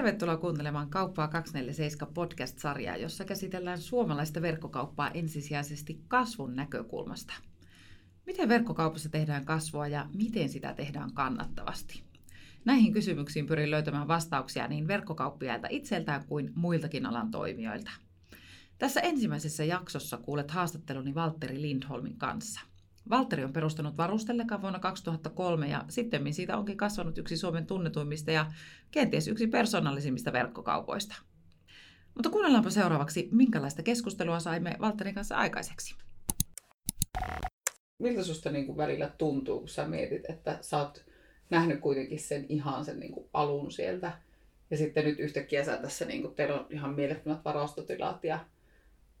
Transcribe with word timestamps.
Tervetuloa 0.00 0.36
kuuntelemaan 0.36 0.90
Kauppaa 0.90 1.28
247 1.28 2.14
podcast-sarjaa, 2.14 2.96
jossa 2.96 3.24
käsitellään 3.24 3.80
suomalaista 3.80 4.42
verkkokauppaa 4.42 5.10
ensisijaisesti 5.10 6.00
kasvun 6.08 6.56
näkökulmasta. 6.56 7.32
Miten 8.26 8.48
verkkokaupassa 8.48 9.08
tehdään 9.08 9.44
kasvua 9.44 9.88
ja 9.88 10.06
miten 10.14 10.48
sitä 10.48 10.74
tehdään 10.74 11.12
kannattavasti? 11.12 12.02
Näihin 12.64 12.92
kysymyksiin 12.92 13.46
pyrin 13.46 13.70
löytämään 13.70 14.08
vastauksia 14.08 14.68
niin 14.68 14.88
verkkokauppiailta 14.88 15.68
itseltään 15.70 16.24
kuin 16.26 16.52
muiltakin 16.54 17.06
alan 17.06 17.30
toimijoilta. 17.30 17.90
Tässä 18.78 19.00
ensimmäisessä 19.00 19.64
jaksossa 19.64 20.16
kuulet 20.16 20.50
haastatteluni 20.50 21.14
Valtteri 21.14 21.62
Lindholmin 21.62 22.18
kanssa. 22.18 22.60
Valtteri 23.10 23.44
on 23.44 23.52
perustanut 23.52 23.96
Varustelekan 23.96 24.62
vuonna 24.62 24.78
2003 24.78 25.68
ja 25.68 25.84
sitten 25.88 26.34
siitä 26.34 26.56
onkin 26.56 26.76
kasvanut 26.76 27.18
yksi 27.18 27.36
Suomen 27.36 27.66
tunnetuimmista 27.66 28.30
ja 28.30 28.46
kenties 28.90 29.28
yksi 29.28 29.46
persoonallisimmista 29.46 30.32
verkkokaupoista. 30.32 31.14
Mutta 32.14 32.30
kuunnellaanpa 32.30 32.70
seuraavaksi, 32.70 33.28
minkälaista 33.32 33.82
keskustelua 33.82 34.40
saimme 34.40 34.76
Valtterin 34.80 35.14
kanssa 35.14 35.36
aikaiseksi. 35.36 35.94
Miltä 37.98 38.24
susta 38.24 38.50
niin 38.50 38.66
kuin 38.66 38.76
välillä 38.76 39.10
tuntuu, 39.18 39.58
kun 39.58 39.68
sä 39.68 39.88
mietit, 39.88 40.30
että 40.30 40.58
sä 40.60 40.78
oot 40.78 41.04
nähnyt 41.50 41.80
kuitenkin 41.80 42.20
sen 42.20 42.46
ihan 42.48 42.84
sen 42.84 43.00
niin 43.00 43.12
kuin 43.12 43.28
alun 43.32 43.72
sieltä 43.72 44.12
ja 44.70 44.76
sitten 44.76 45.04
nyt 45.04 45.18
yhtäkkiä 45.18 45.64
sä 45.64 45.76
tässä, 45.76 46.04
niin 46.04 46.22
kuin, 46.22 46.34
teillä 46.34 46.60
on 46.60 46.66
ihan 46.70 46.94
mielettömät 46.94 47.44
varastotilat 47.44 48.24
ja 48.24 48.38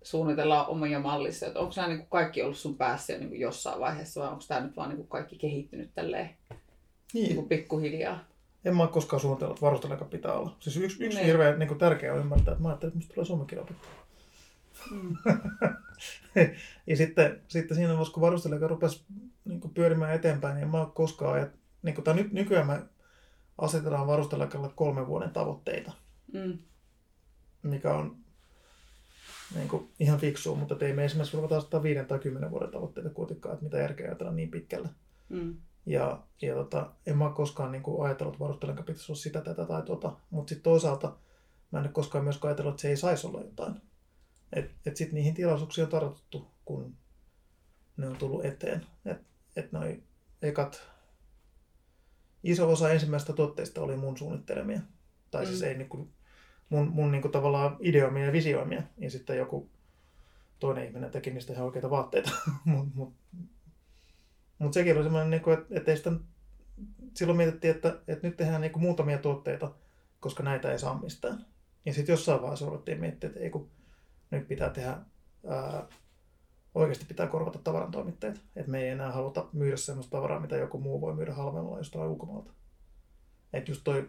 suunnitellaan 0.02 0.66
omia 0.66 1.00
mallissa. 1.00 1.46
Että 1.46 1.60
onko 1.60 1.72
nämä 1.76 1.88
niin 1.88 1.98
kuin 1.98 2.10
kaikki 2.10 2.42
ollut 2.42 2.58
sun 2.58 2.76
päässä 2.76 3.12
jo 3.12 3.18
niin 3.18 3.28
kuin 3.28 3.40
jossain 3.40 3.80
vaiheessa 3.80 4.20
vai 4.20 4.28
onko 4.28 4.44
tämä 4.48 4.60
nyt 4.60 4.76
vaan 4.76 4.88
niin 4.88 4.96
kuin 4.96 5.08
kaikki 5.08 5.38
kehittynyt 5.38 5.90
tälleen 5.94 6.30
niin. 7.14 7.24
Niin 7.24 7.34
kuin 7.34 7.48
pikkuhiljaa? 7.48 8.24
En 8.64 8.76
mä 8.76 8.82
ole 8.82 8.90
koskaan 8.90 9.20
suunnitellut, 9.20 9.56
että 9.56 9.66
varusteleka 9.66 10.04
pitää 10.04 10.32
olla. 10.32 10.56
Siis 10.60 10.76
yksi, 10.76 11.04
yksi 11.04 11.18
niin. 11.18 11.26
hirveän 11.26 11.58
niin 11.58 11.68
kuin 11.68 11.78
tärkeä 11.78 12.14
on 12.14 12.20
ymmärtää, 12.20 12.52
että 12.52 12.62
mä 12.62 12.68
ajattelin, 12.68 12.90
että 12.90 12.98
musta 12.98 13.14
tulee 13.14 13.26
suomenkin 13.26 13.60
opettaa. 13.60 13.90
Mm. 14.90 15.16
ja 16.86 16.96
sitten, 16.96 17.42
sitten 17.48 17.76
siinä 17.76 17.88
vaiheessa, 17.88 18.14
kun 18.14 18.20
varusteleka 18.20 18.68
rupesi 18.68 19.04
niin 19.44 19.60
kuin 19.60 19.74
pyörimään 19.74 20.14
eteenpäin, 20.14 20.54
niin 20.54 20.62
en 20.62 20.70
mä 20.70 20.80
ole 20.80 20.88
koskaan, 20.94 21.42
että 21.42 21.58
niin 21.82 21.94
kuin, 21.94 22.16
nyt, 22.16 22.32
nykyään 22.32 22.66
me 22.66 22.82
asetetaan 23.58 24.06
varustelekalle 24.06 24.70
kolmen 24.74 25.06
vuoden 25.06 25.30
tavoitteita. 25.30 25.92
Mm. 26.32 26.58
Mikä 27.62 27.94
on 27.94 28.16
niin 29.54 29.68
kuin 29.68 29.88
ihan 30.00 30.20
fiksua, 30.20 30.56
mutta 30.56 30.76
ei 30.80 30.92
me 30.92 31.04
esimerkiksi 31.04 31.36
ruveta 31.36 31.56
asettaa 31.56 31.82
viiden 31.82 32.06
tai 32.06 32.18
kymmenen 32.18 32.50
vuoden 32.50 32.70
tavoitteita 32.70 33.10
kuitenkaan, 33.10 33.52
että 33.52 33.64
mitä 33.64 33.78
järkeä 33.78 34.06
ajatella 34.06 34.32
niin 34.32 34.50
pitkälle. 34.50 34.88
Mm. 35.28 35.56
Ja, 35.86 36.22
ja 36.42 36.54
tota, 36.54 36.92
en 37.06 37.18
mä 37.18 37.30
koskaan 37.30 37.72
niin 37.72 37.82
kuin 37.82 38.06
ajatellut, 38.06 38.34
että 38.34 38.44
varustelenka 38.44 38.82
pitäisi 38.82 39.12
olla 39.12 39.20
sitä, 39.20 39.40
tätä 39.40 39.64
tai 39.64 39.82
tuota, 39.82 40.16
mutta 40.30 40.48
sitten 40.48 40.62
toisaalta 40.62 41.16
mä 41.70 41.78
en 41.78 41.84
ole 41.84 41.92
koskaan 41.92 42.24
myöskään 42.24 42.48
ajatellut, 42.48 42.72
että 42.72 42.82
se 42.82 42.88
ei 42.88 42.96
saisi 42.96 43.26
olla 43.26 43.40
jotain. 43.40 43.74
Että 44.52 44.72
et 44.86 44.96
sitten 44.96 45.14
niihin 45.14 45.34
tilaisuuksiin 45.34 45.84
on 45.84 45.90
tartuttu, 45.90 46.50
kun 46.64 46.94
ne 47.96 48.08
on 48.08 48.16
tullut 48.16 48.44
eteen. 48.44 48.86
Että 49.04 49.24
et 49.56 49.72
noi 49.72 50.02
ekat, 50.42 50.82
iso 52.42 52.72
osa 52.72 52.90
ensimmäistä 52.90 53.32
tuotteista 53.32 53.80
oli 53.80 53.96
mun 53.96 54.18
suunnittelemia. 54.18 54.80
Tai 55.30 55.46
siis 55.46 55.60
mm. 55.60 55.66
ei 55.66 55.78
niin 55.78 55.88
kuin 55.88 56.12
mun, 56.70 56.88
mun 56.88 57.12
niin 57.12 57.22
kuin 57.22 57.32
tavallaan 57.32 57.76
ideoimia 57.80 58.26
ja 58.26 58.32
visioimia. 58.32 58.82
Ja 58.98 59.10
sitten 59.10 59.36
joku 59.36 59.70
toinen 60.58 60.84
ihminen 60.84 61.10
teki 61.10 61.30
niistä 61.30 61.52
ihan 61.52 61.64
oikeita 61.64 61.90
vaatteita. 61.90 62.30
Mutta 62.64 62.90
mut, 62.94 63.14
mut 64.58 64.72
sekin 64.72 64.96
oli 64.96 65.02
semmoinen, 65.02 65.30
niin 65.30 65.58
että, 65.58 65.74
että 65.78 65.96
sitä, 65.96 66.12
silloin 67.14 67.36
mietittiin, 67.36 67.74
että, 67.74 67.98
että 68.08 68.26
nyt 68.26 68.36
tehdään 68.36 68.60
niin 68.60 68.72
kuin 68.72 68.82
muutamia 68.82 69.18
tuotteita, 69.18 69.72
koska 70.20 70.42
näitä 70.42 70.72
ei 70.72 70.78
saa 70.78 71.00
mistään. 71.02 71.46
Ja 71.86 71.94
sitten 71.94 72.12
jossain 72.12 72.42
vaiheessa 72.42 72.66
ruvettiin 72.66 73.00
miettiä, 73.00 73.28
että 73.28 73.40
ei 73.40 73.50
kun 73.50 73.70
nyt 74.30 74.48
pitää 74.48 74.70
tehdä, 74.70 74.98
ää, 75.46 75.86
oikeasti 76.74 77.04
pitää 77.04 77.26
korvata 77.26 77.58
tavarantoimitteet. 77.58 78.40
Että 78.56 78.70
me 78.70 78.82
ei 78.82 78.88
enää 78.88 79.12
haluta 79.12 79.46
myydä 79.52 79.76
sellaista 79.76 80.10
tavaraa, 80.10 80.40
mitä 80.40 80.56
joku 80.56 80.78
muu 80.78 81.00
voi 81.00 81.14
myydä 81.14 81.34
halvemmalla 81.34 81.78
jostain 81.78 82.08
ulkomailta. 82.08 82.52
Että 83.52 83.70
just 83.70 83.80
toi 83.84 84.08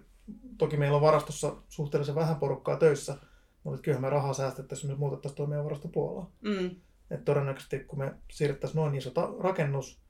toki 0.58 0.78
meillä 0.78 0.96
on 0.96 1.02
varastossa 1.02 1.56
suhteellisen 1.70 2.16
vähän 2.16 2.36
porukkaa 2.36 2.78
töissä, 2.78 3.18
mutta 3.64 3.82
kyllähän 3.82 4.02
me 4.02 4.10
rahaa 4.10 4.34
säästettäisiin, 4.34 4.90
jos 4.90 4.98
me 4.98 5.00
muutettaisiin 5.00 5.38
tuo 5.38 5.48
meidän 5.48 5.66
varasto 5.66 5.88
Puolaan. 5.88 6.28
Mm. 6.42 6.76
Et 7.12 7.26
todennäköisesti 7.26 7.80
kun 7.80 8.00
me 8.00 8.14
siirrettäisiin 8.32 8.80
noin 8.80 8.96
iso 8.96 9.12
ta- 9.12 9.34
rakennus 9.40 10.02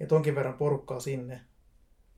ja 0.00 0.06
tonkin 0.06 0.34
verran 0.34 0.54
porukkaa 0.54 1.00
sinne, 1.00 1.40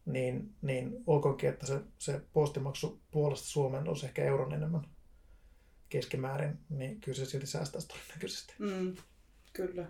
niin, 0.06 0.54
niin 0.62 1.02
olkoonkin, 1.06 1.48
että 1.48 1.66
se, 1.66 1.80
se 1.98 2.20
postimaksu 2.32 3.00
Puolasta 3.10 3.48
Suomeen 3.48 3.88
olisi 3.88 4.06
ehkä 4.06 4.24
euron 4.24 4.52
enemmän 4.52 4.86
keskimäärin, 5.88 6.58
niin 6.68 7.00
kyllä 7.00 7.16
se 7.16 7.24
silti 7.24 7.46
säästäisi 7.46 7.88
todennäköisesti. 7.88 8.54
Mm, 8.58 8.94
kyllä. 9.52 9.86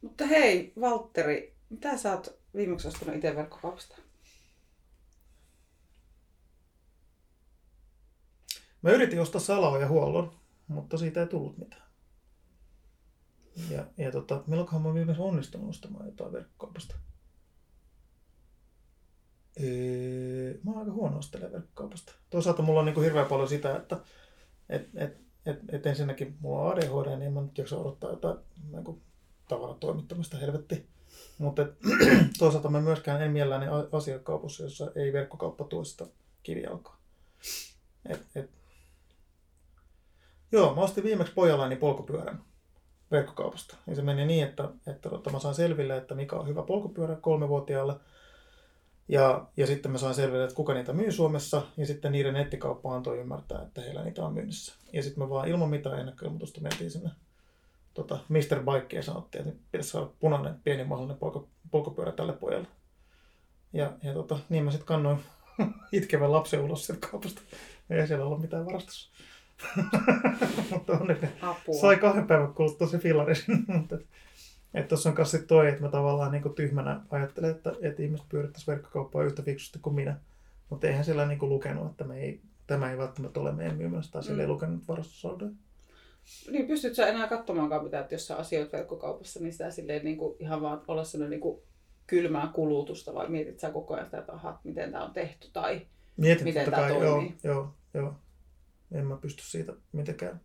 Mutta 0.00 0.26
hei, 0.26 0.72
Valtteri, 0.80 1.56
mitä 1.70 1.96
sä 1.96 2.12
oot 2.12 2.38
viimeksi 2.56 2.88
ostanut 2.88 3.14
itse 3.14 3.36
verkkokaupasta? 3.36 4.01
Mä 8.82 8.90
yritin 8.90 9.20
ostaa 9.20 9.40
salaa 9.40 9.78
ja 9.78 9.88
huollon, 9.88 10.32
mutta 10.68 10.98
siitä 10.98 11.20
ei 11.20 11.26
tullut 11.26 11.58
mitään. 11.58 11.82
Ja, 13.70 13.86
ja 13.96 14.12
tota, 14.12 14.42
milloinkohan 14.46 14.82
mä 14.82 14.94
viimeksi 14.94 15.22
onnistunut 15.22 15.70
ostamaan 15.70 16.06
jotain 16.06 16.32
verkkokaupasta? 16.32 16.94
Öö, 19.62 20.54
mä 20.64 20.70
oon 20.70 20.80
aika 20.80 20.92
huono 20.92 21.18
ostelemaan 21.18 21.52
verkkokaupasta. 21.52 22.12
Toisaalta 22.30 22.62
mulla 22.62 22.80
on 22.80 22.86
niin 22.86 22.94
kuin 22.94 23.04
hirveän 23.04 23.26
paljon 23.26 23.48
sitä, 23.48 23.76
että 23.76 24.00
et, 24.68 24.88
et, 24.94 25.16
et, 25.46 25.58
et 25.68 25.86
ensinnäkin 25.86 26.36
mulla 26.40 26.62
on 26.62 26.72
ADHD, 26.72 27.18
niin 27.18 27.32
mä 27.32 27.40
nyt 27.40 27.58
jaksa 27.58 27.76
odottaa 27.76 28.10
jotain 28.10 28.38
niin 28.72 28.84
kuin 28.84 29.02
tavaratoimittamista 29.48 30.36
helvetti. 30.36 30.86
Mutta 31.38 31.66
toisaalta 32.38 32.70
mä 32.70 32.80
myöskään 32.80 33.22
en 33.22 33.30
mielelläni 33.30 33.66
asiakkaupassa, 33.92 34.62
jossa 34.62 34.92
ei 34.94 35.12
verkkokauppa 35.12 35.64
tuo 35.64 35.84
sitä 35.84 36.06
kivijalkaa. 36.42 36.96
Et, 38.08 38.26
et, 38.34 38.50
Joo, 40.52 40.74
mä 40.74 40.80
ostin 40.80 41.04
viimeksi 41.04 41.32
pojallani 41.32 41.76
polkupyörän 41.76 42.42
verkkokaupasta. 43.10 43.76
Ja 43.86 43.94
se 43.94 44.02
meni 44.02 44.26
niin, 44.26 44.44
että, 44.44 44.68
että, 44.86 45.10
että 45.16 45.30
mä 45.30 45.38
sain 45.38 45.54
selville, 45.54 45.96
että 45.96 46.14
mikä 46.14 46.36
on 46.36 46.48
hyvä 46.48 46.62
polkupyörä 46.62 47.16
kolmevuotiaalle. 47.16 47.94
Ja, 49.08 49.46
ja 49.56 49.66
sitten 49.66 49.92
mä 49.92 49.98
sain 49.98 50.14
selville, 50.14 50.44
että 50.44 50.56
kuka 50.56 50.74
niitä 50.74 50.92
myy 50.92 51.12
Suomessa. 51.12 51.62
Ja 51.76 51.86
sitten 51.86 52.12
niiden 52.12 52.34
nettikauppa 52.34 52.94
antoi 52.94 53.18
ymmärtää, 53.18 53.62
että 53.62 53.80
heillä 53.80 54.04
niitä 54.04 54.24
on 54.24 54.34
myynnissä. 54.34 54.74
Ja 54.92 55.02
sitten 55.02 55.24
me 55.24 55.30
vaan 55.30 55.48
ilman 55.48 55.70
mitään 55.70 55.98
ennakkoilmoitusta 55.98 56.60
mentiin 56.60 56.90
sinne 56.90 57.10
tota, 57.94 58.18
Mr. 58.28 58.38
Bike 58.38 58.96
ja 58.96 59.02
sanottiin, 59.02 59.48
että 59.48 59.60
pitäisi 59.72 59.90
saada 59.90 60.10
punainen 60.20 60.60
pieni 60.64 60.84
mahdollinen 60.84 61.18
polku, 61.18 61.48
polkupyörä 61.70 62.12
tälle 62.12 62.32
pojalle. 62.32 62.68
Ja, 63.72 63.92
ja 64.02 64.12
tota, 64.14 64.38
niin 64.48 64.64
mä 64.64 64.70
sitten 64.70 64.86
kannoin 64.86 65.18
itkevän 65.92 66.32
lapsen 66.32 66.60
ulos 66.60 66.86
sieltä 66.86 67.08
kaupasta. 67.10 67.42
Ei 67.90 68.06
siellä 68.06 68.24
ollut 68.24 68.40
mitään 68.40 68.66
varastossa. 68.66 69.12
mutta 70.70 70.92
onneksi 70.92 71.26
Apua. 71.42 71.80
sai 71.80 71.96
kahden 71.96 72.26
päivän 72.26 72.54
kuluttua 72.54 72.86
se 72.86 72.98
fillari 72.98 73.34
mutta 73.66 73.98
että 74.74 74.88
tuossa 74.88 75.08
on 75.08 75.14
kanssa 75.14 75.38
toi, 75.38 75.68
että 75.68 75.82
mä 75.82 75.88
tavallaan 75.88 76.32
niin 76.32 76.42
kuin 76.42 76.54
tyhmänä 76.54 77.00
ajattelen, 77.10 77.50
että, 77.50 77.72
että 77.82 78.02
ihmiset 78.02 78.28
pyörittäisi 78.28 78.66
verkkokauppaa 78.66 79.24
yhtä 79.24 79.42
fiksusti 79.42 79.78
kuin 79.78 79.94
minä. 79.94 80.16
Mutta 80.70 80.86
eihän 80.86 81.04
sillä 81.04 81.26
niin 81.26 81.38
kuin 81.38 81.50
lukenut, 81.50 81.90
että 81.90 82.04
me 82.04 82.20
ei, 82.20 82.40
tämä 82.66 82.90
ei 82.90 82.98
välttämättä 82.98 83.40
ole 83.40 83.52
meidän 83.52 83.76
myymässä 83.76 84.12
tai 84.12 84.22
mm. 84.28 84.40
ei 84.40 84.46
lukenut 84.46 84.88
varastosaldoja. 84.88 85.50
Niin 86.50 86.66
pystyt 86.66 86.94
sä 86.94 87.06
enää 87.06 87.28
katsomaankaan 87.28 87.84
mitään, 87.84 88.02
että 88.02 88.14
jos 88.14 88.26
sä 88.26 88.36
asioit 88.36 88.72
verkkokaupassa, 88.72 89.40
niin 89.40 89.52
sitä 89.52 89.70
silleen 89.70 90.04
niin 90.04 90.16
kuin 90.16 90.36
ihan 90.38 90.62
vaan 90.62 90.82
olla 90.88 91.04
sellainen 91.04 91.30
niin 91.30 91.40
kuin 91.40 91.60
kylmää 92.06 92.50
kulutusta 92.54 93.14
vai 93.14 93.28
mietit 93.28 93.60
sä 93.60 93.70
koko 93.70 93.94
ajan 93.94 94.06
sitä, 94.06 94.18
että 94.18 94.32
aha, 94.32 94.60
miten 94.64 94.92
tämä 94.92 95.04
on 95.04 95.12
tehty 95.12 95.48
tai 95.52 95.86
Mietin 96.16 96.44
miten 96.44 96.70
tämä 96.70 96.88
toimii? 96.88 97.34
Joo, 97.44 97.54
joo, 97.54 97.74
joo 97.94 98.14
en 98.92 99.06
mä 99.06 99.16
pysty 99.16 99.42
siitä 99.42 99.72
mitenkään, 99.92 100.40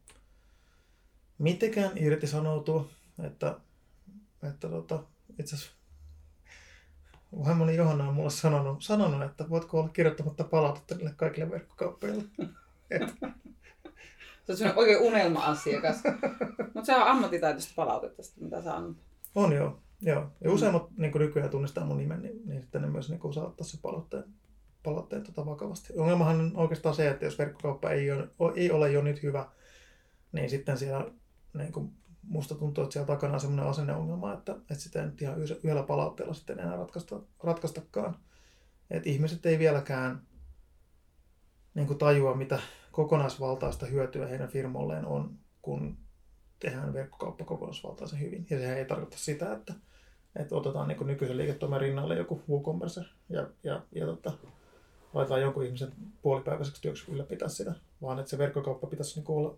mitenkään 1.38 1.92
irtisanoutua. 1.96 2.90
Että, 3.24 3.60
että 4.44 4.70
tota, 4.70 5.04
itse 5.40 5.56
asiassa 5.56 5.78
vaimoni 7.46 7.76
Johanna 7.76 8.08
on 8.08 8.14
mulle 8.14 8.30
sanonut, 8.30 8.84
sanonut, 8.84 9.24
että 9.24 9.50
voitko 9.50 9.80
olla 9.80 9.90
kirjoittamatta 9.90 10.44
palautetta 10.44 10.96
niille 10.96 11.14
kaikille 11.18 11.52
verkkokauppeille. 11.52 12.24
se 14.56 14.66
on 14.66 14.78
oikein 14.78 15.02
unelma-asiakas. 15.02 15.98
Mutta 16.74 16.86
se 16.86 16.96
on 16.96 17.08
ammattitaitoista 17.08 17.74
palautetta, 17.76 18.24
mitä 18.40 18.64
sä 18.64 18.76
annat. 18.76 18.98
On 19.36 19.54
joo. 19.54 19.80
joo. 20.02 20.32
Ja 20.42 20.52
useimmat 20.52 20.98
niin 20.98 21.12
nykyään 21.16 21.50
tunnistaa 21.50 21.86
mun 21.86 21.98
nimen, 21.98 22.22
niin, 22.22 22.42
niin 22.46 22.62
sitten 22.62 22.82
ne 22.82 22.88
myös 22.88 23.10
niin 23.10 23.20
osaa 23.24 23.46
ottaa 23.46 23.68
se 23.68 23.78
palautteen 23.82 24.24
palautteet 24.88 25.24
tota 25.24 25.46
vakavasti. 25.46 25.94
Ongelmahan 25.98 26.40
on 26.40 26.52
oikeastaan 26.56 26.96
se, 26.96 27.10
että 27.10 27.26
jos 27.26 27.38
verkkokauppa 27.38 27.90
ei 27.90 28.12
ole, 28.12 28.54
ei 28.56 28.72
ole 28.72 28.92
jo 28.92 29.02
nyt 29.02 29.24
hyvä, 29.24 29.46
niin 30.32 30.50
sitten 30.50 30.78
siellä 30.78 31.12
niin 31.54 31.72
kuin 31.72 31.92
musta 32.24 32.56
tuntuu, 32.56 32.84
että 32.84 32.94
siellä 32.94 33.08
takana 33.08 33.34
on 33.34 33.40
sellainen 33.40 33.66
asenneongelma, 33.66 34.34
että, 34.34 34.52
että 34.52 34.76
sitä 34.76 35.00
ei 35.00 35.06
nyt 35.06 35.22
ihan 35.22 35.42
yhdellä 35.42 35.84
palautteella 35.84 36.34
sitten 36.34 36.60
enää 36.60 36.76
ratkaista, 36.76 37.20
ratkaistakaan. 37.44 38.16
Että 38.90 39.10
ihmiset 39.10 39.46
ei 39.46 39.60
vieläkään 39.60 40.22
niin 41.74 41.88
kuin 41.88 42.00
tajua, 42.00 42.36
mitä 42.36 42.60
kokonaisvaltaista 42.92 43.86
hyötyä 43.86 44.28
heidän 44.28 44.50
firmolleen 44.50 45.06
on, 45.06 45.40
kun 45.62 45.98
tehdään 46.60 46.94
verkkokauppa 46.94 47.46
kokonaisvaltaisen 47.46 48.20
hyvin. 48.20 48.48
Ja 48.50 48.60
sehän 48.60 48.78
ei 48.78 48.86
tarkoita 48.86 49.18
sitä, 49.18 49.54
että, 49.54 49.74
että 50.36 50.56
otetaan 50.56 50.88
niin 50.88 51.08
nykyisen 51.08 51.38
liiketoimen 51.38 51.82
rinnalle 51.82 52.18
joku 52.18 52.42
WooCommerce 52.50 53.02
ja, 53.30 53.48
ja, 53.64 53.82
ja 53.92 54.06
tota, 54.06 54.34
laitetaan 55.14 55.42
jonkun 55.42 55.66
ihmisen 55.66 55.94
puolipäiväiseksi 56.22 56.82
työksi 56.82 57.12
ylläpitää 57.12 57.50
sitä, 57.50 57.74
vaan 58.02 58.20
että 58.20 58.30
se 58.30 58.38
verkkokauppa 58.38 58.88
pitäisi 58.88 59.20
niin 59.20 59.32
olla 59.32 59.58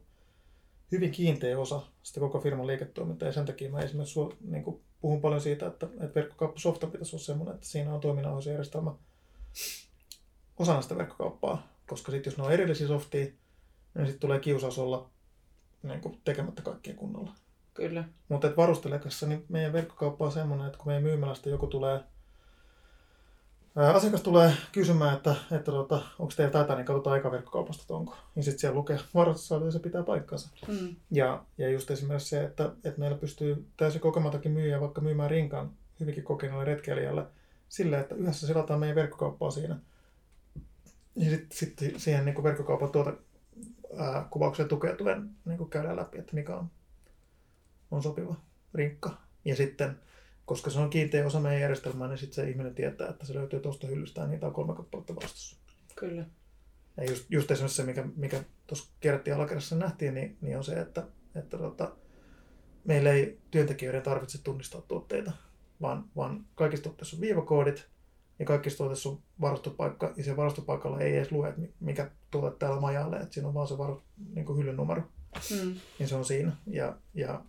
hyvin 0.92 1.12
kiinteä 1.12 1.60
osa 1.60 1.82
sitä 2.04 2.20
koko 2.20 2.40
firman 2.40 2.68
liiketoimintaa. 2.68 3.28
Ja 3.30 3.34
sen 3.34 3.46
takia 3.46 3.72
mä 3.72 3.80
esimerkiksi 3.80 4.14
suo, 4.14 4.34
niin 4.42 4.64
kuin 4.64 4.82
puhun 5.02 5.22
paljon 5.22 5.42
siitä, 5.42 5.68
että, 5.68 5.86
että 5.86 6.16
verkkokauppasofta 6.16 6.88
pitäisi 6.88 7.16
olla 7.16 7.26
sellainen, 7.26 7.56
että 7.56 7.68
siinä 7.68 7.94
on 7.94 8.00
toiminnanohjausjärjestelmä 8.00 8.92
osana 10.58 10.82
sitä 10.82 10.98
verkkokauppaa. 10.98 11.68
Koska 11.88 12.12
sitten 12.12 12.32
jos 12.32 12.38
ne 12.38 12.44
on 12.44 12.52
erillisiä 12.52 12.88
softia, 12.88 13.26
niin 13.96 14.06
sitten 14.06 14.20
tulee 14.20 14.40
kiusaus 14.40 14.80
olla 14.80 15.10
niin 15.84 16.02
kuin 16.02 16.22
tekemättä 16.24 16.62
kaikkia 16.62 16.96
kunnolla. 16.96 17.32
Kyllä. 17.74 18.04
Mutta 18.30 18.54
varustelekassa 18.58 19.28
niin 19.28 19.46
meidän 19.50 19.74
verkkokauppa 19.74 20.26
on 20.26 20.32
semmoinen, 20.32 20.68
että 20.68 20.78
kun 20.78 20.88
meidän 20.88 21.04
myymälästä 21.04 21.50
joku 21.50 21.68
tulee 21.68 22.00
Asiakas 23.76 24.22
tulee 24.22 24.54
kysymään, 24.72 25.16
että, 25.16 25.36
että 25.52 25.72
tota, 25.72 26.02
onko 26.20 26.34
teillä 26.36 26.52
tätä, 26.52 26.76
niin 26.76 26.86
katsotaan 26.86 27.14
aikaverkkokaupasta, 27.14 27.82
että 27.82 27.94
onko. 27.94 28.18
Niin 28.36 28.44
sitten 28.44 28.60
siellä 28.60 28.76
lukee 28.76 29.00
varastussaldo 29.14 29.66
ja 29.66 29.72
se 29.72 29.80
pitää 29.80 30.04
paikkansa. 30.04 30.50
Mm. 30.68 30.96
Ja, 31.12 31.44
ja 31.58 31.70
just 31.70 31.92
esimerkiksi 31.92 32.30
se, 32.30 32.44
että, 32.44 32.72
että 32.84 33.00
meillä 33.00 33.18
pystyy 33.18 33.66
täysin 33.78 34.02
kokematakin 34.02 34.52
myyjä 34.52 34.82
vaikka 34.82 35.02
myymään 35.02 35.30
rinkaan 35.30 35.72
hyvinkin 36.00 36.24
kokeneelle 36.24 36.66
retkeilijälle 36.66 37.26
sillä, 37.70 38.00
että 38.00 38.16
yhdessä 38.16 38.48
selataan 38.48 38.80
meidän 38.80 38.96
verkkokauppaa 38.96 39.52
siinä. 39.52 39.80
Ja 41.16 41.30
sitten 41.30 41.58
sit 41.58 41.80
siihen 41.98 42.26
niin 42.26 42.44
verkkokaupan 42.44 42.92
tuota, 42.92 43.14
ää, 43.98 44.28
kuvaukseen 44.30 44.70
tukeutuen 44.70 45.30
niin 45.46 45.70
käydään 45.70 45.96
läpi, 45.96 46.18
että 46.18 46.36
mikä 46.36 46.58
on, 46.58 46.70
on 47.92 48.04
sopiva 48.04 48.36
rinkka. 48.74 49.18
Ja 49.46 49.56
sitten 49.56 50.00
koska 50.50 50.70
se 50.70 50.80
on 50.80 50.90
kiinteä 50.90 51.28
osa 51.28 51.40
meidän 51.40 51.62
järjestelmää, 51.62 52.08
niin 52.08 52.18
sitten 52.18 52.36
se 52.36 52.50
ihminen 52.50 52.76
tietää, 52.76 53.10
että 53.10 53.26
se 53.26 53.34
löytyy 53.34 53.60
tuosta 53.60 53.88
hyllystä 53.88 54.22
ja 54.22 54.28
niitä 54.28 54.48
on 54.48 54.54
kolme 54.54 54.76
kappaletta 54.76 55.16
vastuussa. 55.16 55.58
Kyllä. 55.96 56.26
Ja 56.98 57.04
just, 57.10 57.26
just 57.30 57.52
esimerkiksi 57.52 57.76
se, 57.76 57.84
mikä, 57.84 58.06
mikä 58.16 58.44
tuossa 58.68 58.92
kierrettiin 59.00 59.36
alakerrassa 59.36 59.76
nähtiin, 59.76 60.14
niin, 60.14 60.38
niin 60.42 60.58
on 60.58 60.64
se, 60.64 60.74
että, 60.74 61.08
että 61.36 61.58
tota, 61.58 61.96
meillä 62.84 63.12
ei 63.12 63.40
työntekijöiden 63.52 64.02
tarvitse 64.02 64.44
tunnistaa 64.44 64.82
tuotteita, 64.82 65.32
vaan, 65.82 66.06
vaan 66.16 66.46
kaikissa 66.56 66.84
tuotteissa 66.84 67.18
on 67.18 67.22
viivakoodit 67.22 67.88
ja 68.40 68.46
kaikissa 68.46 68.78
tuotteissa 68.78 69.10
on 69.10 69.20
varastopaikka, 69.42 70.14
ja 70.18 70.24
se 70.24 70.38
varastopaikalla 70.38 71.00
ei 71.00 71.18
edes 71.18 71.32
lue, 71.32 71.50
että 71.50 71.62
mikä 71.80 72.12
tuote 72.32 72.58
täällä 72.60 72.82
majalle, 72.82 73.18
että 73.18 73.34
siinä 73.34 73.48
on 73.48 73.54
vaan 73.54 73.68
se 73.68 73.78
varo, 73.78 74.04
niin 74.34 74.58
hyllyn 74.58 74.78
numero. 74.78 75.02
Mm. 75.52 75.76
Niin 76.00 76.10
se 76.10 76.16
on 76.16 76.26
siinä. 76.26 76.52
Ja, 76.68 76.98
ja 77.14 77.44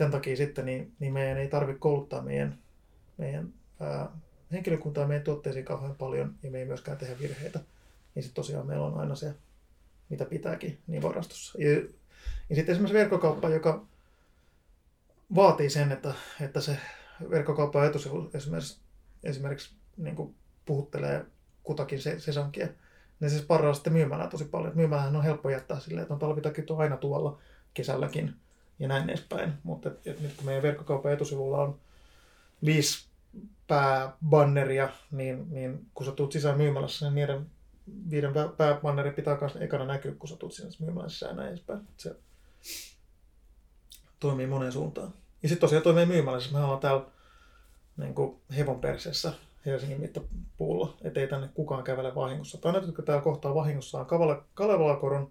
tämän 0.00 0.12
takia 0.12 0.36
sitten 0.36 0.66
niin, 0.66 0.92
niin 0.98 1.12
meidän 1.12 1.38
ei 1.38 1.48
tarvitse 1.48 1.78
kouluttaa 1.78 2.22
meidän, 2.22 2.58
meidän 3.18 3.52
ää, 3.80 4.08
henkilökuntaa 4.52 5.06
meidän 5.06 5.24
tuotteisiin 5.24 5.64
kauhean 5.64 5.96
paljon 5.96 6.34
ja 6.42 6.50
me 6.50 6.58
ei 6.58 6.64
myöskään 6.64 6.98
tehdä 6.98 7.18
virheitä. 7.18 7.60
Niin 8.14 8.22
sitten 8.22 8.34
tosiaan 8.34 8.66
meillä 8.66 8.86
on 8.86 9.00
aina 9.00 9.14
se, 9.14 9.34
mitä 10.08 10.24
pitääkin, 10.24 10.78
niin 10.86 11.02
varastossa. 11.02 11.58
Ja, 11.58 11.70
ja 12.50 12.56
sitten 12.56 12.72
esimerkiksi 12.72 12.98
verkkokauppa, 12.98 13.48
joka 13.48 13.86
vaatii 15.34 15.70
sen, 15.70 15.92
että, 15.92 16.14
että 16.40 16.60
se 16.60 16.76
verkkokauppa 17.30 17.84
etusivu 17.84 18.30
esimerkiksi, 18.34 18.80
esimerkiksi 19.24 19.74
niin 19.96 20.16
kuin 20.16 20.34
puhuttelee 20.66 21.26
kutakin 21.62 22.02
se, 22.02 22.20
sesankia, 22.20 22.68
niin 23.20 23.30
se 23.30 23.38
sparraa 23.38 23.74
sitten 23.74 23.92
myymälää 23.92 24.28
tosi 24.28 24.44
paljon. 24.44 24.76
Myymälähän 24.76 25.16
on 25.16 25.24
helppo 25.24 25.50
jättää 25.50 25.80
silleen, 25.80 26.02
että 26.02 26.14
on 26.14 26.20
talvitakit 26.20 26.70
on 26.70 26.78
aina 26.78 26.96
tuolla 26.96 27.38
kesälläkin 27.74 28.34
ja 28.80 28.88
näin 28.88 29.10
edespäin. 29.10 29.52
Mutta 29.62 29.88
et, 29.88 30.06
et 30.06 30.20
nyt 30.20 30.34
kun 30.36 30.46
meidän 30.46 30.62
verkkokaupan 30.62 31.12
etusivulla 31.12 31.58
on 31.58 31.78
viisi 32.64 33.06
pääbanneria, 33.66 34.88
niin, 35.10 35.46
niin 35.50 35.86
kun 35.94 36.06
sä 36.06 36.12
tulet 36.12 36.32
sisään 36.32 36.56
myymälässä, 36.56 37.06
niin 37.06 37.14
niiden 37.14 37.46
viiden 38.10 38.32
pääbannerin 38.56 39.14
pitää 39.14 39.38
myös 39.40 39.56
ekana 39.60 39.84
näkyä, 39.84 40.12
kun 40.18 40.28
sä 40.28 40.36
tulet 40.36 40.54
sinne 40.54 40.70
myymälässä 40.80 41.26
ja 41.26 41.34
näin 41.34 41.48
edespäin. 41.48 41.80
Se 41.96 42.16
toimii 44.20 44.46
moneen 44.46 44.72
suuntaan. 44.72 45.14
Ja 45.42 45.48
sitten 45.48 45.60
tosiaan 45.60 45.82
toimii 45.82 46.06
myymälässä. 46.06 46.52
Me 46.52 46.64
ollaan 46.64 46.80
täällä 46.80 47.04
niin 47.96 48.14
hevon 48.56 48.80
perseessä 48.80 49.32
Helsingin 49.66 50.00
mittapuulla, 50.00 50.96
ettei 51.02 51.28
tänne 51.28 51.48
kukaan 51.54 51.84
kävele 51.84 52.14
vahingossa. 52.14 52.58
Tai 52.58 52.72
ne, 52.72 52.78
jotka 52.78 53.02
täällä 53.02 53.22
kohtaa 53.22 53.54
vahingossa 53.54 54.00
on 54.00 54.06
Kalevalakoron 54.54 55.30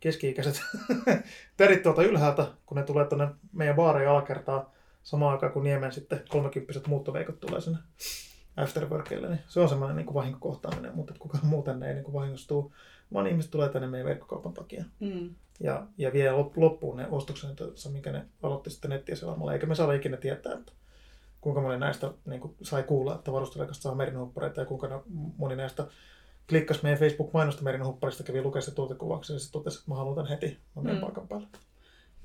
keski-ikäiset 0.00 0.60
tärit 1.56 1.82
tuolta 1.82 2.02
ylhäältä, 2.02 2.46
kun 2.66 2.76
ne 2.76 2.82
tulee 2.82 3.04
tuonne 3.06 3.28
meidän 3.52 3.76
baariin 3.76 4.08
alakertaa 4.08 4.72
samaan 5.02 5.32
aikaan 5.32 5.52
kuin 5.52 5.64
Niemen 5.64 5.92
sitten 5.92 6.22
30 6.28 6.88
muuttoveikot 6.88 7.40
tulee 7.40 7.60
sinne 7.60 7.78
afterworkille, 8.56 9.28
niin 9.28 9.40
se 9.48 9.60
on 9.60 9.68
semmoinen 9.68 9.96
niin 9.96 10.14
vahinkokohtaaminen, 10.14 10.94
mutta 10.94 11.14
kukaan 11.18 11.46
muuten 11.46 11.82
ei 11.82 11.94
niin 11.94 12.12
vahingostuu, 12.12 12.72
vaan 13.12 13.26
ihmiset 13.26 13.50
tulee 13.50 13.68
tänne 13.68 13.88
meidän 13.88 14.08
verkkokaupan 14.08 14.54
takia. 14.54 14.84
Mm. 15.00 15.34
Ja, 15.60 15.86
ja 15.98 16.12
vie 16.12 16.32
loppuun 16.56 16.96
ne 16.96 17.06
ostokset, 17.10 17.50
minkä 17.92 18.12
ne 18.12 18.26
aloitti 18.42 18.70
sitten 18.70 18.90
nettiä 18.90 19.16
selaamalla, 19.16 19.52
eikä 19.52 19.66
me 19.66 19.74
saada 19.74 19.92
ikinä 19.92 20.16
tietää, 20.16 20.52
että 20.52 20.72
kuinka 21.40 21.60
moni 21.60 21.78
näistä 21.78 22.12
niin 22.26 22.40
kuin, 22.40 22.54
sai 22.62 22.82
kuulla, 22.82 23.14
että 23.14 23.32
varustelekasta 23.32 23.82
saa 23.82 23.94
merinhuppareita 23.94 24.60
ja 24.60 24.66
kuinka 24.66 25.02
moni 25.36 25.56
näistä 25.56 25.86
klikkasi 26.48 26.80
meidän 26.82 26.98
Facebook-mainosta 26.98 27.84
hupparista, 27.84 28.22
kävi 28.22 28.42
lukea 28.42 28.62
se 28.62 28.74
tuotekuvauksen 28.74 29.34
ja 29.34 29.40
se 29.40 29.52
totesi, 29.52 29.78
että 29.78 29.90
mä 29.90 29.96
haluan 29.96 30.14
tämän 30.14 30.28
heti, 30.28 30.58
mä 30.76 30.82
menen 30.82 30.96
mm. 30.96 31.00
paikan 31.00 31.28
päälle. 31.28 31.48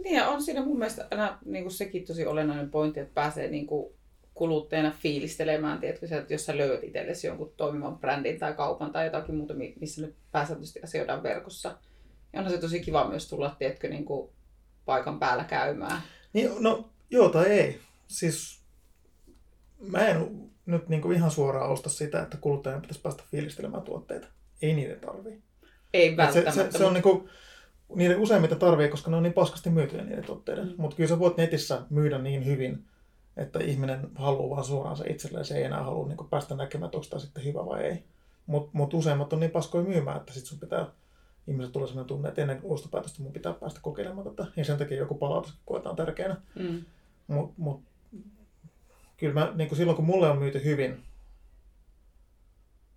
Niin 0.03 0.15
ja 0.15 0.29
on 0.29 0.43
siinä 0.43 0.61
mun 0.61 0.77
mielestä 0.77 1.07
aina 1.11 1.37
niin 1.45 1.63
kuin 1.63 1.73
sekin 1.73 2.05
tosi 2.05 2.25
olennainen 2.25 2.69
pointti, 2.69 2.99
että 2.99 3.13
pääsee 3.13 3.47
niin 3.47 3.67
kuin 3.67 3.93
kuluttajana 4.33 4.91
fiilistelemään, 4.91 5.79
tiedätkö, 5.79 6.17
että 6.17 6.33
jos 6.33 6.45
sä 6.45 6.57
löydät 6.57 6.83
itsellesi 6.83 7.27
jonkun 7.27 7.53
toimivan 7.57 7.97
brändin 7.97 8.39
tai 8.39 8.53
kaupan 8.53 8.91
tai 8.91 9.05
jotakin 9.05 9.35
muuta, 9.35 9.53
missä 9.79 10.01
nyt 10.01 10.15
pääsääntöisesti 10.31 10.81
asioidaan 10.83 11.23
verkossa. 11.23 11.77
Ja 12.33 12.39
onhan 12.39 12.53
se 12.53 12.61
tosi 12.61 12.79
kiva 12.79 13.09
myös 13.09 13.29
tulla, 13.29 13.55
tiedätkö, 13.59 13.89
niin 13.89 14.05
kuin 14.05 14.29
paikan 14.85 15.19
päällä 15.19 15.43
käymään. 15.43 16.01
Niin, 16.33 16.51
no 16.59 16.89
joo 17.09 17.29
tai 17.29 17.45
ei. 17.45 17.79
Siis 18.07 18.63
mä 19.79 19.99
en 19.99 20.49
nyt 20.65 20.89
niin 20.89 21.01
kuin 21.01 21.17
ihan 21.17 21.31
suoraan 21.31 21.69
osta 21.69 21.89
sitä, 21.89 22.21
että 22.21 22.37
kuluttajan 22.37 22.81
pitäisi 22.81 23.01
päästä 23.01 23.23
fiilistelemään 23.31 23.83
tuotteita. 23.83 24.27
Ei 24.61 24.73
niiden 24.73 24.99
tarvii. 24.99 25.41
Ei 25.93 26.17
välttämättä. 26.17 26.51
Se, 26.51 26.71
se, 26.71 26.77
se 26.77 26.85
on 26.85 26.93
niin 26.93 27.03
kuin, 27.03 27.29
niiden 27.95 28.19
useimmiten 28.19 28.59
tarvii, 28.59 28.89
koska 28.89 29.11
ne 29.11 29.17
on 29.17 29.23
niin 29.23 29.33
paskasti 29.33 29.69
myytyjä 29.69 30.03
niiden 30.03 30.25
tuotteiden. 30.25 30.67
Mm. 30.67 30.73
Mutta 30.77 30.95
kyllä 30.95 31.09
sä 31.09 31.19
voit 31.19 31.37
netissä 31.37 31.81
myydä 31.89 32.17
niin 32.17 32.45
hyvin, 32.45 32.85
että 33.37 33.59
ihminen 33.59 34.09
haluaa 34.15 34.49
vaan 34.49 34.63
suoraan 34.63 34.97
se 34.97 35.03
itselleen. 35.07 35.45
Se 35.45 35.57
ei 35.57 35.63
enää 35.63 35.83
halua 35.83 36.07
niin 36.07 36.29
päästä 36.29 36.55
näkemään, 36.55 36.87
että 36.87 36.97
onko 36.97 37.07
tämä 37.09 37.19
sitten 37.19 37.45
hyvä 37.45 37.65
vai 37.65 37.83
ei. 37.83 38.03
Mutta 38.45 38.69
mut 38.73 38.93
useimmat 38.93 39.33
on 39.33 39.39
niin 39.39 39.51
paskoja 39.51 39.83
myymään, 39.83 40.17
että 40.17 40.33
sitten 40.33 40.49
sun 40.49 40.59
pitää 40.59 40.85
ihmiset 41.47 41.71
tulee 41.71 41.87
sellainen 41.87 42.07
tunne, 42.07 42.29
että 42.29 42.41
ennen 42.41 42.59
ostopäätöstä 42.63 43.23
mun 43.23 43.33
pitää 43.33 43.53
päästä 43.53 43.79
kokeilemaan 43.83 44.35
tätä. 44.35 44.51
Ja 44.55 44.65
sen 44.65 44.77
takia 44.77 44.97
joku 44.97 45.15
palautus 45.15 45.57
koetaan 45.65 45.95
tärkeänä. 45.95 46.37
Mm. 46.59 46.85
Mutta 47.27 47.53
mut 47.57 47.81
kyllä 49.23 49.33
mä, 49.33 49.51
niin 49.55 49.67
kuin 49.67 49.77
silloin 49.77 49.95
kun 49.95 50.05
mulle 50.05 50.29
on 50.29 50.37
myyty 50.37 50.63
hyvin, 50.63 51.03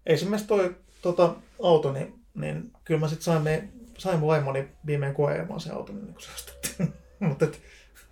esimerkiksi 0.07 0.49
toi 0.49 0.77
tota, 1.03 1.37
auto, 1.63 1.93
niin, 1.93 2.21
niin 2.35 2.73
kyllä 2.85 3.01
mä 3.01 3.09
sitten 3.09 3.25
sain, 3.25 3.43
me, 3.43 3.69
sain 3.99 4.19
mun 4.19 4.29
vaimoni 4.29 4.69
viimein 4.87 5.15
koeajamaan 5.15 5.61
se 5.61 5.71
auto, 5.71 5.93
niin 5.93 6.13
kun 6.13 6.23
se 6.23 6.29
ostettiin. 6.35 6.95
Mutta 7.29 7.47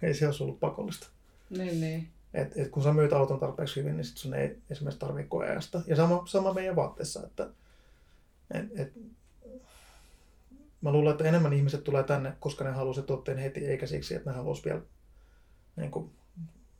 ei 0.02 0.14
se 0.14 0.26
olisi 0.26 0.42
ollut 0.42 0.61
pakollista. 0.61 1.06
Niin, 1.50 1.80
niin. 1.80 2.09
Et, 2.35 2.52
et 2.56 2.68
kun 2.68 2.83
sä 2.83 2.92
myyt 2.92 3.12
auton 3.12 3.40
tarpeeksi 3.40 3.80
hyvin, 3.80 3.97
niin 3.97 4.04
sit 4.04 4.16
sun 4.16 4.35
ei 4.35 4.59
esimerkiksi 4.71 5.00
tarvitse 5.00 5.28
koeajasta. 5.28 5.83
Ja 5.87 5.97
sama, 5.97 6.23
sama 6.26 6.52
meidän 6.52 6.76
vaatteessa, 6.76 7.26
että 7.26 7.50
et, 8.54 8.80
et, 8.80 8.92
mä 10.80 10.92
luulen, 10.92 11.12
että 11.12 11.25
enemmän 11.25 11.52
ihmiset 11.52 11.85
tulee 11.85 12.02
tänne, 12.02 12.33
koska 12.40 12.64
ne 12.64 12.71
haluaa 12.71 12.94
se 12.94 13.02
tuotteen 13.02 13.38
heti, 13.38 13.66
eikä 13.66 13.87
siksi, 13.87 14.14
että 14.14 14.30
ne 14.30 14.37
haluaisi 14.37 14.64
vielä 14.64 14.80
niin 15.76 15.90
kuin, 15.90 16.11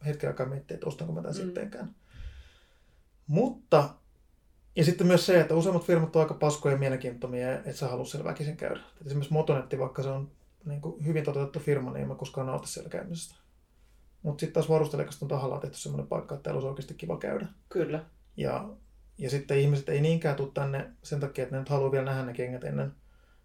hetken 0.05 0.31
aikaa 0.31 0.47
miettiä, 0.47 0.75
että 0.75 0.87
ostanko 0.87 1.13
mä 1.13 1.23
tämän 1.23 1.37
mm. 1.37 1.43
sittenkään. 1.43 1.95
Mutta, 3.27 3.91
ja 4.77 4.85
sitten 4.85 5.07
myös 5.07 5.27
se, 5.27 5.41
että 5.41 5.55
useimmat 5.55 5.85
firmat 5.85 6.17
on 6.17 6.23
aika 6.23 6.35
paskoja 6.35 6.75
ja 6.75 6.79
mielenkiintoisia, 6.79 7.55
että 7.55 7.73
sä 7.73 7.89
haluat 7.89 8.09
siellä 8.09 8.31
väkisin 8.31 8.57
käydä. 8.57 8.81
Et 9.01 9.07
esimerkiksi 9.07 9.33
Motonetti, 9.33 9.79
vaikka 9.79 10.03
se 10.03 10.09
on 10.09 10.31
niin 10.65 10.81
kuin 10.81 11.07
hyvin 11.07 11.25
toteutettu 11.25 11.59
firma, 11.59 11.93
niin 11.93 12.03
en 12.03 12.09
mä 12.09 12.15
koskaan 12.15 12.47
nauti 12.47 12.69
siellä 12.69 12.91
käymisestä. 12.91 13.35
Mutta 14.23 14.41
sitten 14.41 14.55
taas 14.55 14.69
varustelekasta 14.69 15.25
on 15.25 15.29
tahallaan 15.29 15.61
tehty 15.61 15.77
sellainen 15.77 16.07
paikka, 16.07 16.35
että 16.35 16.43
täällä 16.43 16.57
olisi 16.57 16.69
oikeasti 16.69 16.95
kiva 16.95 17.19
käydä. 17.19 17.47
Kyllä. 17.69 18.05
Ja, 18.37 18.69
ja 19.19 19.31
sitten 19.31 19.59
ihmiset 19.59 19.89
ei 19.89 20.01
niinkään 20.01 20.37
tule 20.37 20.51
tänne 20.55 20.91
sen 21.03 21.21
takia, 21.21 21.45
että 21.45 21.55
ne 21.55 21.59
nyt 21.59 21.69
haluaa 21.69 21.93
vielä 21.93 22.05
nähdä 22.05 22.25
ne 22.25 22.33
kengät 22.33 22.65
ennen 22.65 22.93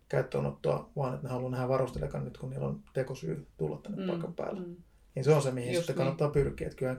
käyttöönottoa, 0.10 0.90
vaan 0.96 1.14
että 1.14 1.28
ne 1.28 1.34
haluaa 1.34 1.52
nähdä 1.52 1.68
varustelekan 1.68 2.26
nyt, 2.26 2.38
kun 2.38 2.50
niillä 2.50 2.68
on 2.68 2.84
tekosyy 2.94 3.48
tulla 3.58 3.78
tänne 3.78 4.02
mm. 4.02 4.08
paikan 4.08 4.34
päälle. 4.34 4.62
Mm. 4.62 4.76
Niin 5.16 5.24
se 5.24 5.34
on 5.36 5.42
se, 5.42 5.52
mihin 5.52 5.74
Just 5.74 5.78
sitten 5.78 5.94
niin. 5.94 5.98
kannattaa 5.98 6.30
pyrkiä. 6.30 6.68
Että 6.68 6.78
kyllä 6.78 6.96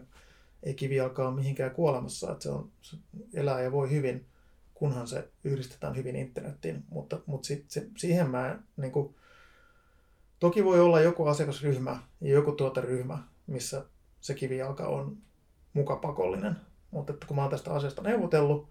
ei 0.63 0.75
kivi 0.75 1.01
alkaa 1.01 1.31
mihinkään 1.31 1.71
kuolemassa, 1.71 2.33
että 2.33 2.43
se, 2.43 2.51
on, 2.51 2.71
se 2.83 2.97
elää 3.35 3.63
ja 3.63 3.73
voi 3.73 3.91
hyvin, 3.91 4.27
kunhan 4.75 5.09
se 5.09 5.29
yhdistetään 5.45 5.97
hyvin 5.97 6.17
internettiin. 6.17 6.85
Mutta, 6.89 7.21
mutta 7.27 7.47
sit, 7.47 7.65
se, 7.71 7.87
siihen 7.97 8.31
mä, 8.31 8.59
niin 8.77 8.93
kuin, 8.93 9.15
toki 10.41 10.65
voi 10.65 10.81
olla 10.81 11.01
joku 11.01 11.27
asiakasryhmä 11.27 11.99
ja 12.21 12.33
joku 12.33 12.53
tuoteryhmä, 12.53 13.19
missä 13.47 13.85
se 14.21 14.35
kivijalka 14.35 14.87
on 14.87 15.17
muka 15.73 15.97
pakollinen. 15.97 16.57
Mutta 16.91 17.13
että 17.13 17.27
kun 17.27 17.37
mä 17.37 17.43
oon 17.43 17.51
tästä 17.51 17.73
asiasta 17.73 18.03
neuvotellut, 18.03 18.69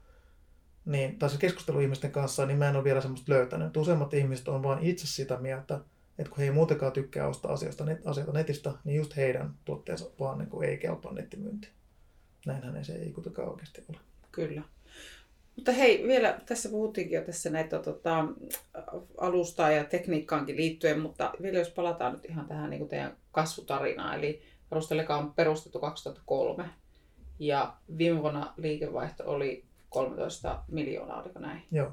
niin, 0.86 1.20
tai 1.20 1.30
se 1.30 1.38
keskustelu 1.38 1.80
ihmisten 1.80 2.12
kanssa, 2.12 2.46
niin 2.46 2.60
mä 2.60 2.70
en 2.70 2.76
ole 2.76 2.84
vielä 2.84 3.02
semmoista 3.02 3.32
löytänyt. 3.32 3.78
Useimmat 3.78 4.14
ihmiset 4.14 4.48
on 4.48 4.64
vain 4.64 4.84
itse 4.84 5.08
sitä 5.08 5.38
mieltä, 5.38 5.80
että 6.20 6.30
kun 6.30 6.38
he 6.38 6.44
ei 6.44 6.52
muutenkaan 6.52 6.92
tykkää 6.92 7.28
ostaa 7.28 7.54
asioista, 7.54 7.86
net, 7.86 8.08
asioita 8.08 8.34
netistä, 8.34 8.74
niin 8.84 8.98
just 8.98 9.16
heidän 9.16 9.54
tuotteensa 9.66 10.10
vaan 10.20 10.38
niin 10.38 10.50
kuin 10.50 10.70
ei 10.70 10.78
kelpaa 10.78 11.14
nettimyyntiin. 11.14 11.74
Näinhän 12.46 12.78
ei 12.78 12.84
se 12.84 12.94
ei 12.94 13.12
kuitenkaan 13.12 13.50
oikeasti 13.50 13.84
ole. 13.90 13.98
Kyllä. 14.32 14.62
Mutta 15.56 15.72
hei, 15.72 16.08
vielä 16.08 16.40
tässä 16.46 16.70
puhuttiinkin 16.70 17.16
jo 17.16 17.22
tässä 17.22 17.50
näitä 17.50 17.80
tota, 17.80 18.26
alustaa 19.18 19.72
ja 19.72 19.84
tekniikkaankin 19.84 20.58
liittyen, 20.58 21.00
mutta 21.00 21.34
vielä 21.42 21.60
jos 21.60 21.70
palataan 21.70 22.14
nyt 22.14 22.26
ihan 22.26 22.48
tähän 22.48 22.70
niin 22.70 22.80
kuin 22.80 22.90
teidän 22.90 23.18
kasvutarinaan, 23.32 24.18
eli 24.20 24.42
Varusteleka 24.72 25.18
on 25.18 25.34
perustettu 25.34 25.80
2003 25.80 26.70
ja 27.40 27.74
viime 27.98 28.22
vuonna 28.22 28.54
liikevaihto 28.58 29.24
oli 29.26 29.66
13 29.90 30.64
miljoonaa, 30.68 31.22
oliko 31.22 31.40
näin? 31.40 31.64
Joo. 31.72 31.92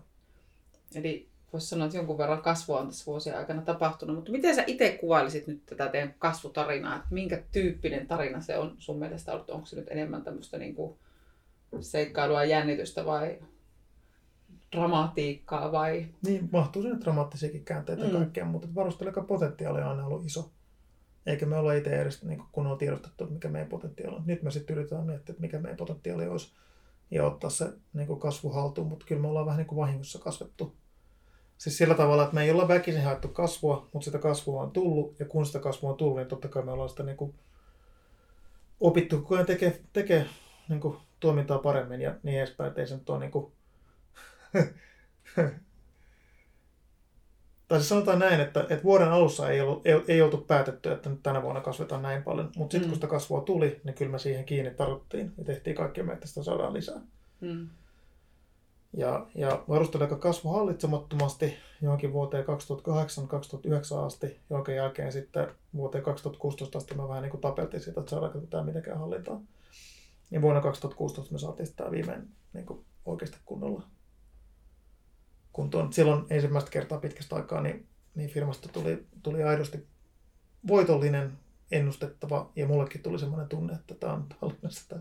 Eli 0.95 1.28
voisi 1.56 1.68
sanoa, 1.68 1.86
että 1.86 1.96
jonkun 1.96 2.18
verran 2.18 2.42
kasvua 2.42 2.80
on 2.80 2.86
tässä 2.86 3.06
vuosien 3.06 3.38
aikana 3.38 3.62
tapahtunut, 3.62 4.16
mutta 4.16 4.32
miten 4.32 4.54
sä 4.54 4.64
itse 4.66 4.98
kuvailisit 5.00 5.46
nyt 5.46 5.66
tätä 5.66 5.88
teidän 5.88 6.14
kasvutarinaa, 6.18 6.96
että 6.96 7.08
minkä 7.10 7.42
tyyppinen 7.52 8.06
tarina 8.06 8.40
se 8.40 8.58
on 8.58 8.75
sun 8.78 8.98
mielestä 8.98 9.32
ollut, 9.32 9.50
onko 9.50 9.66
se 9.66 9.76
nyt 9.76 9.90
enemmän 9.90 10.22
tämmöistä 10.22 10.58
niin 10.58 10.75
kuin 10.75 10.98
seikkailua, 11.80 12.44
jännitystä 12.44 13.06
vai 13.06 13.38
dramatiikkaa 14.72 15.72
vai... 15.72 16.06
Niin, 16.26 16.48
mahtuu 16.52 16.82
sinne 16.82 17.00
dramaattisiakin 17.00 17.64
käänteitä 17.64 18.04
mm. 18.04 18.10
kaikkea, 18.10 18.44
mutta 18.44 18.68
varusteleka 18.75 19.22
potentiaali 19.22 19.80
on 19.80 19.88
aina 19.88 20.06
ollut 20.06 20.26
iso. 20.26 20.50
Eikä 21.26 21.46
me 21.46 21.56
olla 21.56 21.72
itse 21.72 22.00
edes 22.00 22.25
niin 22.25 22.42
kunnolla 22.52 22.78
tiedostettu, 22.78 23.25
että 23.25 23.34
mikä 23.34 23.48
meidän 23.48 23.68
potentiaali 23.68 24.16
on. 24.16 24.22
Nyt 24.26 24.42
me 24.42 24.50
sitten 24.50 24.76
yritetään 24.76 25.06
miettiä, 25.06 25.32
että 25.32 25.40
mikä 25.40 25.58
meidän 25.58 25.76
potentiaali 25.76 26.26
olisi 26.26 26.52
ja 27.10 27.26
ottaa 27.26 27.50
se 27.50 27.72
niin 27.92 28.18
kasvu 28.18 28.48
haltuun, 28.48 28.88
mutta 28.88 29.06
kyllä 29.06 29.22
me 29.22 29.28
ollaan 29.28 29.46
vähän 29.46 29.58
niin 29.58 29.66
kuin 29.66 29.76
vahingossa 29.76 30.18
kasvettu. 30.18 30.76
Siis 31.58 31.78
sillä 31.78 31.94
tavalla, 31.94 32.22
että 32.22 32.34
me 32.34 32.42
ei 32.42 32.50
olla 32.50 32.68
väkisin 32.68 33.02
haettu 33.02 33.28
kasvua, 33.28 33.88
mutta 33.92 34.04
sitä 34.04 34.18
kasvua 34.18 34.62
on 34.62 34.70
tullut, 34.70 35.20
ja 35.20 35.26
kun 35.26 35.46
sitä 35.46 35.58
kasvua 35.58 35.90
on 35.90 35.96
tullut, 35.96 36.16
niin 36.16 36.28
totta 36.28 36.48
kai 36.48 36.62
me 36.62 36.70
ollaan 36.70 36.88
sitä 36.88 37.02
niin 37.02 37.16
kuin 37.16 37.34
opittu 38.80 39.18
koko 39.18 39.34
ajan 39.34 39.46
tekee, 39.46 39.80
tekee 39.92 40.26
niin 40.68 40.80
kuin 40.80 40.96
toimintaa 41.20 41.58
paremmin 41.58 42.00
ja 42.00 42.14
niin 42.22 42.38
edespäin, 42.38 42.68
että 42.68 42.80
ei 42.80 42.86
se 42.86 42.94
nyt 42.94 43.10
ole 43.10 43.18
niin 43.18 43.30
kuin 43.30 43.52
tai 47.68 47.78
siis 47.78 47.88
sanotaan 47.88 48.18
näin, 48.18 48.40
että, 48.40 48.60
että 48.60 48.84
vuoden 48.84 49.08
alussa 49.08 49.50
ei, 49.50 49.60
ollut, 49.60 49.86
ei, 49.86 50.02
ei 50.08 50.22
oltu 50.22 50.38
päätetty, 50.38 50.92
että 50.92 51.10
nyt 51.10 51.22
tänä 51.22 51.42
vuonna 51.42 51.60
kasvetaan 51.60 52.02
näin 52.02 52.22
paljon, 52.22 52.50
mutta 52.56 52.72
sitten 52.72 52.88
mm. 52.88 52.90
kun 52.90 52.96
sitä 52.96 53.06
kasvua 53.06 53.40
tuli, 53.40 53.80
niin 53.84 53.94
kyllä 53.94 54.12
me 54.12 54.18
siihen 54.18 54.44
kiinni 54.44 54.70
tarvittiin 54.70 55.32
ja 55.38 55.44
tehtiin 55.44 55.76
kaikkea, 55.76 56.12
että 56.12 56.28
sitä 56.28 56.42
saadaan 56.42 56.75
lisää. 56.75 57.00
Mm. 57.40 57.68
Ja, 58.96 59.26
ja 59.34 59.64
varusteleka 59.68 60.16
kasvu 60.16 60.48
hallitsemattomasti 60.48 61.54
johonkin 61.82 62.12
vuoteen 62.12 62.44
2008-2009 62.44 62.48
asti, 64.06 64.40
jonka 64.50 64.72
jälkeen 64.72 65.12
sitten 65.12 65.48
vuoteen 65.74 66.04
2016 66.04 66.78
asti 66.78 66.94
me 66.94 67.08
vähän 67.08 67.22
niin 67.22 67.30
kuin 67.30 67.40
tapeltiin 67.40 67.82
siitä, 67.82 68.00
että 68.00 68.10
saadaanko 68.10 68.40
tätä 68.40 68.62
mitenkään 68.62 68.98
hallintaan. 68.98 69.48
Ja 70.30 70.42
vuonna 70.42 70.60
2016 70.60 71.32
me 71.32 71.38
saatiin 71.38 71.66
sitä 71.66 71.90
viimein 71.90 72.28
niin 72.52 72.66
kuin 72.66 72.84
oikeasti 73.06 73.38
kunnolla 73.44 73.82
kun 75.56 75.70
tuon, 75.70 75.92
silloin 75.92 76.26
ensimmäistä 76.30 76.70
kertaa 76.70 77.00
pitkästä 77.00 77.36
aikaa, 77.36 77.60
niin, 77.60 77.86
niin 78.14 78.30
firmasta 78.30 78.68
tuli, 78.68 79.06
tuli 79.22 79.42
aidosti 79.42 79.86
voitollinen, 80.68 81.32
ennustettava, 81.70 82.50
ja 82.56 82.66
mullekin 82.66 83.02
tuli 83.02 83.18
semmoinen 83.18 83.48
tunne, 83.48 83.72
että 83.72 83.94
tämä 83.94 84.12
on 84.12 84.26
hallinnassa 84.40 84.88
tämä, 84.88 85.00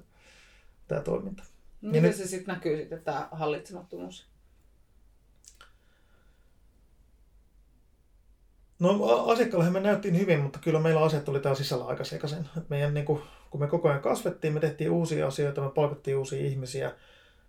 tämä 0.88 1.02
toiminta. 1.02 1.44
Miten 1.86 2.04
nyt, 2.04 2.16
se 2.16 2.28
sitten 2.28 2.56
näkyy 2.56 2.78
sitten 2.78 3.02
tämä 3.04 3.28
hallitsemattomuus? 3.32 4.28
No 8.80 9.04
asiakkaalle 9.28 9.70
me 9.70 9.80
näyttiin 9.80 10.20
hyvin, 10.20 10.40
mutta 10.40 10.60
kyllä 10.60 10.80
meillä 10.80 11.02
asiat 11.02 11.30
oli 11.30 11.40
täällä 11.40 11.58
sisällä 11.58 11.86
aika 11.86 12.04
sekaisin. 12.04 12.50
Meidän, 12.70 12.94
niin 12.94 13.06
kuin, 13.06 13.22
kun 13.50 13.62
me 13.62 13.68
koko 13.68 13.90
ajan 13.90 14.02
kasvettiin, 14.02 14.54
me 14.54 14.60
tehtiin 14.60 14.92
uusia 14.92 15.28
asioita, 15.28 15.62
me 15.62 15.70
palkattiin 15.70 16.18
uusia 16.18 16.46
ihmisiä, 16.48 16.96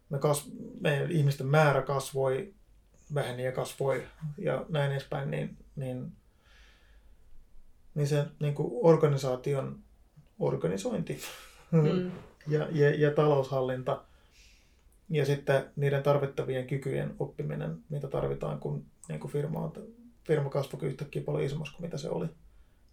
me 0.08 0.18
kas, 0.18 0.50
meidän 0.80 1.10
ihmisten 1.10 1.46
määrä 1.46 1.82
kasvoi, 1.82 2.54
väheni 3.14 3.44
ja 3.44 3.52
kasvoi 3.52 4.06
ja 4.38 4.66
näin 4.68 4.92
edespäin, 4.92 5.30
niin, 5.30 5.56
niin, 5.76 6.12
niin 7.94 8.08
se 8.08 8.24
niin 8.40 8.54
kuin 8.54 8.70
organisaation 8.72 9.78
organisointi 10.38 11.20
mm. 11.70 12.10
ja, 12.54 12.68
ja, 12.72 12.90
ja 12.90 13.10
taloushallinta 13.10 14.04
ja 15.08 15.24
sitten 15.24 15.64
niiden 15.76 16.02
tarvittavien 16.02 16.66
kykyjen 16.66 17.14
oppiminen, 17.18 17.78
mitä 17.88 18.08
tarvitaan, 18.08 18.60
kun 18.60 18.84
niin 19.08 19.20
kuin 19.20 19.32
firma, 19.32 19.60
on, 19.60 19.72
firma 20.26 20.50
kasvoi 20.50 20.88
yhtäkkiä 20.88 21.22
paljon 21.22 21.44
isommaksi 21.44 21.74
kuin 21.74 21.82
mitä 21.86 21.98
se 21.98 22.10
oli, 22.10 22.26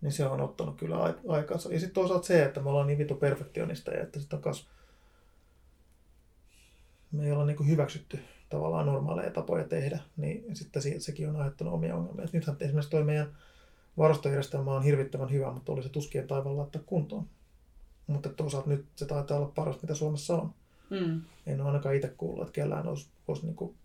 niin 0.02 0.12
se 0.12 0.26
on 0.26 0.42
ottanut 0.42 0.78
kyllä 0.78 1.16
aikansa. 1.28 1.74
Ja 1.74 1.80
sitten 1.80 1.94
toisaalta 1.94 2.28
se, 2.28 2.44
että 2.44 2.62
me 2.62 2.70
ollaan 2.70 2.88
niin 2.88 2.98
vitu 2.98 3.16
perfektionista 3.16 3.92
ja 3.92 4.04
että 4.04 4.20
on 4.34 4.42
kas... 4.42 4.68
me 7.12 7.26
ei 7.26 7.32
olla 7.32 7.46
niin 7.46 7.58
kuin 7.58 7.70
hyväksytty 7.70 8.20
tavallaan 8.50 8.86
normaaleja 8.86 9.32
tapoja 9.32 9.64
tehdä, 9.64 10.00
niin 10.18 10.56
sitten 10.56 10.82
sekin 11.02 11.30
on 11.30 11.36
aiheuttanut 11.36 11.74
omia 11.74 11.96
ongelmia. 11.96 12.26
Nythän 12.34 12.58
esimerkiksi 12.60 12.92
tuo 12.92 13.04
meidän 13.04 13.38
varastojärjestelmä 13.98 14.72
on 14.72 14.84
hirvittävän 14.84 15.32
hyvä, 15.32 15.52
mutta 15.52 15.72
oli 15.72 15.84
se 15.84 15.90
tuskien 15.90 16.28
taivaan 16.28 16.58
laittaa 16.58 16.82
kuntoon. 16.86 17.30
Mutta 18.08 18.30
toisaalta 18.30 18.70
nyt 18.70 18.86
se 18.96 19.06
taitaa 19.06 19.38
olla 19.38 19.52
paras, 19.56 19.82
mitä 19.82 19.96
Suomessa 19.96 20.36
on. 20.36 20.54
Mm. 21.00 21.22
En 21.46 21.62
ole 21.62 21.70
ainakaan 21.70 21.96
itse 21.96 22.08
kuullut, 22.08 22.42
että 22.48 22.54
kellään 22.54 22.88
olisi, 22.88 23.10
olisi 23.28 23.46
niin 23.46 23.56
kuin 23.56 23.76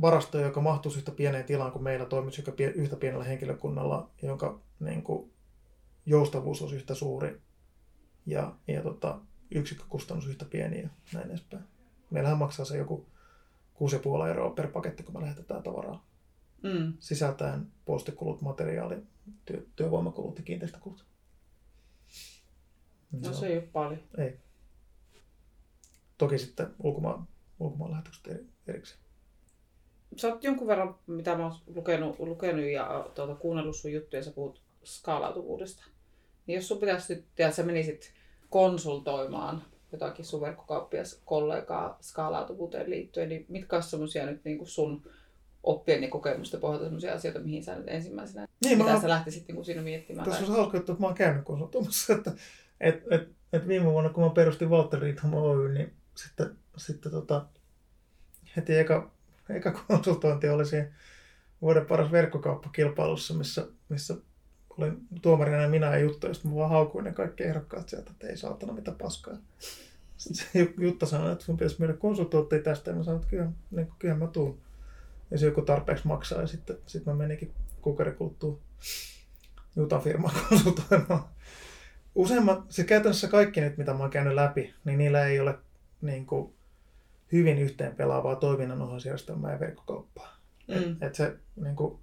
varasto, 0.00 0.38
joka 0.38 0.60
mahtuisi 0.60 0.98
yhtä 0.98 1.12
pieneen 1.12 1.44
tilaan 1.44 1.72
kuin 1.72 1.82
meillä, 1.82 2.06
toimisi 2.06 2.44
yhtä 2.74 2.96
pienellä 2.96 3.24
henkilökunnalla, 3.24 4.10
jonka 4.22 4.60
niin 4.80 5.02
kuin, 5.02 5.32
joustavuus 6.06 6.62
olisi 6.62 6.76
yhtä 6.76 6.94
suuri 6.94 7.40
ja, 8.26 8.54
ja 8.68 8.82
tota, 8.82 9.18
yksikkökustannus 9.50 10.26
yhtä 10.26 10.44
pieni 10.44 10.82
ja 10.82 10.88
näin 11.14 11.30
edespäin. 11.30 11.64
Meillähän 12.10 12.38
maksaa 12.38 12.64
se 12.64 12.76
joku 12.76 13.06
6,5 13.74 14.28
euroa 14.28 14.50
per 14.50 14.68
paketti, 14.68 15.02
kun 15.02 15.14
me 15.14 15.20
lähetetään 15.20 15.62
tavaraa. 15.62 16.06
Mm. 16.62 16.92
Sisältäen 17.00 17.66
postikulut, 17.84 18.40
materiaali, 18.40 18.96
työ, 19.44 19.66
työvoimakulut 19.76 20.38
ja 20.38 20.44
kiinteistökulut. 20.44 21.11
Niin 23.12 23.22
no 23.22 23.32
se, 23.32 23.46
ei 23.46 23.56
ole 23.56 23.68
paljon. 23.72 24.00
Ei. 24.18 24.36
Toki 26.18 26.38
sitten 26.38 26.66
ulkomaan, 26.82 27.28
ulkomaan 27.60 27.90
lähetykset 27.90 28.26
eri, 28.26 28.46
erikseen. 28.66 29.00
Sä 30.16 30.28
oot 30.28 30.44
jonkun 30.44 30.66
verran, 30.66 30.94
mitä 31.06 31.36
mä 31.36 31.44
oon 31.44 31.54
lukenut, 31.66 32.18
lukenut 32.18 32.64
ja 32.64 33.10
tuota, 33.14 33.34
kuunnellut 33.34 33.76
sun 33.76 33.92
juttuja, 33.92 34.22
sä 34.22 34.30
puhut 34.30 34.62
skaalautuvuudesta. 34.84 35.84
Niin 36.46 36.56
jos 36.56 36.68
sun 36.68 36.78
pitäisi 36.78 37.14
nyt, 37.14 37.24
ja 37.38 37.52
sä 37.52 37.62
menisit 37.62 38.12
konsultoimaan 38.50 39.62
jotakin 39.92 40.24
sun 40.24 40.40
verkkokauppias-kollegaa 40.40 41.98
skaalautuvuuteen 42.00 42.90
liittyen, 42.90 43.28
niin 43.28 43.46
mitkä 43.48 43.76
on 43.76 43.82
semmoisia 43.82 44.26
nyt 44.26 44.44
niin 44.44 44.58
kuin 44.58 44.68
sun 44.68 45.02
oppien 45.62 46.02
ja 46.02 46.08
kokemusten 46.08 46.60
pohjalta 46.60 46.84
sellaisia 46.84 47.14
asioita, 47.14 47.40
mihin 47.40 47.64
sä 47.64 47.74
nyt 47.74 47.88
ensimmäisenä, 47.88 48.48
niin, 48.64 48.78
mitä 48.78 48.90
mä, 48.92 49.00
sä 49.00 49.08
lähtisit 49.08 49.48
niin 49.48 49.54
kuin 49.54 49.64
siinä 49.64 49.82
miettimään? 49.82 50.28
Tässä 50.28 50.44
on 50.44 50.52
hauska, 50.52 50.78
että 50.78 50.94
mä 50.98 51.06
oon 51.06 51.14
käynyt 51.14 51.44
konsultoimassa, 51.44 52.14
että 52.14 52.32
et, 52.82 53.02
et, 53.10 53.28
et 53.52 53.68
viime 53.68 53.86
vuonna, 53.86 54.10
kun 54.10 54.24
mä 54.24 54.30
perustin 54.30 54.70
Walter 54.70 55.00
Riitham 55.00 55.34
Oy, 55.34 55.72
niin 55.72 55.92
sitten, 56.14 56.56
sitten 56.76 57.12
tota, 57.12 57.46
heti 58.56 58.78
eka, 58.78 59.10
eka 59.48 59.72
konsultointi 59.72 60.48
oli 60.48 60.66
siinä 60.66 60.88
vuoden 61.62 61.86
paras 61.86 62.12
verkkokauppakilpailussa, 62.12 63.34
missä, 63.34 63.66
missä 63.88 64.14
olin 64.78 65.06
tuomarina 65.22 65.62
ja 65.62 65.68
minä 65.68 65.86
ja 65.86 65.98
Jutta, 65.98 66.26
ja 66.26 66.34
mä 66.44 66.54
vaan 66.54 66.70
haukuin 66.70 67.04
ne 67.04 67.12
kaikki 67.12 67.44
ehdokkaat 67.44 67.88
sieltä, 67.88 68.10
että 68.10 68.26
ei 68.26 68.36
saatana 68.36 68.72
mitä 68.72 68.92
paskaa. 68.92 69.34
Sitten 70.16 70.74
Jutta 70.78 71.06
sanoi, 71.06 71.32
että 71.32 71.44
sun 71.44 71.56
pitäisi 71.56 71.76
myydä 71.78 71.94
konsultointia 71.94 72.62
tästä, 72.62 72.90
ja 72.90 72.96
mä 72.96 73.02
sanoin, 73.02 73.22
että 73.22 73.30
kyllä, 73.30 73.50
niin 73.70 73.86
kuin, 73.86 73.96
kyllä 73.98 74.14
mä 74.14 74.26
tuun. 74.26 74.58
Ja 75.30 75.38
se 75.38 75.46
joku 75.46 75.62
tarpeeksi 75.62 76.06
maksaa, 76.06 76.40
ja 76.40 76.46
sitten, 76.46 76.76
sitten 76.86 77.14
mä 77.14 77.18
menikin 77.18 77.52
kukarikulttuun 77.82 78.60
Jutan 79.76 80.02
firmaan 80.02 80.34
konsultoimaan. 80.48 81.24
Useimmat, 82.14 82.64
se 82.68 82.84
käytännössä 82.84 83.28
kaikki 83.28 83.60
nyt, 83.60 83.76
mitä 83.76 83.92
mä 83.92 83.98
oon 83.98 84.10
käynyt 84.10 84.34
läpi, 84.34 84.74
niin 84.84 84.98
niillä 84.98 85.26
ei 85.26 85.40
ole 85.40 85.58
niin 86.00 86.26
kuin, 86.26 86.54
hyvin 87.32 87.58
yhteen 87.58 87.96
pelaavaa 87.96 88.36
toiminnanohjausjärjestelmää 88.36 89.52
ja 89.52 89.60
verkkokauppaa. 89.60 90.36
Mm. 90.68 90.74
Et, 90.76 91.02
et 91.02 91.14
se, 91.14 91.36
niin 91.56 91.76
kuin, 91.76 91.98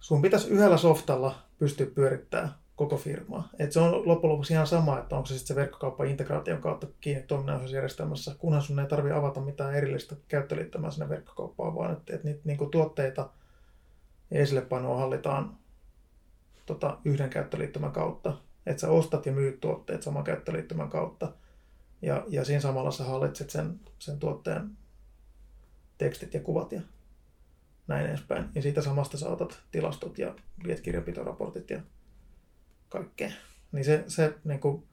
sun 0.00 0.22
pitäisi 0.22 0.48
yhdellä 0.48 0.76
softalla 0.76 1.42
pystyä 1.58 1.86
pyörittämään 1.86 2.54
koko 2.76 2.96
firmaa. 2.96 3.48
Et 3.58 3.72
se 3.72 3.80
on 3.80 4.08
loppujen 4.08 4.32
lopuksi 4.32 4.52
ihan 4.52 4.66
sama, 4.66 4.98
että 4.98 5.16
onko 5.16 5.26
se 5.26 5.34
sitten 5.34 5.48
se 5.48 5.60
verkkokauppa 5.60 6.04
integraation 6.04 6.60
kautta 6.60 6.86
kiinni 7.00 7.22
toiminnallisuusjärjestelmässä, 7.22 8.34
kunhan 8.38 8.62
sun 8.62 8.78
ei 8.78 8.86
tarvitse 8.86 9.18
avata 9.18 9.40
mitään 9.40 9.74
erillistä 9.74 10.16
käyttöliittymää 10.28 10.90
sinne 10.90 11.08
verkkokauppaan, 11.08 11.74
vaan 11.74 11.92
että, 11.92 12.14
että 12.14 12.28
niitä 12.28 12.40
niin 12.44 12.70
tuotteita 12.70 13.30
ja 14.30 14.40
esillepanoa 14.40 14.98
hallitaan 14.98 15.56
tota, 16.66 16.98
yhden 17.04 17.30
käyttöliittymän 17.30 17.92
kautta. 17.92 18.36
Että 18.66 18.80
sä 18.80 18.90
ostat 18.90 19.26
ja 19.26 19.32
myyt 19.32 19.60
tuotteet 19.60 20.02
saman 20.02 20.24
käyttöliittymän 20.24 20.88
kautta. 20.88 21.32
Ja, 22.02 22.24
ja 22.28 22.44
siinä 22.44 22.60
samalla 22.60 22.90
sä 22.90 23.04
hallitset 23.04 23.50
sen, 23.50 23.80
sen 23.98 24.18
tuotteen 24.18 24.70
tekstit 25.98 26.34
ja 26.34 26.40
kuvat 26.40 26.72
ja 26.72 26.80
näin 27.86 28.06
edespäin. 28.06 28.48
Ja 28.54 28.62
siitä 28.62 28.82
samasta 28.82 29.18
sä 29.18 29.28
otat 29.28 29.62
tilastot 29.72 30.18
ja 30.18 30.34
viet 30.66 30.80
kirjanpitoraportit 30.80 31.70
ja 31.70 31.80
kaikkea. 32.88 33.30
Niin 33.72 33.84
se, 33.84 34.04
se 34.06 34.34
niin 34.44 34.60
kuin, 34.60 34.84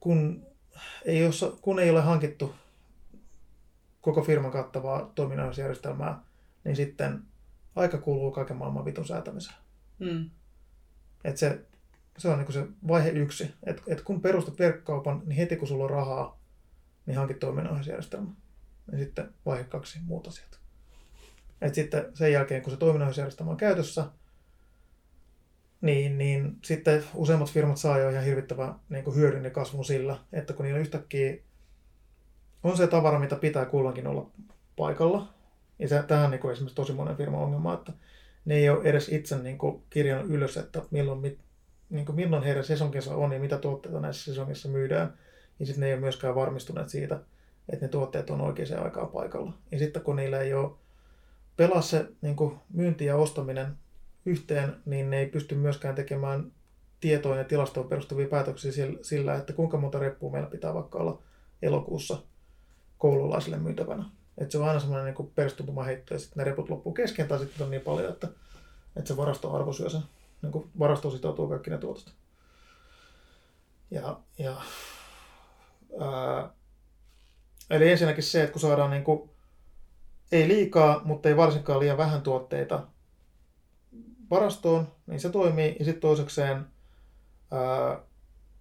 kun, 0.00 0.46
ei 1.04 1.26
ole, 1.26 1.56
kun 1.60 1.78
ei 1.78 1.90
ole 1.90 2.00
hankittu 2.00 2.54
koko 4.00 4.22
firman 4.22 4.50
kattavaa 4.50 5.12
toiminnallisuusjärjestelmää, 5.14 6.20
niin 6.64 6.76
sitten 6.76 7.22
aika 7.76 7.98
kuuluu 7.98 8.30
kaiken 8.30 8.56
maailman 8.56 8.84
vitun 8.84 9.06
säätämiseen. 9.06 9.56
Mm. 9.98 10.30
Et 11.24 11.36
se, 11.36 11.66
se 12.18 12.28
on 12.28 12.38
niin 12.38 12.52
se 12.52 12.66
vaihe 12.88 13.10
yksi. 13.10 13.54
Et, 13.64 13.82
et 13.86 14.00
kun 14.00 14.20
perustat 14.20 14.58
verkkokaupan, 14.58 15.22
niin 15.26 15.36
heti 15.36 15.56
kun 15.56 15.68
sulla 15.68 15.84
on 15.84 15.90
rahaa, 15.90 16.40
niin 17.06 17.16
hankit 17.16 17.38
toiminnallisuusjärjestelmä. 17.38 18.30
Ja 18.92 18.98
sitten 18.98 19.34
vaihe 19.46 19.64
kaksi, 19.64 19.98
muut 20.06 20.26
asiat. 20.26 20.60
Et 21.60 21.74
sitten 21.74 22.04
sen 22.14 22.32
jälkeen, 22.32 22.62
kun 22.62 22.70
se 22.72 22.76
toiminnallisuusjärjestelmä 22.76 23.50
on 23.50 23.56
käytössä, 23.56 24.06
niin, 25.80 26.18
niin 26.18 26.56
sitten 26.64 27.04
useimmat 27.14 27.52
firmat 27.52 27.76
saa 27.76 27.98
jo 27.98 28.10
ihan 28.10 28.24
hirvittävän 28.24 28.74
niin 28.88 29.14
hyödyn 29.14 29.44
ja 29.44 29.50
kasvun 29.50 29.84
sillä, 29.84 30.18
että 30.32 30.52
kun 30.52 30.64
niillä 30.64 30.80
yhtäkkiä 30.80 31.36
on 32.62 32.76
se 32.76 32.86
tavara, 32.86 33.18
mitä 33.18 33.36
pitää 33.36 33.66
kullankin 33.66 34.06
olla 34.06 34.30
paikalla. 34.76 35.28
Ja 35.78 36.02
tähän 36.02 36.24
on 36.24 36.30
niin 36.30 36.50
esimerkiksi 36.52 36.74
tosi 36.74 36.92
monen 36.92 37.16
firman 37.16 37.40
ongelma, 37.40 37.74
että 37.74 37.92
ne 38.44 38.54
ei 38.54 38.68
ole 38.68 38.84
edes 38.84 39.08
itse 39.08 39.38
niin 39.38 39.58
kuin, 39.58 39.82
kirjannut 39.90 40.30
ylös, 40.30 40.56
että 40.56 40.82
milloin, 40.90 41.18
mit, 41.18 41.38
niin 41.94 42.06
kuin, 42.06 42.16
milloin 42.16 42.42
heidän 42.42 42.64
sesonkinsa 42.64 43.16
on 43.16 43.32
ja 43.32 43.40
mitä 43.40 43.58
tuotteita 43.58 44.00
näissä 44.00 44.24
sesongissa 44.24 44.68
myydään. 44.68 45.18
Ja 45.60 45.66
sitten 45.66 45.80
ne 45.80 45.86
ei 45.86 45.92
ole 45.92 46.00
myöskään 46.00 46.34
varmistuneet 46.34 46.88
siitä, 46.88 47.20
että 47.68 47.84
ne 47.84 47.88
tuotteet 47.88 48.30
on 48.30 48.40
oikeaan 48.40 48.84
aikaan 48.84 49.08
paikalla. 49.08 49.52
Ja 49.72 49.78
sitten 49.78 50.02
kun 50.02 50.16
niillä 50.16 50.40
ei 50.40 50.54
ole 50.54 50.72
pelaa 51.56 51.82
se 51.82 52.08
niin 52.22 52.36
kuin 52.36 52.56
myynti 52.72 53.04
ja 53.04 53.16
ostaminen 53.16 53.66
yhteen, 54.26 54.76
niin 54.84 55.10
ne 55.10 55.18
ei 55.18 55.26
pysty 55.26 55.54
myöskään 55.54 55.94
tekemään 55.94 56.52
tietoon 57.00 57.38
ja 57.38 57.44
tilastoon 57.44 57.88
perustuvia 57.88 58.28
päätöksiä 58.28 58.72
sillä, 59.02 59.34
että 59.34 59.52
kuinka 59.52 59.76
monta 59.76 59.98
reppua 59.98 60.32
meillä 60.32 60.50
pitää 60.50 60.74
vaikka 60.74 60.98
olla 60.98 61.22
elokuussa 61.62 62.18
koululaisille 62.98 63.58
myytävänä. 63.58 64.04
Että 64.38 64.52
se 64.52 64.58
on 64.58 64.68
aina 64.68 64.80
semmoinen 64.80 65.14
niin 65.14 65.32
perustuntuma 65.34 65.84
heitto 65.84 66.14
ja 66.14 66.20
sitten 66.20 66.38
ne 66.38 66.44
reput 66.44 66.70
loppuu 66.70 66.92
kesken 66.92 67.28
tai 67.28 67.38
sitten 67.38 67.64
on 67.64 67.70
niin 67.70 67.82
paljon, 67.82 68.12
että, 68.12 68.28
että 68.96 69.08
se 69.08 69.16
varasto 69.16 69.72
syö 69.72 69.90
sen. 69.90 70.02
Niin 70.44 70.52
kuin 70.52 70.70
varasto 70.78 71.10
sitoutuu 71.10 71.48
kaikki 71.48 71.70
ne 71.70 71.78
tuotosta. 71.78 72.12
Ja, 73.90 74.20
ja 74.38 74.56
ää, 76.00 76.50
eli 77.70 77.90
ensinnäkin 77.90 78.24
se, 78.24 78.42
että 78.42 78.52
kun 78.52 78.60
saadaan 78.60 78.90
niin 78.90 79.04
kuin, 79.04 79.30
ei 80.32 80.48
liikaa, 80.48 81.00
mutta 81.04 81.28
ei 81.28 81.36
varsinkaan 81.36 81.80
liian 81.80 81.98
vähän 81.98 82.22
tuotteita 82.22 82.86
varastoon, 84.30 84.88
niin 85.06 85.20
se 85.20 85.30
toimii. 85.30 85.76
Ja 85.78 85.84
sitten 85.84 86.00
toisekseen, 86.00 86.66
ää, 87.50 88.00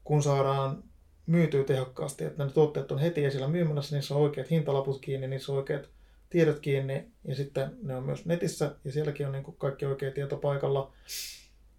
kun 0.03 0.23
saadaan 0.23 0.83
myytyy 1.25 1.63
tehokkaasti, 1.63 2.23
että 2.23 2.45
ne 2.45 2.51
tuotteet 2.51 2.91
on 2.91 2.99
heti 2.99 3.25
esillä 3.25 3.47
myymälässä, 3.47 3.95
niissä 3.95 4.15
on 4.15 4.21
oikeat 4.21 4.49
hintalaput 4.49 5.01
kiinni, 5.01 5.27
niissä 5.27 5.51
on 5.51 5.57
oikeat 5.57 5.89
tiedot 6.29 6.59
kiinni 6.59 7.11
ja 7.27 7.35
sitten 7.35 7.77
ne 7.81 7.95
on 7.95 8.03
myös 8.03 8.25
netissä 8.25 8.75
ja 8.83 8.91
sielläkin 8.91 9.25
on 9.25 9.31
niin 9.31 9.43
kuin 9.43 9.57
kaikki 9.57 9.85
oikea 9.85 10.11
tieto 10.11 10.37
paikalla 10.37 10.93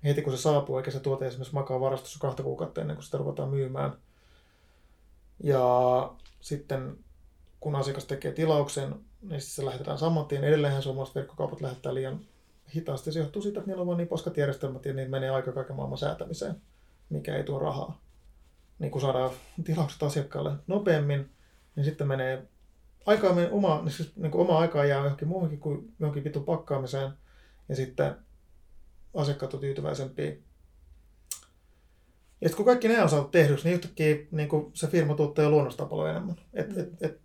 heti 0.04 0.22
kun 0.22 0.36
se 0.36 0.42
saapuu, 0.42 0.78
eikä 0.78 0.90
se 0.90 1.00
tuote 1.00 1.26
esimerkiksi 1.26 1.54
makaa 1.54 1.80
varastossa 1.80 2.18
kahta 2.18 2.42
kuukautta 2.42 2.80
ennen 2.80 2.96
kuin 2.96 3.04
sitä 3.04 3.18
ruvetaan 3.18 3.48
myymään. 3.48 3.92
Ja 5.42 5.60
sitten 6.40 6.96
kun 7.60 7.76
asiakas 7.76 8.04
tekee 8.04 8.32
tilauksen, 8.32 8.94
niin 9.22 9.40
se 9.40 9.64
lähetetään 9.64 9.98
saman 9.98 10.26
tien. 10.26 10.44
Edelleenhän 10.44 10.82
suomalaiset 10.82 11.14
verkkokaupat 11.14 11.60
lähettää 11.60 11.94
liian 11.94 12.20
hitaasti. 12.74 13.12
Se 13.12 13.20
johtuu 13.20 13.42
siitä, 13.42 13.60
että 13.60 13.70
niillä 13.70 13.80
on 13.80 13.86
vain 13.86 13.96
niin 13.96 14.08
paskat 14.08 14.36
järjestelmät 14.36 14.84
ja 14.84 14.94
niin 14.94 15.10
menee 15.10 15.30
aika 15.30 15.52
kaiken 15.52 15.76
maailman 15.76 15.98
säätämiseen, 15.98 16.54
mikä 17.10 17.36
ei 17.36 17.44
tuo 17.44 17.58
rahaa 17.58 18.04
niin 18.78 18.90
kun 18.90 19.00
saadaan 19.00 19.30
tilaukset 19.64 20.02
asiakkaalle 20.02 20.52
nopeammin, 20.66 21.30
niin 21.76 21.84
sitten 21.84 22.08
menee 22.08 22.42
aikaa 23.06 23.34
menee 23.34 23.50
oma, 23.50 23.80
niin 23.82 23.92
siis, 23.92 24.16
niin 24.16 24.34
oma 24.34 24.58
aikaa 24.58 24.84
jää 24.84 25.02
johonkin 25.02 25.28
muuhunkin 25.28 25.60
kuin 25.60 25.94
johonkin 26.00 26.24
vitun 26.24 26.44
pakkaamiseen, 26.44 27.12
ja 27.68 27.76
sitten 27.76 28.16
asiakkaat 29.14 29.54
on 29.54 29.60
tyytyväisempiä. 29.60 30.36
Ja 32.40 32.50
kun 32.50 32.64
kaikki 32.64 32.88
ne 32.88 33.02
on 33.02 33.08
saatu 33.08 33.28
tehdyksi, 33.28 33.64
niin 33.64 33.74
yhtäkkiä 33.74 34.16
niin 34.30 34.48
se 34.74 34.86
firma 34.86 35.14
tuottaa 35.14 35.42
jo 35.42 35.50
luonnosta 35.50 35.86
paljon 35.86 36.10
enemmän. 36.10 36.36
Et, 36.54 36.76
mm. 36.76 36.80
et, 36.80 36.88
et, 37.00 37.20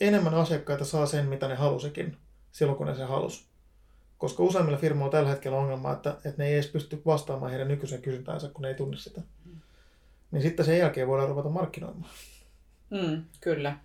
enemmän 0.00 0.34
asiakkaita 0.34 0.84
saa 0.84 1.06
sen, 1.06 1.26
mitä 1.26 1.48
ne 1.48 1.54
halusikin 1.54 2.16
silloin, 2.52 2.78
kun 2.78 2.86
ne 2.86 2.94
se 2.94 3.04
halusi. 3.04 3.44
Koska 4.18 4.42
useimmilla 4.42 4.78
firmoilla 4.78 5.04
on 5.04 5.12
tällä 5.12 5.28
hetkellä 5.28 5.58
ongelma, 5.58 5.92
että, 5.92 6.10
että 6.10 6.34
ne 6.38 6.46
ei 6.46 6.54
edes 6.54 6.68
pysty 6.68 7.02
vastaamaan 7.06 7.50
heidän 7.50 7.68
nykyisen 7.68 8.02
kysyntäänsä, 8.02 8.48
kun 8.48 8.62
ne 8.62 8.68
ei 8.68 8.74
tunne 8.74 8.96
sitä. 8.96 9.20
Mm 9.44 9.60
niin 10.30 10.42
sitten 10.42 10.66
sen 10.66 10.78
jälkeen 10.78 11.08
voidaan 11.08 11.28
ruveta 11.28 11.48
markkinoimaan. 11.48 12.10
Mm, 12.90 13.24
kyllä. 13.40 13.76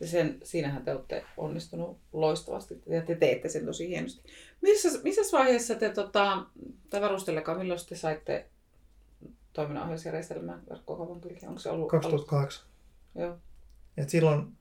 Ja 0.00 0.06
sen, 0.06 0.40
siinähän 0.42 0.84
te 0.84 0.92
olette 0.92 1.24
onnistunut 1.36 1.98
loistavasti 2.12 2.82
ja 2.86 3.02
te 3.02 3.14
teette 3.14 3.48
sen 3.48 3.66
tosi 3.66 3.88
hienosti. 3.88 4.22
Missä, 4.60 4.88
missä 5.02 5.36
vaiheessa 5.36 5.74
te, 5.74 5.90
tota, 5.90 6.44
tai 6.90 7.00
varustellekaan, 7.00 7.58
milloin 7.58 7.80
te 7.88 7.96
saitte 7.96 8.46
toiminnanohjausjärjestelmän 9.52 10.62
verkkokaupan 10.70 11.20
kylkeen? 11.20 11.48
Onko 11.48 11.60
se 11.60 11.70
ollut? 11.70 11.88
2008. 11.88 12.66
Joo. 13.14 13.38
Et 13.96 14.10
silloin, 14.10 14.56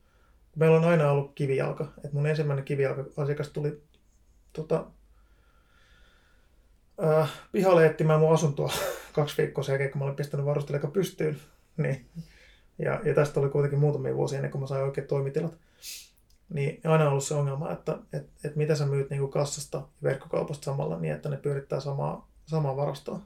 meillä 0.56 0.78
on 0.78 0.84
aina 0.84 1.12
ollut 1.12 1.32
kivijalka. 1.36 1.92
Et 2.06 2.14
mun 2.14 2.28
ensimmäinen 2.28 2.66
kivijalka 2.66 3.06
asiakas 3.18 3.50
tuli 3.50 3.82
tota, 4.54 4.86
äh, 7.04 7.32
pihalle 7.52 7.86
etsimään 7.86 8.20
mun 8.20 8.34
asuntoa 8.34 8.74
kaksi 9.14 9.38
viikkoa 9.38 9.64
sen 9.64 9.74
jälkeen, 9.74 9.92
kun 9.92 10.00
mä 10.00 10.06
olin 10.06 10.16
pistänyt 10.16 10.46
varustelijan 10.46 10.92
pystyyn. 10.92 11.40
Niin. 11.78 12.06
Ja, 12.80 13.02
ja 13.06 13.14
tästä 13.14 13.40
oli 13.40 13.50
kuitenkin 13.50 13.80
muutamia 13.80 14.16
vuosia 14.16 14.38
ennen 14.38 14.52
kuin 14.52 14.62
mä 14.62 14.68
sain 14.68 14.84
oikeat 14.84 15.08
toimitilat. 15.08 15.58
Niin 16.50 16.82
aina 16.84 17.04
on 17.04 17.12
ollut 17.12 17.24
se 17.24 17.34
ongelma, 17.34 17.72
että 17.72 17.98
et, 18.14 18.30
et 18.44 18.56
mitä 18.56 18.76
sä 18.76 18.86
myyt 18.86 19.10
niin 19.10 19.30
kassasta 19.30 19.78
ja 19.78 19.88
verkkokaupasta 20.04 20.66
samalla 20.66 21.00
niin, 21.00 21.14
että 21.14 21.30
ne 21.30 21.38
pyörittää 21.38 21.80
samaa, 21.80 22.32
samaa 22.46 22.76
varastoa. 22.76 23.22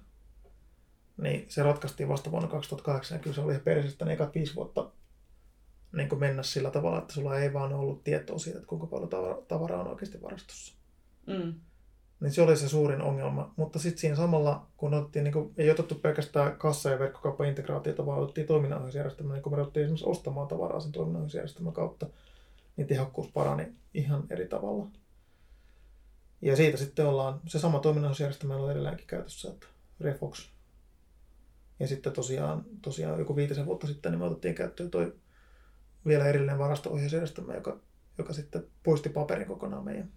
Niin 1.18 1.46
se 1.50 1.64
ratkaistiin 1.64 2.10
vasta 2.10 2.32
vuonna 2.32 2.50
2008 2.50 3.16
ja 3.16 3.22
kyllä 3.22 3.36
se 3.36 3.42
oli 3.42 3.52
ihan 3.52 3.64
perseestä 3.64 4.06
ne 4.06 4.14
ekat 4.14 4.36
viisi 4.36 4.56
vuotta 4.56 4.92
niin 5.92 6.10
kuin 6.10 6.20
mennä 6.20 6.44
sillä 6.44 6.72
tavalla, 6.72 6.98
että 6.98 7.14
sulla 7.14 7.40
ei 7.40 7.54
vaan 7.54 7.74
ollut 7.74 8.04
tietoa 8.04 8.40
siitä, 8.40 8.58
että 8.58 8.68
kuinka 8.68 8.88
paljon 8.88 9.10
tavaraa 9.48 9.82
on 9.82 9.88
oikeasti 9.88 10.22
varastossa. 10.22 10.76
Mm. 11.28 11.54
Niin 12.20 12.32
se 12.32 12.42
oli 12.42 12.58
se 12.58 12.70
suurin 12.70 13.02
ongelma. 13.02 13.54
Mutta 13.56 13.80
sitten 13.80 14.00
siinä 14.00 14.16
samalla, 14.16 14.68
kun 14.78 14.94
otettiin, 14.94 15.24
niin 15.24 15.34
kuin, 15.34 15.54
ei 15.58 15.72
otettu 15.72 15.96
pelkästään 15.96 16.58
kassa- 16.58 16.90
ja 16.90 17.00
verkkokauppa-integraatiota, 17.00 18.06
vaan 18.06 18.20
otettiin 18.20 18.48
toiminnanohjausjärjestelmä, 18.48 19.34
niin 19.34 19.44
kun 19.44 19.52
me 19.56 19.62
otettiin 19.62 19.84
esimerkiksi 19.84 20.10
ostamaan 20.10 20.48
tavaraa 20.48 20.80
sen 20.80 20.92
toiminnanohjausjärjestelmän 20.92 21.74
kautta, 21.74 22.08
niin 22.78 22.88
tehokkuus 22.88 23.28
parani 23.28 23.74
ihan 23.94 24.24
eri 24.30 24.48
tavalla. 24.48 24.88
Ja 26.42 26.56
siitä 26.56 26.78
sitten 26.78 27.06
ollaan, 27.06 27.42
se 27.48 27.60
sama 27.60 27.80
toiminnanohjausjärjestelmä 27.80 28.56
on 28.56 28.72
edelleenkin 28.72 29.08
käytössä, 29.08 29.50
että 29.50 29.68
Refox. 30.00 30.50
Ja 31.80 31.88
sitten 31.88 32.14
tosiaan, 32.14 32.66
tosiaan 32.82 33.20
joku 33.20 33.36
viitisen 33.36 33.66
vuotta 33.66 33.88
sitten 33.88 34.12
niin 34.12 34.20
me 34.20 34.26
otettiin 34.26 34.56
käyttöön 34.56 34.92
toi 34.92 35.16
vielä 36.08 36.28
erillinen 36.28 36.60
varasto-ohjausjärjestelmä, 36.60 37.54
joka, 37.54 37.80
joka 38.18 38.34
sitten 38.34 38.68
poisti 38.84 39.10
paperin 39.10 39.48
kokonaan 39.48 39.86
meidän 39.86 40.12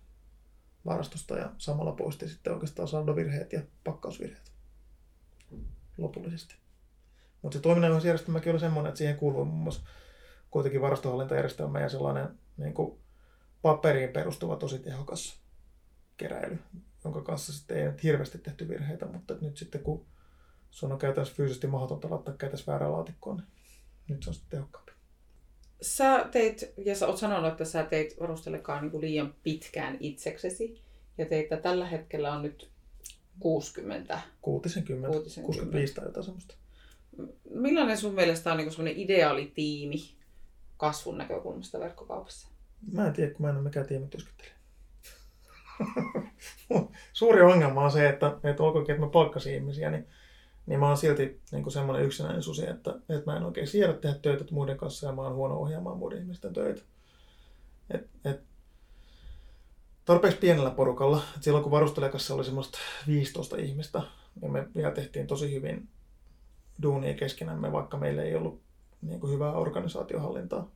varastosta 0.87 1.39
ja 1.39 1.53
samalla 1.59 1.93
poisti 1.93 2.29
sitten 2.29 2.53
oikeastaan 2.53 2.89
saldovirheet 2.89 3.53
ja 3.53 3.63
pakkausvirheet 3.85 4.53
lopullisesti. 5.99 6.55
Mutta 7.43 7.59
se 7.59 7.63
toiminnanohjausjärjestelmäkin 7.63 8.53
oli 8.53 8.61
semmoinen, 8.61 8.89
että 8.89 8.99
siihen 8.99 9.17
kuuluu 9.17 9.45
muun 9.45 9.63
muassa 9.63 9.83
kuitenkin 10.51 10.81
varastohallintajärjestelmä 10.81 11.81
ja 11.81 11.89
sellainen 11.89 12.39
niin 12.57 12.75
kuin 12.75 12.99
paperiin 13.63 14.13
perustuva 14.13 14.57
tosi 14.57 14.79
tehokas 14.79 15.41
keräily, 16.17 16.59
jonka 17.05 17.23
kanssa 17.23 17.53
sitten 17.53 17.77
ei 17.77 17.85
nyt 17.85 18.03
hirveästi 18.03 18.39
tehty 18.39 18.69
virheitä, 18.69 19.07
mutta 19.07 19.35
nyt 19.41 19.57
sitten 19.57 19.83
kun 19.83 20.07
sun 20.71 20.93
on 20.93 20.99
käytännössä 20.99 21.35
fyysisesti 21.35 21.67
mahdotonta 21.67 22.11
laittaa 22.11 22.35
käytännössä 22.35 22.73
väärään 22.73 22.93
laatikkoon, 22.93 23.37
niin 23.37 23.47
nyt 24.09 24.23
se 24.23 24.31
on 24.31 24.35
sitten 24.35 24.51
tehokkaampi 24.51 24.90
sä 25.83 26.29
teit, 26.33 26.73
ja 26.85 26.97
sä 26.97 27.07
oot 27.07 27.17
sanonut, 27.17 27.53
että 27.53 27.65
sä 27.65 27.85
teit 27.85 28.21
varustelekaan 28.21 28.89
niin 28.89 29.01
liian 29.01 29.35
pitkään 29.43 29.97
itseksesi. 30.01 30.83
Ja 31.19 31.27
teitä 31.27 31.57
tällä 31.57 31.87
hetkellä 31.87 32.33
on 32.33 32.43
nyt 32.43 32.71
60. 33.41 34.21
60, 34.43 35.09
60. 35.09 35.47
65 35.47 35.95
tai 35.95 36.05
jotain 36.05 36.25
semmoista. 36.25 36.55
Millainen 37.51 37.99
sun 37.99 38.15
mielestä 38.15 38.53
on 38.53 38.59
niin 38.59 38.71
semmoinen 38.71 39.01
ideaalitiimi 39.01 40.15
kasvun 40.77 41.19
näkökulmasta 41.19 41.81
verkkokaupassa? 41.81 42.49
Mä 42.93 43.07
en 43.07 43.13
tiedä, 43.13 43.31
kun 43.31 43.47
mä 43.47 43.51
en 43.51 43.57
ole 43.57 43.65
mikään 43.65 43.87
tiimityöskentelijä. 43.87 44.55
Suuri 47.13 47.43
ongelma 47.43 47.85
on 47.85 47.91
se, 47.91 48.09
että, 48.09 48.37
että 48.45 48.63
olkoonkin, 48.63 48.95
että 48.95 49.07
mä 49.07 49.13
palkkasin 49.13 49.55
ihmisiä, 49.55 49.91
niin, 49.91 50.07
niin 50.67 50.81
mä 50.81 50.89
oon 50.89 50.97
silti 50.97 51.41
niin 51.53 51.71
semmoinen 51.71 52.07
yksinäinen 52.07 52.43
susi, 52.43 52.69
että, 52.69 52.91
että 53.09 53.31
mä 53.31 53.37
en 53.37 53.43
oikein 53.43 53.67
siedä 53.67 53.93
tehdä 53.93 54.19
töitä 54.23 54.45
muiden 54.51 54.77
kanssa 54.77 55.07
ja 55.07 55.13
mä 55.13 55.23
oon 55.23 55.35
huono 55.35 55.57
ohjaamaan 55.57 55.99
muiden 55.99 56.19
ihmisten 56.19 56.53
töitä. 56.53 56.83
Et, 57.91 58.09
et, 58.25 58.41
tarpeeksi 60.05 60.41
pienellä 60.41 60.71
porukalla. 60.71 61.23
Et 61.37 61.43
silloin 61.43 61.63
kun 61.63 61.73
varustelekassa 61.73 62.35
oli 62.35 62.45
semmoista 62.45 62.79
15 63.07 63.57
ihmistä, 63.57 64.03
niin 64.41 64.53
me 64.53 64.69
vielä 64.77 64.91
tehtiin 64.91 65.27
tosi 65.27 65.55
hyvin 65.55 65.89
duunia 66.83 67.15
keskenämme, 67.15 67.73
vaikka 67.73 67.97
meillä 67.97 68.23
ei 68.23 68.35
ollut 68.35 68.61
niin 69.03 69.21
kuin 69.21 69.33
hyvää 69.33 69.53
organisaatiohallintaa. 69.53 70.71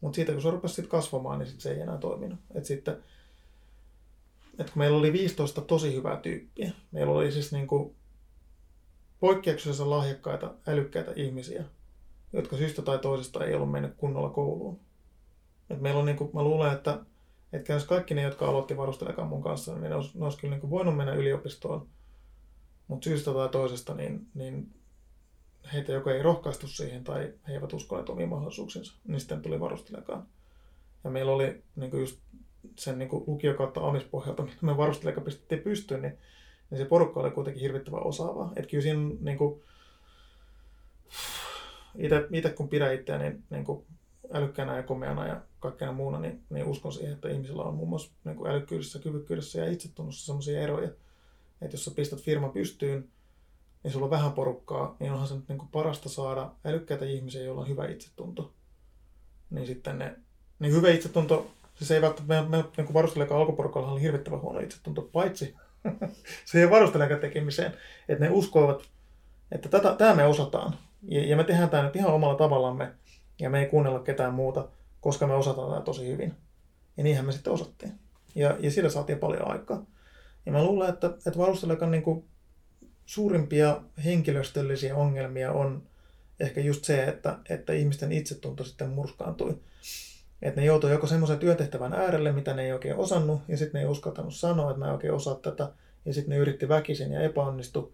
Mutta 0.00 0.16
siitä 0.16 0.32
kun 0.32 0.42
se 0.42 0.50
rupesi 0.50 0.74
sit 0.74 0.86
kasvamaan, 0.86 1.38
niin 1.38 1.46
sit 1.46 1.60
se 1.60 1.72
ei 1.72 1.80
enää 1.80 1.98
toiminut. 1.98 2.38
Et 2.54 2.64
sitten, 2.64 2.96
et 4.58 4.70
kun 4.70 4.78
meillä 4.78 4.98
oli 4.98 5.12
15 5.12 5.60
tosi 5.60 5.94
hyvää 5.94 6.16
tyyppiä, 6.16 6.72
meillä 6.92 7.12
oli 7.12 7.32
siis 7.32 7.52
niin 7.52 7.66
kuin 7.66 7.94
poikkeuksellisen 9.24 9.90
lahjakkaita, 9.90 10.54
älykkäitä 10.66 11.12
ihmisiä, 11.16 11.64
jotka 12.32 12.56
syystä 12.56 12.82
tai 12.82 12.98
toisesta 12.98 13.44
ei 13.44 13.54
ollut 13.54 13.70
mennyt 13.70 13.94
kunnolla 13.96 14.30
kouluun. 14.30 14.80
Et 15.70 15.80
meillä 15.80 16.00
on 16.00 16.06
niin 16.06 16.16
kuin, 16.16 16.30
mä 16.34 16.42
luulen, 16.42 16.72
että, 16.72 16.98
että 17.52 17.72
jos 17.72 17.84
kaikki 17.84 18.14
ne, 18.14 18.22
jotka 18.22 18.46
aloitti 18.46 18.76
varustelekaan 18.76 19.28
mun 19.28 19.42
kanssa, 19.42 19.74
niin 19.74 19.90
ne 19.90 19.94
olisi, 19.94 20.18
ne 20.18 20.24
olisi 20.24 20.38
kyllä 20.38 20.54
niin 20.54 20.60
kuin 20.60 20.70
voinut 20.70 20.96
mennä 20.96 21.14
yliopistoon, 21.14 21.88
mutta 22.88 23.04
syystä 23.04 23.32
tai 23.32 23.48
toisesta 23.48 23.94
niin, 23.94 24.26
niin 24.34 24.74
heitä 25.72 25.92
joko 25.92 26.10
ei 26.10 26.22
rohkaistu 26.22 26.66
siihen 26.66 27.04
tai 27.04 27.32
he 27.48 27.52
eivät 27.52 27.72
uskoneet 27.72 28.08
omiin 28.08 28.28
mahdollisuuksinsa, 28.28 28.94
niin 29.08 29.20
sitten 29.20 29.42
tuli 29.42 29.60
varustelekaan. 29.60 30.26
Ja 31.04 31.10
meillä 31.10 31.32
oli 31.32 31.62
niin 31.76 31.90
kuin 31.90 32.00
just 32.00 32.20
sen 32.78 32.98
niin 32.98 33.08
kuin 33.08 33.24
lukio 33.26 33.54
kautta 33.54 33.88
amispohjalta, 33.88 34.42
mitä 34.42 34.56
me 34.60 34.76
varusteleka 34.76 35.20
pistettiin 35.20 35.60
pystyyn, 35.60 36.02
niin, 36.02 36.18
niin 36.70 36.78
se 36.78 36.84
porukka 36.84 37.20
oli 37.20 37.30
kuitenkin 37.30 37.62
hirvittävän 37.62 38.06
osaavaa. 38.06 38.52
Että 38.56 38.70
kyllä 38.70 38.82
siinä 38.82 39.10
niin 39.20 39.38
kuin, 39.38 39.62
itse 42.30 42.50
kun 42.50 42.68
pidän 42.68 42.94
itseäni 42.94 43.24
niin, 43.24 43.44
niin 43.50 43.64
kuin 43.64 43.84
älykkäänä 44.32 44.76
ja 44.76 44.82
komeana 44.82 45.26
ja 45.26 45.40
kaikkena 45.60 45.92
muuna, 45.92 46.18
niin, 46.18 46.42
niin 46.50 46.66
uskon 46.66 46.92
siihen, 46.92 47.12
että 47.12 47.28
ihmisillä 47.28 47.62
on 47.62 47.74
muun 47.74 47.88
muassa 47.88 48.12
niin 48.24 48.36
kuin 48.36 48.50
älykkyydessä, 48.50 48.98
kyvykkyydessä 48.98 49.58
ja 49.58 49.72
itsetunnossa 49.72 50.26
sellaisia 50.26 50.60
eroja, 50.60 50.88
että 51.60 51.74
jos 51.74 51.84
sä 51.84 51.90
pistät 51.90 52.20
firma 52.20 52.48
pystyyn, 52.48 53.08
niin 53.82 53.92
sulla 53.92 54.04
on 54.04 54.10
vähän 54.10 54.32
porukkaa, 54.32 54.96
niin 55.00 55.12
onhan 55.12 55.28
se 55.28 55.34
nyt 55.34 55.48
niin 55.48 55.58
kuin 55.58 55.68
parasta 55.68 56.08
saada 56.08 56.52
älykkäitä 56.64 57.04
ihmisiä, 57.04 57.42
joilla 57.42 57.60
on 57.60 57.68
hyvä 57.68 57.86
itsetunto. 57.86 58.52
Niin 59.50 59.66
sitten 59.66 59.98
ne, 59.98 60.16
niin 60.58 60.72
hyvä 60.72 60.90
itsetunto, 60.90 61.50
siis 61.74 61.90
ei 61.90 62.02
välttämättä, 62.02 62.50
me, 62.50 62.56
me 62.56 62.64
niin 62.76 62.94
varustelijakaan 62.94 63.40
alkuporukalla 63.40 63.92
oli 63.92 64.00
hirvittävän 64.02 64.40
huono 64.40 64.60
itsetunto, 64.60 65.02
paitsi 65.02 65.54
se 66.44 66.60
ei 66.60 66.70
varustelijakaan 66.70 67.20
tekemiseen, 67.20 67.72
että 68.08 68.24
ne 68.24 68.30
uskoivat, 68.30 68.82
että 69.52 69.68
tätä, 69.68 69.94
tämä 69.94 70.14
me 70.14 70.24
osataan. 70.24 70.78
Ja, 71.02 71.26
ja 71.26 71.36
me 71.36 71.44
tehdään 71.44 71.70
tämä 71.70 71.82
nyt 71.82 71.96
ihan 71.96 72.12
omalla 72.12 72.38
tavallamme, 72.38 72.92
ja 73.38 73.50
me 73.50 73.60
ei 73.60 73.66
kuunnella 73.66 73.98
ketään 73.98 74.34
muuta, 74.34 74.68
koska 75.00 75.26
me 75.26 75.34
osataan 75.34 75.70
tämä 75.70 75.80
tosi 75.80 76.06
hyvin. 76.06 76.34
Ja 76.96 77.04
niinhän 77.04 77.26
me 77.26 77.32
sitten 77.32 77.52
osattiin. 77.52 77.92
Ja, 78.34 78.56
ja 78.60 78.70
sillä 78.70 78.90
saatiin 78.90 79.18
paljon 79.18 79.50
aikaa. 79.50 79.86
Ja 80.46 80.52
mä 80.52 80.64
luulen, 80.64 80.88
että, 80.88 81.06
että 81.06 81.38
varustelijakan 81.38 81.90
niin 81.90 82.24
suurimpia 83.06 83.80
henkilöstöllisiä 84.04 84.96
ongelmia 84.96 85.52
on 85.52 85.82
ehkä 86.40 86.60
just 86.60 86.84
se, 86.84 87.04
että, 87.04 87.38
että 87.48 87.72
ihmisten 87.72 88.12
itsetunto 88.12 88.64
sitten 88.64 88.88
murskaantui. 88.88 89.60
Että 90.42 90.60
ne 90.60 90.66
joutuu 90.66 90.90
joko 90.90 91.06
semmoisen 91.06 91.38
työtehtävän 91.38 91.92
äärelle, 91.92 92.32
mitä 92.32 92.54
ne 92.54 92.64
ei 92.64 92.72
oikein 92.72 92.96
osannut, 92.96 93.40
ja 93.48 93.56
sitten 93.56 93.78
ne 93.78 93.80
ei 93.80 93.90
uskaltanut 93.90 94.34
sanoa, 94.34 94.70
että 94.70 94.78
mä 94.78 94.86
en 94.86 94.92
oikein 94.92 95.14
osaa 95.14 95.34
tätä, 95.34 95.72
ja 96.04 96.14
sitten 96.14 96.30
ne 96.30 96.36
yritti 96.36 96.68
väkisin 96.68 97.12
ja 97.12 97.20
epäonnistu, 97.20 97.92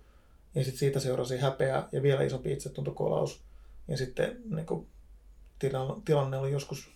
ja 0.54 0.64
sitten 0.64 0.78
siitä 0.78 1.00
seurasi 1.00 1.38
häpeä 1.38 1.84
ja 1.92 2.02
vielä 2.02 2.22
isompi 2.22 2.52
itsetuntokolaus. 2.52 3.42
Ja 3.88 3.96
sitten 3.96 4.36
niin 4.50 4.66
kuin, 4.66 4.86
tilanne 6.04 6.36
oli 6.36 6.52
joskus 6.52 6.90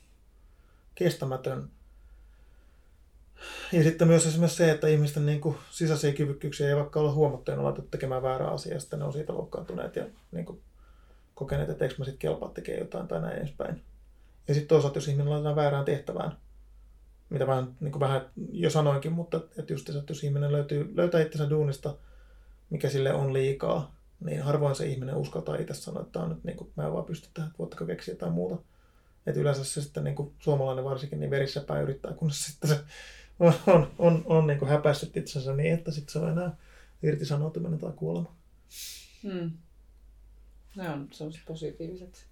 kestämätön. 0.94 1.70
Ja 3.72 3.83
sitten 3.83 4.09
myös 4.09 4.26
esimerkiksi 4.26 4.57
se, 4.57 4.70
että 4.70 4.87
ihmisten 4.87 5.26
niin 5.26 5.40
kuin, 5.40 5.57
sisäisiä 5.70 6.12
kyvykkyyksiä 6.12 6.68
ei 6.68 6.76
vaikka 6.76 7.00
olla 7.00 7.12
huomattu 7.12 7.50
ja 7.50 7.62
laitettu 7.62 7.90
tekemään 7.90 8.22
väärää 8.22 8.50
asiaa, 8.50 8.80
sitten 8.80 8.98
ne 8.98 9.04
on 9.04 9.12
siitä 9.12 9.35
loukkaantuneet 9.35 9.96
ja 9.96 10.07
niin 10.33 10.44
kuin, 10.44 10.61
kokeneet, 11.35 11.70
että 11.70 11.85
eikö 11.85 11.94
mä 11.98 12.04
sitten 12.04 12.18
kelpaa 12.18 12.50
tekemään 12.50 12.80
jotain 12.80 13.09
tai 13.09 13.20
näin 13.20 13.38
edespäin. 13.38 13.83
Ja 14.48 14.54
sitten 14.54 14.68
toisaalta, 14.68 14.96
jos 14.96 15.09
ihminen 15.09 15.30
laitetaan 15.30 15.57
väärään 15.57 15.85
tehtävään, 15.85 16.37
mitä 17.30 17.46
mä 17.46 17.66
niin 17.80 18.00
vähän 18.00 18.30
jo 18.52 18.70
sanoinkin, 18.70 19.12
mutta 19.12 19.40
että 19.59 19.72
just 19.72 19.88
että 19.88 20.02
jos 20.09 20.24
ihminen 20.24 20.52
löytyy, 20.52 20.96
löytää 20.96 21.22
itsensä 21.22 21.50
duunista, 21.50 21.96
mikä 22.70 22.88
sille 22.88 23.12
on 23.12 23.33
liikaa, 23.33 23.94
niin 24.24 24.42
harvoin 24.42 24.76
se 24.76 24.87
ihminen 24.87 25.16
uskaltaa 25.16 25.57
itse 25.57 25.74
sanoa, 25.74 26.02
että 26.02 26.20
on 26.20 26.28
nyt, 26.28 26.44
niin 26.44 26.57
kuin, 26.57 26.70
mä 26.76 26.87
en 26.87 26.92
vaan 26.92 27.04
pysty 27.04 27.28
tähän, 27.35 27.48
että 27.48 27.59
voitteko 27.59 27.87
keksiä 27.87 28.14
jotain 28.14 28.33
muuta. 28.33 28.62
Että 29.26 29.40
yleensä 29.40 29.64
se 29.64 29.83
sitten 29.83 30.04
niin 30.04 30.16
kuin 30.16 30.33
suomalainen 30.38 30.85
varsinkin 30.85 31.20
niin 31.20 31.30
verissä 31.30 31.61
päin 31.61 31.83
yrittää, 31.83 32.12
kun 32.12 32.30
sitten 32.44 32.70
se 32.70 32.80
on, 33.40 33.52
on, 33.66 33.90
on, 33.98 34.22
on 34.26 34.46
niin 34.46 34.59
kuin 34.59 34.68
häpäissyt 34.68 35.16
itsensä 35.16 35.57
niin, 35.57 35.74
että 35.74 35.90
sitten 35.90 36.12
se 36.12 36.18
on 36.18 36.30
enää 36.30 36.57
irtisanoutuminen 37.02 37.78
tai 37.78 37.92
kuolema. 37.96 38.35
Hmm. 39.22 39.50
Ne 40.76 40.90
on 40.90 41.09
sellaiset 41.12 41.42
positiiviset. 41.46 42.26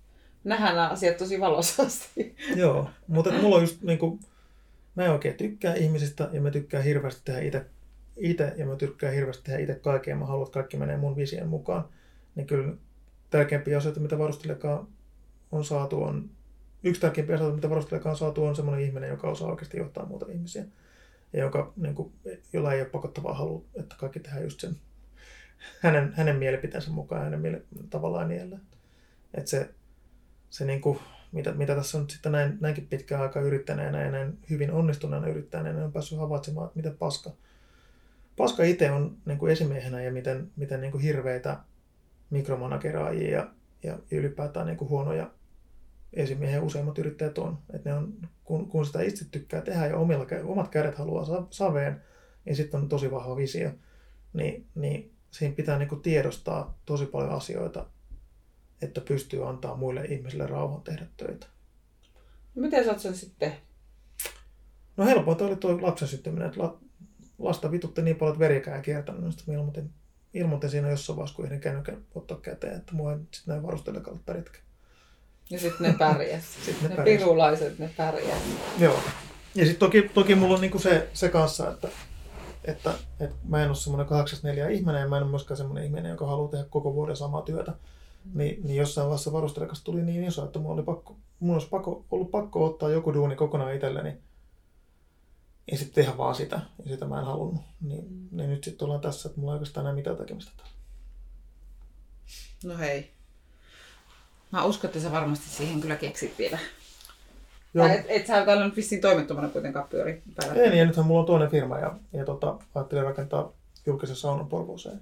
Nähdään 0.45 0.75
nämä 0.75 0.89
asiat 0.89 1.17
tosi 1.17 1.41
valoisasti. 1.41 2.37
Joo, 2.57 2.91
mutta 3.09 3.33
mulla 3.33 3.57
on 3.57 3.63
just 3.63 3.83
niin 3.83 3.99
kuin, 3.99 4.21
mä 4.95 5.05
en 5.05 5.11
oikein 5.11 5.35
tykkää 5.35 5.75
ihmisistä 5.75 6.29
ja 6.33 6.41
mä 6.41 6.51
tykkään 6.51 6.85
hirveästi 6.85 7.21
tehdä 7.25 7.41
itse 7.41 7.67
itse 8.17 8.55
ja 8.57 8.67
mä 8.67 8.77
tykkään 8.77 9.15
hirveästi 9.15 9.45
tehdä 9.45 9.59
itse 9.59 9.75
kaikkea. 9.75 10.17
Mä 10.17 10.27
haluan, 10.27 10.47
että 10.47 10.55
kaikki 10.55 10.77
menee 10.77 10.97
mun 10.97 11.17
vision 11.17 11.49
mukaan. 11.49 11.85
Niin 12.35 12.47
kyllä 12.47 12.75
tärkeimpiä 13.31 13.79
asioita, 13.79 14.01
mitä 14.01 14.19
varustelijakaan 14.19 14.87
on 15.53 15.65
saatu, 15.65 16.03
on 16.03 16.31
yksi 16.83 17.01
tärkeimpiä 17.01 17.35
asioita, 17.35 17.55
mitä 17.55 17.71
varustelijakaan 17.71 18.11
on 18.11 18.19
saatu, 18.19 18.45
on 18.45 18.57
semmoinen 18.57 18.85
ihminen, 18.85 19.11
joka 19.11 19.31
osaa 19.31 19.51
oikeasti 19.51 19.79
johtaa 19.79 20.07
muuta 20.07 20.27
ihmisiä. 20.33 20.65
Ja 21.33 21.41
joka, 21.41 21.73
niin 21.77 21.95
kuin, 21.95 22.13
jolla 22.53 22.73
ei 22.73 22.81
ole 22.81 22.89
pakottavaa 22.89 23.35
halu, 23.35 23.67
että 23.75 23.97
kaikki 23.99 24.21
tehdään 24.21 24.43
just 24.43 24.61
sen 24.61 24.77
hänen, 25.81 26.13
hänen 26.17 26.37
mielipiteensä 26.37 26.91
mukaan, 26.91 27.25
hänen 27.25 27.41
miele, 27.41 27.63
tavallaan 27.91 28.29
niellä. 28.29 28.59
Että 29.35 29.51
se, 29.51 29.71
se 30.53 30.65
niin 30.65 30.81
kuin, 30.81 30.99
mitä, 31.33 31.53
mitä 31.53 31.75
tässä 31.75 31.99
on 31.99 32.11
sitten 32.11 32.33
näin, 32.33 32.59
näinkin 32.61 32.87
pitkään 32.87 33.23
aikaa 33.23 33.43
yrittäneenä 33.43 34.03
ja 34.03 34.11
näin 34.11 34.39
hyvin 34.51 34.73
onnistuneena 34.73 35.27
yrittäneenä 35.27 35.85
on 35.85 35.93
päässyt 35.93 36.19
havaitsemaan, 36.19 36.67
että 36.67 36.77
miten 36.77 36.97
paska, 36.99 37.31
paska 38.37 38.63
itse 38.63 38.91
on 38.91 39.17
niin 39.25 39.39
kuin 39.39 39.53
esimiehenä 39.53 40.03
ja 40.03 40.13
miten, 40.13 40.51
miten 40.57 40.81
niin 40.81 40.93
kuin 40.93 41.03
hirveitä 41.03 41.59
mikromanageраajia 42.31 43.31
ja, 43.31 43.49
ja 43.83 43.99
ylipäätään 44.11 44.67
niin 44.67 44.77
kuin 44.77 44.89
huonoja 44.89 45.31
esimiehen 46.13 46.63
useimmat 46.63 46.99
yrittäjät 46.99 47.39
on. 47.39 47.59
Että 47.75 47.91
ne 47.91 47.97
on 47.97 48.15
kun, 48.45 48.69
kun 48.69 48.87
sitä 48.87 49.03
itse 49.03 49.25
tykkää 49.31 49.61
tehdä 49.61 49.87
ja 49.87 49.97
omilla, 49.97 50.27
omat 50.45 50.69
kädet 50.69 50.95
haluaa 50.95 51.47
saveen, 51.51 52.03
niin 52.45 52.57
sitten 52.57 52.81
on 52.81 52.89
tosi 52.89 53.11
vahva 53.11 53.37
visio. 53.37 53.71
Niin, 54.33 54.67
niin 54.75 55.13
siinä 55.31 55.55
pitää 55.55 55.79
niin 55.79 55.89
kuin 55.89 56.03
tiedostaa 56.03 56.79
tosi 56.87 57.07
paljon 57.07 57.31
asioita, 57.31 57.87
että 58.83 59.01
pystyy 59.01 59.49
antaa 59.49 59.77
muille 59.77 60.05
ihmisille 60.05 60.47
rauhan 60.47 60.83
tehdä 60.83 61.07
töitä. 61.17 61.47
No 62.55 62.63
miten 62.63 62.85
sä 62.85 62.91
oot 62.91 63.01
sen 63.01 63.17
sitten 63.17 63.53
No 64.97 65.05
helpointa 65.05 65.45
oli 65.45 65.57
tuo 65.57 65.83
lapsen 65.83 66.09
syttyminen, 66.09 66.49
että 66.49 66.61
lasta 67.39 67.71
vitutti 67.71 68.03
niin 68.03 68.17
paljon, 68.17 68.35
että 68.35 68.45
verikää 68.45 68.77
ei 68.77 68.83
kiertänyt, 68.83 69.21
niin 69.21 69.33
sitten 69.33 69.55
ilmoitin, 69.55 69.91
ilmoitin 70.35 70.71
siinä 70.71 70.91
jossain 70.91 71.17
vaiheessa, 71.17 71.37
kun 71.37 71.45
yhden 71.45 71.61
kännykän 71.61 72.05
ottaa 72.15 72.37
käteen, 72.37 72.77
että 72.77 72.95
mua 72.95 73.13
sitten 73.13 73.43
näin 73.47 73.63
varustelijakalle 73.63 74.21
pärjätkö. 74.27 74.59
Ja 75.51 75.59
sitten 75.59 75.93
ne 75.93 75.99
pärjäs. 75.99 76.45
sitten 76.65 76.91
ne, 76.91 76.97
ne 76.97 77.03
pirulaiset, 77.05 77.79
ne 77.79 77.91
pärjäs. 77.97 78.43
Joo. 78.79 78.99
Ja 79.55 79.65
sitten 79.65 79.79
toki, 79.79 80.11
toki 80.15 80.35
mulla 80.35 80.55
on 80.55 80.61
niinku 80.61 80.79
se, 80.79 81.09
se 81.13 81.29
kanssa, 81.29 81.71
että, 81.71 81.89
että, 82.65 82.95
että 83.21 83.37
mä 83.49 83.63
en 83.63 83.69
ole 83.69 83.77
semmoinen 83.77 84.07
84 84.07 84.69
ihminen 84.69 85.01
ja 85.01 85.09
mä 85.09 85.17
en 85.17 85.23
ole 85.23 85.31
myöskään 85.31 85.57
semmoinen 85.57 85.85
ihminen, 85.85 86.11
joka 86.11 86.27
haluaa 86.27 86.51
tehdä 86.51 86.65
koko 86.71 86.95
vuoden 86.95 87.17
samaa 87.17 87.43
työtä. 87.43 87.73
Mm. 88.25 88.39
Ni, 88.39 88.59
niin 88.63 88.77
jossain 88.77 89.07
vaiheessa 89.07 89.33
varustelijakas 89.33 89.83
tuli 89.83 90.03
niin 90.03 90.25
iso, 90.25 90.45
että 90.45 90.59
mulla 90.59 90.75
oli 90.75 90.83
pakko, 90.83 91.17
mun 91.41 91.55
olisi 91.55 91.69
pakko, 91.69 92.05
ollut 92.11 92.31
pakko 92.31 92.65
ottaa 92.67 92.91
joku 92.91 93.15
duuni 93.15 93.37
kokonaan 93.37 93.75
itselleni 93.75 94.19
ja 95.71 95.79
sitten 95.79 96.05
tehdä 96.05 96.19
vaan 96.19 96.35
sitä, 96.35 96.61
ja 96.85 96.91
sitä 96.91 97.07
mä 97.07 97.19
en 97.19 97.27
halunnut. 97.27 97.63
Niin, 97.81 98.29
niin 98.31 98.51
nyt 98.51 98.65
sitten 98.65 98.85
ollaan 98.85 99.01
tässä, 99.01 99.29
että 99.29 99.41
mulla 99.41 99.53
ei 99.53 99.55
oikeastaan 99.55 99.87
enää 99.87 99.95
mitään 99.95 100.17
tekemistä 100.17 100.53
täällä. 100.57 100.73
No 102.65 102.79
hei. 102.79 103.11
Mä 104.51 104.65
uskon, 104.65 104.89
että 104.89 105.01
sä 105.01 105.13
varmasti 105.13 105.49
siihen 105.49 105.81
kyllä 105.81 105.97
keksit 105.97 106.39
vielä. 106.39 106.59
Joo. 107.75 107.87
Tai 107.87 107.97
et, 107.97 108.07
et 108.09 108.27
sä 108.27 108.45
täällä 108.45 108.65
nyt 108.65 108.77
vissiin 108.77 109.01
toimettomana 109.01 109.49
kuitenkaan 109.49 109.89
pyöri 109.89 110.23
Ei 110.55 110.69
niin, 110.69 110.79
ja 110.79 110.85
nythän 110.85 111.07
mulla 111.07 111.21
on 111.21 111.27
toinen 111.27 111.51
firma 111.51 111.79
ja, 111.79 111.97
ja 112.13 112.25
tota, 112.25 112.59
ajattelin 112.75 113.05
rakentaa 113.05 113.53
julkisen 113.87 114.17
saunan 114.17 114.49
Porvooseen. 114.49 115.01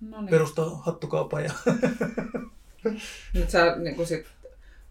No 0.00 0.20
niin. 0.20 0.30
Perustaa 0.30 0.82
hattukaupan 0.86 1.44
ja 1.44 1.52
Nyt 3.34 3.50
sä 3.50 3.76
niin 3.76 3.96
kun 3.96 4.06
sit 4.06 4.26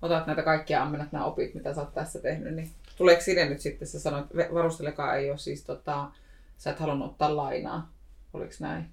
otat 0.02 0.28
näitä 0.28 0.44
kaikkia 0.44 0.84
ammennat 0.84 1.12
nämä 1.12 1.26
opit, 1.26 1.54
mitä 1.54 1.74
sä 1.74 1.82
oot 1.82 1.94
tässä 1.94 2.20
tehnyt, 2.20 2.56
niin 2.56 2.72
tuleeko 2.98 3.22
sinne 3.22 3.50
nyt 3.50 3.62
sitten, 3.62 3.88
sä 3.88 4.00
sanoit, 4.00 4.26
että 4.26 4.54
varustelekaan 4.54 5.18
ei 5.18 5.30
ole 5.30 5.38
siis 5.38 5.64
tota, 5.64 6.12
sä 6.58 6.70
et 6.72 6.80
halunnut 6.80 7.12
ottaa 7.12 7.36
lainaa, 7.36 7.90
oliko 8.34 8.54
näin? 8.60 8.90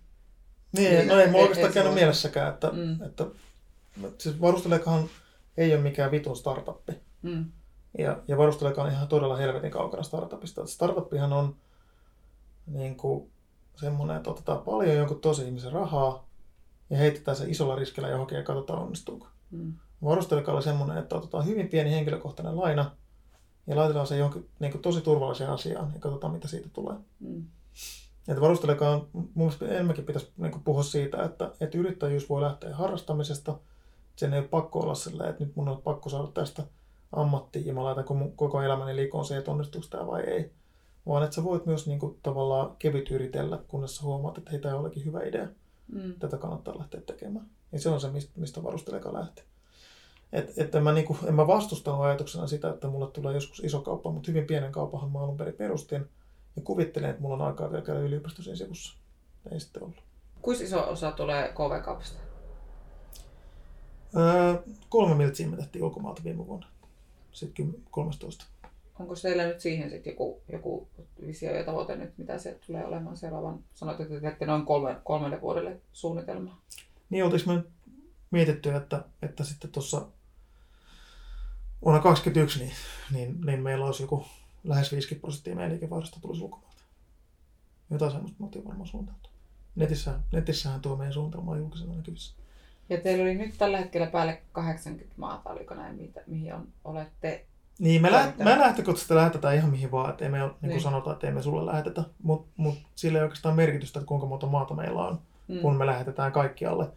Niin, 0.72 0.92
Niin, 0.94 1.08
no 1.08 1.20
ei 1.20 1.26
mulla 1.30 1.42
oikeastaan 1.42 1.72
käynyt 1.72 1.94
mielessäkään, 1.94 2.54
että, 2.54 2.70
Mm. 2.72 3.02
että 3.06 3.24
siis 4.18 4.40
varustelekahan 4.40 5.04
ei 5.56 5.74
ole 5.74 5.82
mikään 5.82 6.10
vitun 6.10 6.36
startuppi. 6.36 6.92
Mm. 7.22 7.44
Ja, 7.98 8.18
ja 8.28 8.38
varustelekaan 8.38 8.92
ihan 8.92 9.08
todella 9.08 9.36
helvetin 9.36 9.70
kaukana 9.70 10.02
startupista. 10.02 10.66
Startuppihan 10.66 11.32
on 11.32 11.56
niin 12.66 12.96
kuin 12.96 13.30
semmoinen, 13.76 14.16
että 14.16 14.30
otetaan 14.30 14.58
paljon 14.58 14.96
jonkun 14.96 15.20
tosi 15.20 15.44
ihmisen 15.44 15.72
rahaa 15.72 16.26
ja 16.90 16.96
heitetään 16.96 17.36
se 17.36 17.44
isolla 17.48 17.76
riskillä 17.76 18.08
johonkin 18.08 18.36
ja 18.38 18.44
katsotaan 18.44 18.82
onnistuuko. 18.82 19.26
Mm. 19.50 19.74
Varustelekaalla 20.04 20.60
semmoinen, 20.60 20.98
että 20.98 21.16
otetaan 21.16 21.46
hyvin 21.46 21.68
pieni 21.68 21.90
henkilökohtainen 21.90 22.56
laina 22.56 22.90
ja 23.66 23.76
laitetaan 23.76 24.06
se 24.06 24.16
johonkin 24.16 24.48
niin 24.58 24.72
kuin 24.72 24.82
tosi 24.82 25.00
turvalliseen 25.00 25.50
asiaan 25.50 25.90
ja 25.94 26.00
katsotaan 26.00 26.32
mitä 26.32 26.48
siitä 26.48 26.68
tulee. 26.72 26.96
Mm. 27.20 27.44
Että 28.28 28.40
varustelekaan, 28.40 29.06
mun 29.12 29.30
mielestä 29.34 29.66
enemmänkin 29.66 30.04
pitäisi 30.04 30.32
niin 30.36 30.62
puhua 30.64 30.82
siitä, 30.82 31.24
että, 31.24 31.52
että 31.60 31.78
yrittäjyys 31.78 32.28
voi 32.28 32.42
lähteä 32.42 32.76
harrastamisesta. 32.76 33.58
Sen 34.16 34.32
ei 34.32 34.38
ole 34.38 34.48
pakko 34.48 34.80
olla 34.80 34.94
silleen, 34.94 35.30
että 35.30 35.44
nyt 35.44 35.56
mun 35.56 35.68
on 35.68 35.82
pakko 35.82 36.08
saada 36.08 36.26
tästä 36.26 36.62
ammatti 37.12 37.66
ja 37.66 37.74
mä 37.74 37.84
laitan 37.84 38.04
koko- 38.04 38.32
koko 38.36 38.62
elämäni 38.62 38.96
liikoon 38.96 39.24
se, 39.24 39.36
että 39.36 39.50
onnistuuko 39.50 39.86
tämä 39.90 40.06
vai 40.06 40.22
ei. 40.22 40.52
Vaan 41.06 41.22
että 41.22 41.36
sä 41.36 41.44
voit 41.44 41.66
myös 41.66 41.86
niin 41.86 41.98
kuin, 41.98 42.18
tavallaan 42.22 42.76
kevyt 42.78 43.10
yritellä, 43.10 43.58
kunnes 43.68 43.96
sä 43.96 44.02
huomaat, 44.02 44.38
että 44.38 44.50
hei, 44.50 44.60
tämä 44.60 44.74
olikin 44.74 45.04
hyvä 45.04 45.22
idea. 45.22 45.48
Mm. 45.92 46.14
Tätä 46.18 46.36
kannattaa 46.36 46.78
lähteä 46.78 47.00
tekemään. 47.00 47.46
Ja 47.72 47.80
se 47.80 47.88
on 47.88 48.00
se, 48.00 48.10
mistä, 48.10 48.32
mistä 48.36 48.62
varusteleka 48.62 49.12
lähtee. 49.12 49.44
Et, 50.32 50.52
että 50.56 50.80
mä, 50.80 50.92
niinku, 50.92 51.16
en 51.26 51.34
mä 51.34 51.46
vastusta 51.46 52.00
ajatuksena 52.00 52.46
sitä, 52.46 52.70
että 52.70 52.88
mulle 52.88 53.10
tulee 53.10 53.34
joskus 53.34 53.60
iso 53.64 53.80
kauppa, 53.80 54.10
mutta 54.10 54.30
hyvin 54.30 54.46
pienen 54.46 54.72
kaupahan 54.72 55.10
mä 55.10 55.20
alun 55.20 55.36
perin 55.36 55.54
perustin. 55.54 56.06
Ja 56.56 56.62
kuvittelen, 56.62 57.10
että 57.10 57.22
mulla 57.22 57.34
on 57.34 57.42
aikaa 57.42 57.70
vielä 57.70 57.84
käydä 57.84 58.00
yliopisto 58.00 58.42
siinä 58.42 58.56
sivussa. 58.56 58.96
Ei 59.52 59.60
sitten 59.60 59.82
ollut. 59.82 60.02
Kuinka 60.42 60.64
iso 60.64 60.90
osa 60.90 61.12
tulee 61.12 61.48
KV-kaupasta? 61.48 62.18
Öö, 64.16 64.54
kolme 64.88 65.14
miltsiä 65.14 65.48
me 65.48 65.56
tehtiin 65.56 65.84
ulkomaalta 65.84 66.24
viime 66.24 66.46
vuonna. 66.46 66.66
Sitten 67.32 67.74
13. 67.90 68.46
Onko 69.00 69.14
teillä 69.22 69.46
nyt 69.46 69.60
siihen 69.60 69.90
sitten 69.90 70.10
joku, 70.10 70.42
joku 70.52 70.88
visio 71.26 71.56
ja 71.56 71.64
tavoite 71.64 71.96
nyt, 71.96 72.18
mitä 72.18 72.38
se 72.38 72.58
tulee 72.66 72.84
olemaan 72.84 73.16
seuraavan? 73.16 73.64
Sanoit, 73.74 74.00
että 74.00 74.20
teette 74.20 74.46
noin 74.46 74.66
kolme, 74.66 74.96
kolmelle 75.04 75.40
vuodelle 75.40 75.80
suunnitelmaa. 75.92 76.60
Niin 77.10 77.24
oltiinko 77.24 77.54
me 77.54 77.62
mietitty, 78.30 78.74
että, 78.74 79.04
että 79.22 79.44
sitten 79.44 79.70
tuossa 79.70 80.06
vuonna 81.84 82.02
2021 82.02 82.58
niin, 82.58 82.72
niin, 83.12 83.40
niin 83.46 83.62
meillä 83.62 83.86
olisi 83.86 84.02
joku 84.02 84.24
lähes 84.64 84.92
50 84.92 85.20
prosenttia 85.20 85.54
meidän 85.54 85.72
liikevaihdosta 85.72 86.20
tulisi 86.20 86.42
ulkomailta. 86.42 86.82
Jotain 87.90 88.12
semmoista 88.12 88.44
me 88.58 88.64
varmaan 88.64 88.88
suunniteltu. 88.88 89.30
Netissä, 89.76 90.20
netissähän 90.32 90.80
tuo 90.80 90.96
meidän 90.96 91.12
suunnitelma 91.12 91.50
on 91.50 91.58
julkisena 91.58 91.94
näkyvissä. 91.94 92.34
Ja 92.88 93.00
teillä 93.00 93.22
oli 93.22 93.34
nyt 93.34 93.58
tällä 93.58 93.78
hetkellä 93.78 94.06
päälle 94.06 94.42
80 94.52 95.14
maata, 95.16 95.50
oliko 95.50 95.74
näin, 95.74 95.96
mitä, 95.96 96.20
mihin 96.26 96.54
on, 96.54 96.68
olette? 96.84 97.46
Niin, 97.78 98.02
me, 98.02 98.12
lä- 98.12 98.18
Toimitaan. 98.22 98.48
me 98.48 98.58
lähtökohtaisesti 98.58 99.14
lähetetään 99.14 99.54
ihan 99.56 99.70
mihin 99.70 99.90
vaan, 99.90 100.10
että 100.10 100.24
ei 100.24 100.30
me 100.30 100.38
niin 100.38 100.50
kuin 100.50 100.68
Niin. 100.68 100.80
sanotaan, 100.80 101.14
että 101.14 101.26
ei 101.26 101.32
me 101.32 101.42
sulle 101.42 101.66
lähetetä, 101.66 102.04
mutta 102.22 102.48
mut 102.56 102.74
sillä 102.94 103.18
ei 103.18 103.22
oikeastaan 103.22 103.56
merkitystä, 103.56 103.98
että 103.98 104.08
kuinka 104.08 104.26
monta 104.26 104.46
maata 104.46 104.74
meillä 104.74 105.02
on, 105.06 105.18
Mm. 105.48 105.58
kun 105.60 105.76
me 105.76 105.86
lähetetään 105.86 106.32
kaikkialle. 106.32 106.88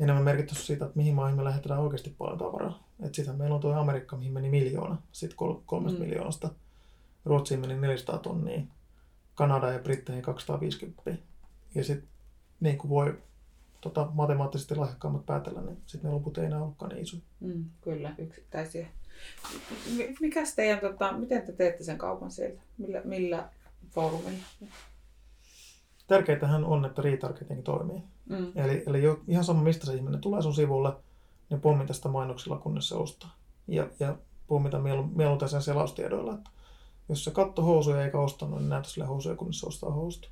Enemmän 0.00 0.24
merkitys 0.24 0.66
siitä, 0.66 0.84
että 0.84 0.96
mihin 0.96 1.14
maihin 1.14 1.36
me 1.36 1.44
lähetetään 1.44 1.80
oikeasti 1.80 2.14
paljon 2.18 2.38
tavaraa. 2.38 2.82
Että 3.02 3.16
sitten 3.16 3.36
meillä 3.36 3.54
on 3.54 3.60
tuo 3.60 3.74
Amerikka, 3.74 4.16
mihin 4.16 4.32
meni 4.32 4.50
miljoona, 4.50 4.96
sitten 5.12 5.36
kol- 5.36 5.60
kolmesta 5.66 5.98
Mm. 5.98 6.04
mm. 6.04 6.08
miljoonasta. 6.08 6.50
Ruotsiin 7.24 7.60
meni 7.60 7.74
400 7.80 8.18
tonnia, 8.18 8.60
Kanada 9.34 9.72
ja 9.72 9.78
Britteihin 9.78 10.22
250. 10.24 11.10
Ja 11.74 11.84
sitten 11.84 12.08
niin 12.60 12.78
kuin 12.78 12.88
voi 12.90 13.18
tota, 13.80 14.08
matemaattisesti 14.14 14.76
lahjakkaammat 14.76 15.26
päätellä, 15.26 15.60
niin 15.60 15.78
sitten 15.86 16.08
ne 16.08 16.14
loput 16.14 16.38
ei 16.38 16.44
enää 16.44 16.62
olekaan 16.62 16.88
niin 16.92 17.02
isoja. 17.02 17.22
Mm, 17.40 17.64
kyllä, 17.80 18.14
yksittäisiä. 18.18 18.86
Mikäs 20.20 20.54
teidän, 20.54 20.80
tota, 20.80 21.12
miten 21.12 21.42
te 21.42 21.52
teette 21.52 21.84
sen 21.84 21.98
kaupan 21.98 22.30
sieltä? 22.30 22.60
Millä, 22.78 23.00
millä 23.04 23.48
foorumilla? 23.90 24.44
Tärkeintähän 26.06 26.64
on, 26.64 26.84
että 26.84 27.02
retargeting 27.02 27.62
toimii. 27.62 28.02
Mm. 28.28 28.52
Eli, 28.54 28.82
eli 28.86 29.02
jo, 29.02 29.20
ihan 29.28 29.44
sama, 29.44 29.62
mistä 29.62 29.86
se 29.86 29.94
ihminen 29.94 30.20
tulee 30.20 30.42
sun 30.42 30.54
sivulle, 30.54 30.92
niin 31.50 31.60
pommita 31.60 31.92
sitä 31.92 32.08
mainoksilla, 32.08 32.58
kunnes 32.58 32.88
se 32.88 32.94
ostaa. 32.94 33.36
Ja, 33.68 33.88
ja 34.00 34.16
pommita 34.46 34.78
mielu, 34.78 35.02
mieluiten 35.02 35.48
sen 35.48 35.62
selaustiedoilla, 35.62 36.34
että 36.34 36.50
jos 37.08 37.24
se 37.24 37.30
katto 37.30 37.62
housuja 37.62 38.04
eikä 38.04 38.18
ostanut, 38.18 38.58
niin 38.58 38.68
näytä 38.68 38.88
sille 38.88 39.06
housuja, 39.06 39.36
kunnes 39.36 39.60
se 39.60 39.66
ostaa 39.66 39.90
housut. 39.90 40.30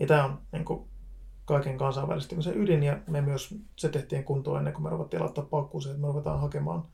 Ja 0.00 0.06
tämä 0.06 0.24
on 0.24 0.38
niin 0.52 0.64
kuin, 0.64 0.88
kaiken 1.44 1.78
kansainvälistymisen 1.78 2.58
ydin, 2.58 2.82
ja 2.82 2.98
me 3.06 3.20
myös 3.20 3.54
se 3.76 3.88
tehtiin 3.88 4.24
kuntoon 4.24 4.58
ennen 4.58 4.72
kuin 4.72 4.84
me 4.84 4.90
ruvettiin 4.90 5.22
laittaa 5.22 5.44
paukkuun 5.44 5.86
että 5.86 5.98
me 5.98 6.06
ruvetaan 6.06 6.40
hakemaan 6.40 6.84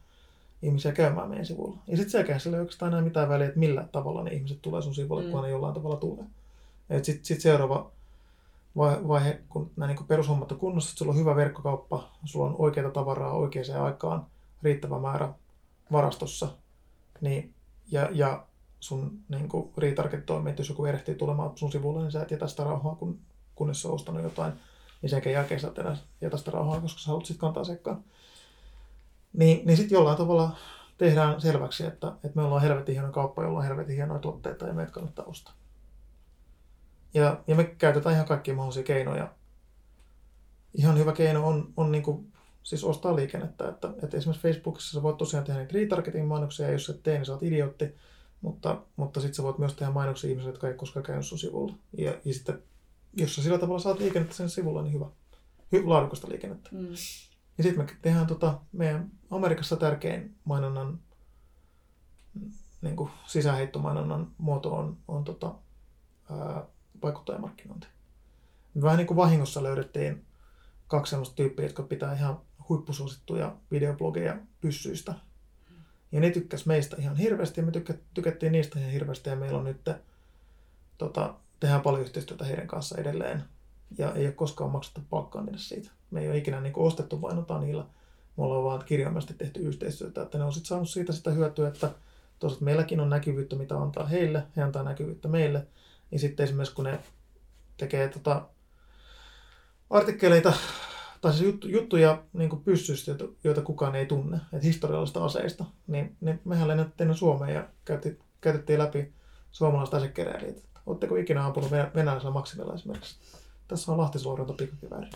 ihmisiä 0.63 0.93
käymään 0.93 1.29
meidän 1.29 1.47
sivulla. 1.47 1.79
Ja 1.87 1.97
sitten 1.97 2.11
selkeä 2.11 2.39
sillä 2.39 2.57
ei 2.57 2.61
oikeastaan 2.61 2.93
enää 2.93 3.03
mitään 3.05 3.29
väliä, 3.29 3.47
että 3.47 3.59
millä 3.59 3.89
tavalla 3.93 4.23
ne 4.23 4.31
ihmiset 4.31 4.59
tulee 4.63 4.83
sun 4.83 4.95
sivulle, 4.95 5.23
Mm. 5.25 5.31
kun 5.31 5.43
ne 5.43 5.51
jollain 5.51 5.75
tavalla 5.75 5.97
tulee. 5.97 6.25
Sitten 7.03 7.25
sit 7.25 7.41
seuraava 7.41 7.91
vai- 8.77 9.09
vaihe, 9.09 9.41
kun 9.49 9.71
nämä 9.77 9.93
niin 9.93 10.07
perushommat 10.07 10.53
on 10.53 10.59
kunnossa, 10.59 10.91
että 10.91 10.99
sulla 10.99 11.13
on 11.13 11.19
hyvä 11.19 11.37
verkkokauppa, 11.37 12.09
sulla 12.25 12.47
on 12.47 12.55
oikeaa 12.59 12.91
tavaraa 12.91 13.33
oikeaan 13.33 13.83
aikaan, 13.85 14.27
riittävä 14.63 14.99
määrä 14.99 15.29
varastossa, 15.93 16.49
niin, 17.21 17.55
ja, 17.91 18.09
ja 18.13 18.45
sun 18.81 19.19
niin 19.29 19.49
kuin, 19.49 19.71
retarget 19.79 20.27
toimii, 20.27 20.51
että 20.51 20.61
jos 20.61 20.69
joku 20.69 20.85
erehtii 20.85 21.15
tulemaan 21.15 21.53
sun 21.55 21.73
sivulle, 21.73 22.01
niin 22.03 22.13
sä 22.13 22.23
et 22.23 22.31
jätä 22.31 22.47
sitä 22.47 22.65
rauhaa, 22.65 22.95
kun, 22.95 23.19
kunnes 23.55 23.83
se 23.83 23.89
on 23.89 23.95
ostanut 23.95 24.23
jotain, 24.23 24.53
niin 25.03 25.11
sen 25.11 25.23
jälkeen 25.33 25.61
sä 25.61 25.69
et 25.69 25.99
jätä 26.21 26.37
sitä 26.37 26.51
rauhaa, 26.51 26.81
koska 26.81 27.01
sä 27.01 27.07
haluat 27.07 27.27
sitten 27.27 27.41
kantaa 27.41 27.61
asiakkaan. 27.61 28.05
Niin, 29.35 29.67
niin 29.67 29.77
sitten 29.77 29.97
jollain 29.97 30.19
tavalla 30.19 30.57
tehdään 30.99 31.41
selväksi, 31.41 31.87
että, 31.87 32.07
että 32.07 32.33
me 32.35 32.43
ollaan 32.43 32.63
helvetin 32.63 32.95
hieno 32.95 33.13
kauppa, 33.13 33.43
jolla 33.43 33.59
on 33.59 33.65
helvetin 33.65 33.97
hienoja 33.97 34.21
tuotteita 34.21 34.67
ja 34.67 34.75
meitä 34.75 34.93
kannattaa 34.93 35.25
ostaa. 35.25 35.55
Ja, 37.15 37.41
ja 37.47 37.55
me 37.55 37.65
käytetään 37.65 38.15
ihan 38.15 38.27
kaikkia 38.27 38.55
mahdollisia 38.55 38.83
keinoja. 38.83 39.35
Ihan 40.75 40.99
hyvä 40.99 41.13
keino 41.13 41.47
on, 41.47 41.73
on 41.77 41.93
niin 41.93 42.03
kuin, 42.03 42.33
siis 42.63 42.85
ostaa 42.85 43.17
liikennettä. 43.17 43.69
Että, 43.69 43.93
että 44.03 44.17
esimerkiksi 44.17 44.49
Facebookissa 44.49 44.93
sä 44.93 45.03
voit 45.03 45.17
tosiaan 45.17 45.47
tehdä 45.47 45.61
niitä 45.61 45.75
retargeting-mainoksia, 45.75 46.67
ja 46.67 46.73
jos 46.73 46.91
et 46.91 47.03
tee, 47.03 47.15
niin 47.15 47.27
sä 47.27 47.33
oot 47.33 47.43
idiootti. 47.43 47.95
Mutta, 48.41 48.83
mutta 48.97 49.21
sitten 49.21 49.35
sä 49.35 49.43
voit 49.43 49.59
myös 49.59 49.75
tehdä 49.75 49.93
mainoksia 49.93 50.31
ihmisille, 50.31 50.53
jotka 50.53 50.69
ei 50.69 50.75
koskaan 50.75 51.07
käynyt 51.07 51.27
sun 51.27 51.39
sivulla. 51.39 51.75
Ja, 51.99 52.15
ja 52.25 52.35
sitten, 52.35 52.63
jos 53.17 53.35
sä 53.35 53.43
sillä 53.43 53.59
tavalla 53.59 53.81
saat 53.81 53.99
liikennettä 53.99 54.37
sen 54.37 54.51
sivulla, 54.51 54.83
niin 54.83 54.95
hyvä. 54.95 55.07
Hy, 55.73 55.85
laadukasta 55.85 56.29
liikennettä. 56.29 56.71
Mm. 56.73 56.89
Ja 57.59 57.65
sitten 57.65 57.85
me 57.85 57.93
tehdään 58.03 58.27
tota, 58.27 58.61
meidän 58.73 59.11
Amerikassa 59.31 59.77
tärkein 59.77 60.35
mainonnan, 60.45 60.99
niin 62.83 62.97
sisäheittomainonnan 63.27 64.31
muoto 64.39 64.75
on, 64.75 64.97
on 65.09 65.25
tota, 65.25 65.55
ää, 66.31 66.65
vaikuttajamarkkinointi. 67.03 67.87
Me 68.75 68.83
vähän 68.83 68.97
niin 68.97 69.07
kuin 69.07 69.17
vahingossa 69.17 69.63
löydettiin 69.63 70.25
kaksi 70.89 71.11
sellaista 71.11 71.37
tyyppiä, 71.37 71.65
jotka 71.65 71.83
pitää 71.83 72.15
ihan 72.15 72.41
huippusuosittuja 72.69 73.57
videoblogeja 73.71 74.37
pyssyistä. 74.61 75.15
Ja 76.13 76.21
ne 76.21 76.31
tykkäs 76.31 76.67
meistä 76.67 76.97
ihan 76.99 77.17
hirveästi 77.17 77.61
ja 77.61 77.65
me 77.65 77.73
tykkä, 77.73 77.95
tykättiin 78.15 78.53
niistä 78.53 78.79
ihan 78.79 78.93
hirveästi 78.93 79.31
ja 79.31 79.37
meillä 79.37 79.59
on 79.59 79.65
nyt 79.65 79.91
tota, 80.99 81.35
tehdään 81.61 81.81
paljon 81.81 82.03
yhteistyötä 82.03 82.45
heidän 82.45 82.67
kanssa 82.67 82.99
edelleen 82.99 83.45
ja 83.99 84.15
ei 84.15 84.27
ole 84.27 84.33
koskaan 84.33 84.71
maksettu 84.71 85.01
palkkaa 85.11 85.43
niille 85.43 85.59
siitä. 85.59 85.91
Me 86.11 86.21
ei 86.21 86.29
ole 86.29 86.37
ikinä 86.37 86.61
niin 86.61 86.73
kuin 86.73 86.87
ostettu 86.87 87.19
mainontaa 87.19 87.61
niillä. 87.61 87.85
Me 88.37 88.45
ollaan 88.45 88.65
vaan 88.65 88.85
kirjaimellisesti 88.85 89.35
tehty 89.35 89.61
yhteistyötä, 89.61 90.23
että 90.23 90.39
ne 90.39 90.45
on 90.45 90.53
sitten 90.53 90.69
saanut 90.69 90.91
siitä 90.91 91.13
sitä 91.13 91.31
hyötyä, 91.31 91.69
että 91.69 91.91
toisaalta 92.39 92.65
meilläkin 92.65 93.01
on 93.01 93.11
näkyvyyttä, 93.11 93.57
mitä 93.57 93.79
antaa 93.79 94.07
heille, 94.07 94.43
he 94.57 94.63
antaa 94.63 94.83
näkyvyyttä 94.83 95.29
meille. 95.29 95.67
Ja 96.13 96.19
sitten 96.19 96.45
esimerkiksi 96.45 96.75
kun 96.75 96.85
ne 96.85 97.01
tekee 97.77 98.09
tota, 98.09 98.49
artikkeleita 99.91 100.53
tai 101.21 101.33
siis 101.33 101.45
juttu, 101.45 101.69
juttuja 101.69 102.23
niin 102.33 102.63
pyssyistä, 102.65 103.11
joita, 103.11 103.25
joita 103.45 103.63
kukaan 103.63 103.95
ei 103.95 104.07
tunne, 104.07 104.37
että 104.37 104.67
historiallisista 104.67 105.25
aseista, 105.25 105.65
niin, 105.87 106.17
niin 106.21 106.41
mehän 106.45 106.69
lennettiin 106.69 107.09
ne 107.09 107.15
Suomeen 107.15 107.55
ja 107.55 107.69
käytettiin, 107.85 108.19
käytettiin 108.41 108.79
läpi 108.79 109.13
suomalaista 109.51 109.97
asekeräilijät. 109.97 110.65
Oletteko 110.87 111.17
ikinä 111.17 111.47
ampunut 111.47 111.71
venä- 111.71 111.91
venäläisellä 111.95 112.33
maksimilla 112.33 112.75
esimerkiksi? 112.75 113.17
Tässä 113.69 113.93
on 113.93 113.99
lahtisluoronta 113.99 114.53
pikakivääri. 114.53 115.11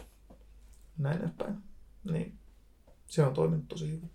Näin 0.99 1.19
edespäin. 1.19 1.57
Niin 2.05 2.39
se 3.07 3.27
on 3.27 3.35
toiminut 3.35 3.69
tosi 3.69 3.91
hyvin. 3.91 4.11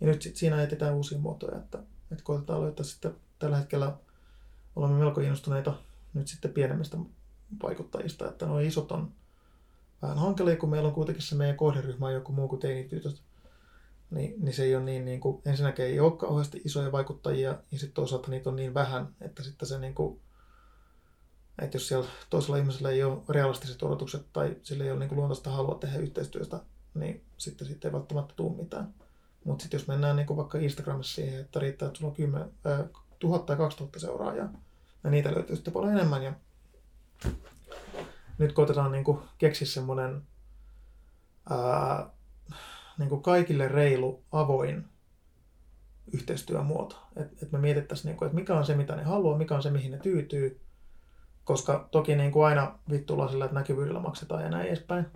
Ja 0.00 0.06
nyt 0.06 0.22
sit 0.22 0.36
siinä 0.36 0.62
etsitään 0.62 0.94
uusia 0.94 1.18
muotoja, 1.18 1.58
että, 1.58 1.78
että 2.10 2.24
koitetaan 2.24 2.62
löytää 2.62 2.84
sitten 2.84 3.14
tällä 3.38 3.56
hetkellä 3.56 3.96
olemme 4.76 4.98
melko 4.98 5.20
innostuneita 5.20 5.74
nyt 6.14 6.28
sitten 6.28 6.52
pienemmistä 6.52 6.98
vaikuttajista, 7.62 8.28
että 8.28 8.46
nuo 8.46 8.58
isot 8.58 8.92
on 8.92 9.12
vähän 10.02 10.18
hankalia, 10.18 10.56
kun 10.56 10.70
meillä 10.70 10.88
on 10.88 10.94
kuitenkin 10.94 11.22
se 11.22 11.34
meidän 11.34 11.56
kohderyhmä 11.56 12.06
on 12.06 12.14
joku 12.14 12.32
muu 12.32 12.48
kuin 12.48 12.60
teinitytöt. 12.60 13.22
Niin, 14.10 14.34
niin 14.38 14.54
se 14.54 14.64
ei 14.64 14.76
ole 14.76 14.84
niin, 14.84 15.04
niin 15.04 15.20
kuin, 15.20 15.42
ensinnäkin 15.44 15.84
ei 15.84 16.00
ole 16.00 16.16
kauheasti 16.16 16.62
isoja 16.64 16.92
vaikuttajia 16.92 17.50
ja 17.50 17.78
sitten 17.78 17.94
toisaalta 17.94 18.30
niitä 18.30 18.50
on 18.50 18.56
niin 18.56 18.74
vähän, 18.74 19.08
että 19.20 19.42
sitten 19.42 19.68
se 19.68 19.78
niin 19.78 19.94
kuin, 19.94 20.20
että 21.60 21.76
jos 21.76 21.88
siellä 21.88 22.08
toisella 22.30 22.56
ihmisellä 22.56 22.90
ei 22.90 23.02
ole 23.02 23.18
realistiset 23.28 23.82
odotukset 23.82 24.26
tai 24.32 24.56
sillä 24.62 24.84
ei 24.84 24.90
ole 24.90 24.98
niin 24.98 25.16
luontaista 25.16 25.50
halua 25.50 25.74
tehdä 25.74 25.98
yhteistyöstä, 25.98 26.60
niin 26.94 27.24
sitten 27.36 27.66
siitä 27.66 27.88
ei 27.88 27.92
välttämättä 27.92 28.34
tule 28.36 28.56
mitään. 28.56 28.94
Mutta 29.44 29.62
sitten 29.62 29.78
jos 29.78 29.88
mennään 29.88 30.16
niin 30.16 30.36
vaikka 30.36 30.58
Instagramissa 30.58 31.14
siihen, 31.14 31.40
että 31.40 31.60
riittää, 31.60 31.86
että 31.86 31.98
sulla 31.98 32.10
on 32.10 32.16
10, 32.16 32.50
äh, 32.66 32.80
1000 33.18 33.46
tai 33.46 33.56
2000 33.56 34.00
seuraajaa, 34.00 34.52
ja 35.04 35.10
niitä 35.10 35.34
löytyy 35.34 35.56
sitten 35.56 35.72
paljon 35.72 35.92
enemmän. 35.92 36.22
Ja 36.22 36.32
nyt 38.38 38.52
koitetaan 38.52 38.92
niin 38.92 39.04
keksiä 39.38 39.66
semmoinen 39.66 40.22
niin 42.98 43.22
kaikille 43.22 43.68
reilu, 43.68 44.22
avoin 44.32 44.84
yhteistyömuoto. 46.12 46.96
Että 47.16 47.36
et 47.42 47.52
me 47.52 47.58
mietittäisiin, 47.58 48.06
niin 48.06 48.16
kuin, 48.16 48.26
että 48.26 48.36
mikä 48.36 48.54
on 48.54 48.66
se, 48.66 48.74
mitä 48.74 48.96
ne 48.96 49.02
haluaa, 49.02 49.38
mikä 49.38 49.54
on 49.56 49.62
se, 49.62 49.70
mihin 49.70 49.92
ne 49.92 49.98
tyytyy. 49.98 50.60
Koska 51.50 51.88
toki 51.90 52.16
niin 52.16 52.32
kuin 52.32 52.46
aina 52.46 52.78
vittuilla 52.90 53.28
sillä, 53.28 53.44
että 53.44 53.54
näkyvyydellä 53.54 54.00
maksetaan 54.00 54.42
ja 54.42 54.50
näin 54.50 54.66
edespäin. 54.66 55.06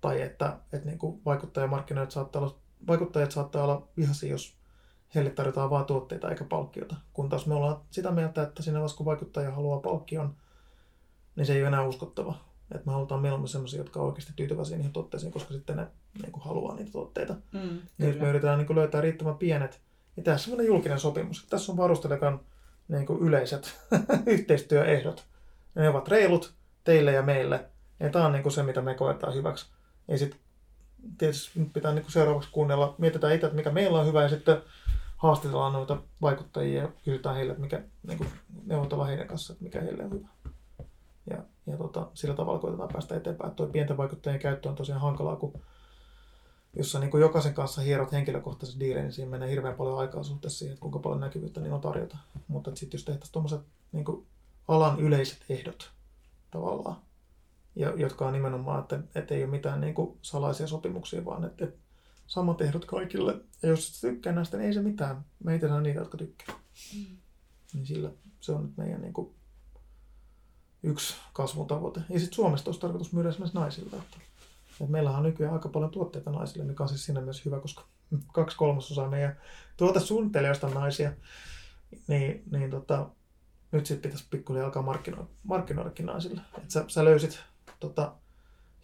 Tai 0.00 0.22
että, 0.22 0.56
että 0.72 0.86
niin 0.86 0.98
kuin 0.98 1.20
vaikuttajamarkkinoit 1.24 2.10
saattaa 2.10 2.42
olla, 2.42 2.56
vaikuttajat 2.86 3.30
saattaa 3.30 3.64
olla 3.64 3.88
vihaisia, 3.96 4.30
jos 4.30 4.56
heille 5.14 5.30
tarjotaan 5.30 5.70
vain 5.70 5.84
tuotteita 5.84 6.30
eikä 6.30 6.44
palkkiota. 6.44 6.96
Kun 7.12 7.28
taas 7.28 7.46
me 7.46 7.54
ollaan 7.54 7.80
sitä 7.90 8.10
mieltä, 8.10 8.42
että 8.42 8.62
siinä 8.62 8.78
vaiheessa 8.78 8.96
kun 8.96 9.06
vaikuttaja 9.06 9.50
haluaa 9.50 9.80
palkkion, 9.80 10.36
niin 11.36 11.46
se 11.46 11.52
ei 11.52 11.60
ole 11.60 11.68
enää 11.68 11.86
uskottava. 11.86 12.34
Että 12.74 12.86
me 12.86 12.92
halutaan 12.92 13.20
mieluummin 13.20 13.48
sellaisia, 13.48 13.80
jotka 13.80 14.00
on 14.00 14.06
oikeasti 14.06 14.32
tyytyväisiä 14.36 14.76
niihin 14.76 14.92
tuotteisiin, 14.92 15.32
koska 15.32 15.54
sitten 15.54 15.76
ne 15.76 15.86
niin 16.22 16.32
kuin, 16.32 16.44
haluaa 16.44 16.74
niitä 16.74 16.92
tuotteita. 16.92 17.34
Mm, 17.52 17.78
niin 17.98 18.18
me 18.18 18.28
yritetään 18.28 18.58
niin 18.58 18.66
kuin, 18.66 18.76
löytää 18.76 19.00
riittävän 19.00 19.38
pienet. 19.38 19.80
Ja 20.16 20.22
tässä 20.22 20.50
on 20.52 20.66
julkinen 20.66 21.00
sopimus. 21.00 21.46
Tässä 21.50 21.72
on 21.72 21.78
varustelekan 21.78 22.40
niin 22.88 23.06
kuin, 23.06 23.20
yleiset 23.20 23.80
yhteistyöehdot. 24.26 25.29
Ne 25.74 25.88
ovat 25.88 26.08
reilut 26.08 26.54
teille 26.84 27.12
ja 27.12 27.22
meille. 27.22 27.64
Ja 28.00 28.10
tämä 28.10 28.26
on 28.26 28.32
niin 28.32 28.42
kuin, 28.42 28.52
se, 28.52 28.62
mitä 28.62 28.82
me 28.82 28.94
koetaan 28.94 29.34
hyväksi. 29.34 29.66
Ja 30.08 30.18
sitten 30.18 30.40
tietysti 31.18 31.70
pitää 31.72 31.92
niin 31.92 32.02
kuin, 32.02 32.12
seuraavaksi 32.12 32.50
kuunnella, 32.52 32.94
mietitään 32.98 33.34
itse, 33.34 33.46
että 33.46 33.56
mikä 33.56 33.70
meillä 33.70 34.00
on 34.00 34.06
hyvä, 34.06 34.22
ja 34.22 34.28
sitten 34.28 34.62
haastatellaan 35.16 35.72
noita 35.72 35.96
vaikuttajia 36.22 36.82
ja 36.82 36.88
kysytään 37.04 37.36
heille, 37.36 37.52
että 37.52 37.62
mikä, 37.62 37.82
niin 38.06 38.18
kuin, 38.18 38.30
neuvotellaan 38.66 39.08
heidän 39.08 39.28
kanssa, 39.28 39.52
että 39.52 39.64
mikä 39.64 39.80
heille 39.80 40.04
on 40.04 40.10
hyvä. 40.10 40.28
Ja, 41.30 41.38
ja 41.66 41.76
tota, 41.76 42.06
sillä 42.14 42.34
tavalla 42.34 42.58
koitetaan 42.58 42.88
päästä 42.92 43.16
eteenpäin. 43.16 43.54
Tuo 43.54 43.66
pienten 43.66 43.96
vaikuttajien 43.96 44.40
käyttö 44.40 44.68
on 44.68 44.74
tosiaan 44.74 45.00
hankalaa, 45.00 45.36
kun 45.36 45.52
jos 46.76 46.92
sä 46.92 46.98
niin 46.98 47.10
kuin 47.10 47.20
jokaisen 47.20 47.54
kanssa 47.54 47.80
hierot 47.80 48.12
henkilökohtaisen 48.12 48.80
diilin, 48.80 49.02
niin 49.02 49.12
siinä 49.12 49.30
menee 49.30 49.50
hirveän 49.50 49.74
paljon 49.74 49.98
aikaa 49.98 50.22
suhteessa 50.22 50.58
siihen, 50.58 50.72
että 50.72 50.80
kuinka 50.80 50.98
paljon 50.98 51.20
näkyvyyttä 51.20 51.60
niillä 51.60 51.74
on 51.74 51.80
tarjota. 51.80 52.16
Mutta 52.48 52.70
sitten 52.74 52.98
jos 52.98 53.04
tehtäisiin 53.04 53.32
tuommoiset 53.32 53.60
niin 53.92 54.26
alan 54.70 55.00
yleiset 55.00 55.44
ehdot 55.48 55.90
tavallaan, 56.50 56.96
ja, 57.76 57.92
jotka 57.96 58.26
on 58.26 58.32
nimenomaan, 58.32 58.80
että, 58.80 59.00
että 59.14 59.34
ei 59.34 59.44
ole 59.44 59.50
mitään 59.50 59.80
niin 59.80 59.94
kuin 59.94 60.18
salaisia 60.22 60.66
sopimuksia, 60.66 61.24
vaan 61.24 61.44
että, 61.44 61.64
että 61.64 61.78
samat 62.26 62.60
ehdot 62.60 62.84
kaikille. 62.84 63.40
Ja 63.62 63.68
jos 63.68 64.00
tykkää 64.00 64.32
näistä, 64.32 64.56
niin 64.56 64.66
ei 64.66 64.74
se 64.74 64.82
mitään. 64.82 65.24
Meitä 65.44 65.74
on 65.74 65.82
niitä, 65.82 66.00
jotka 66.00 66.18
tykkää. 66.18 66.54
Mm. 66.96 67.16
Niin 67.74 67.86
sillä 67.86 68.10
se 68.40 68.52
on 68.52 68.62
nyt 68.62 68.76
meidän 68.76 69.02
niin 69.02 69.12
kuin, 69.12 69.34
yksi 70.82 71.14
kasvutavoite. 71.32 72.00
Ja 72.08 72.20
sitten 72.20 72.36
Suomesta 72.36 72.68
olisi 72.68 72.80
tarkoitus 72.80 73.12
myydä 73.12 73.28
esimerkiksi 73.28 73.58
naisille. 73.58 73.96
Että, 73.96 74.16
että 74.70 74.92
meillähän 74.92 75.18
on 75.18 75.26
nykyään 75.26 75.54
aika 75.54 75.68
paljon 75.68 75.90
tuotteita 75.90 76.30
naisille, 76.30 76.64
mikä 76.64 76.82
on 76.82 76.88
siis 76.88 77.04
siinä 77.04 77.20
myös 77.20 77.44
hyvä, 77.44 77.60
koska 77.60 77.84
kaksi 78.32 78.56
kolmasosaa 78.56 79.08
meidän 79.08 79.40
tuotesuunnittelijoista 79.76 80.66
on 80.66 80.74
naisia. 80.74 81.12
Niin, 82.08 82.42
niin 82.50 82.70
tota, 82.70 83.10
nyt 83.72 83.86
sitten 83.86 84.10
pitäisi 84.10 84.26
pikkuhiljaa 84.30 84.66
alkaa 84.66 84.82
markkinoida, 84.82 85.26
markkinoidakin 85.42 86.06
naisille. 86.06 86.40
Että 86.56 86.72
sä, 86.72 86.84
sä 86.88 87.04
löysit 87.04 87.40
tota, 87.80 88.12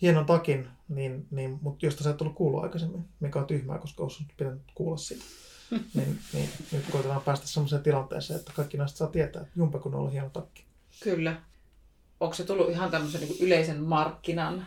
hienon 0.02 0.26
takin, 0.26 0.68
niin, 0.88 1.26
niin, 1.30 1.58
mutta 1.62 1.86
josta 1.86 2.04
sä 2.04 2.10
et 2.10 2.20
ollut 2.20 2.36
kuullut 2.36 2.62
aikaisemmin, 2.62 3.04
mikä 3.20 3.38
on 3.38 3.46
tyhmää, 3.46 3.78
koska 3.78 4.02
olisi 4.02 4.24
pitänyt 4.36 4.62
kuulla 4.74 4.96
siitä. 4.96 5.24
niin, 5.94 6.18
niin, 6.32 6.48
nyt 6.72 6.84
koitetaan 6.92 7.22
päästä 7.22 7.46
sellaiseen 7.46 7.82
tilanteeseen, 7.82 8.38
että 8.38 8.52
kaikki 8.56 8.76
naiset 8.76 8.96
saa 8.96 9.08
tietää, 9.08 9.42
että 9.42 9.52
jumpa 9.56 9.78
kun 9.78 9.94
on 9.94 10.00
ollut 10.00 10.12
hieno 10.12 10.30
takki. 10.30 10.64
Kyllä 11.02 11.36
onko 12.20 12.34
se 12.34 12.44
tullut 12.44 12.70
ihan 12.70 12.90
tämmöisen 12.90 13.20
niin 13.20 13.36
yleisen 13.40 13.82
markkinan 13.82 14.66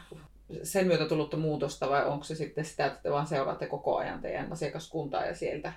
sen 0.63 0.87
myötä 0.87 1.05
tullutta 1.05 1.37
muutosta 1.37 1.89
vai 1.89 2.05
onko 2.05 2.23
se 2.23 2.35
sitten 2.35 2.65
sitä, 2.65 2.85
että 2.85 2.99
te 3.03 3.11
vaan 3.11 3.27
seuraatte 3.27 3.67
koko 3.67 3.97
ajan 3.97 4.21
teidän 4.21 4.51
asiakaskuntaa 4.51 5.25
ja 5.25 5.35
sieltä 5.35 5.73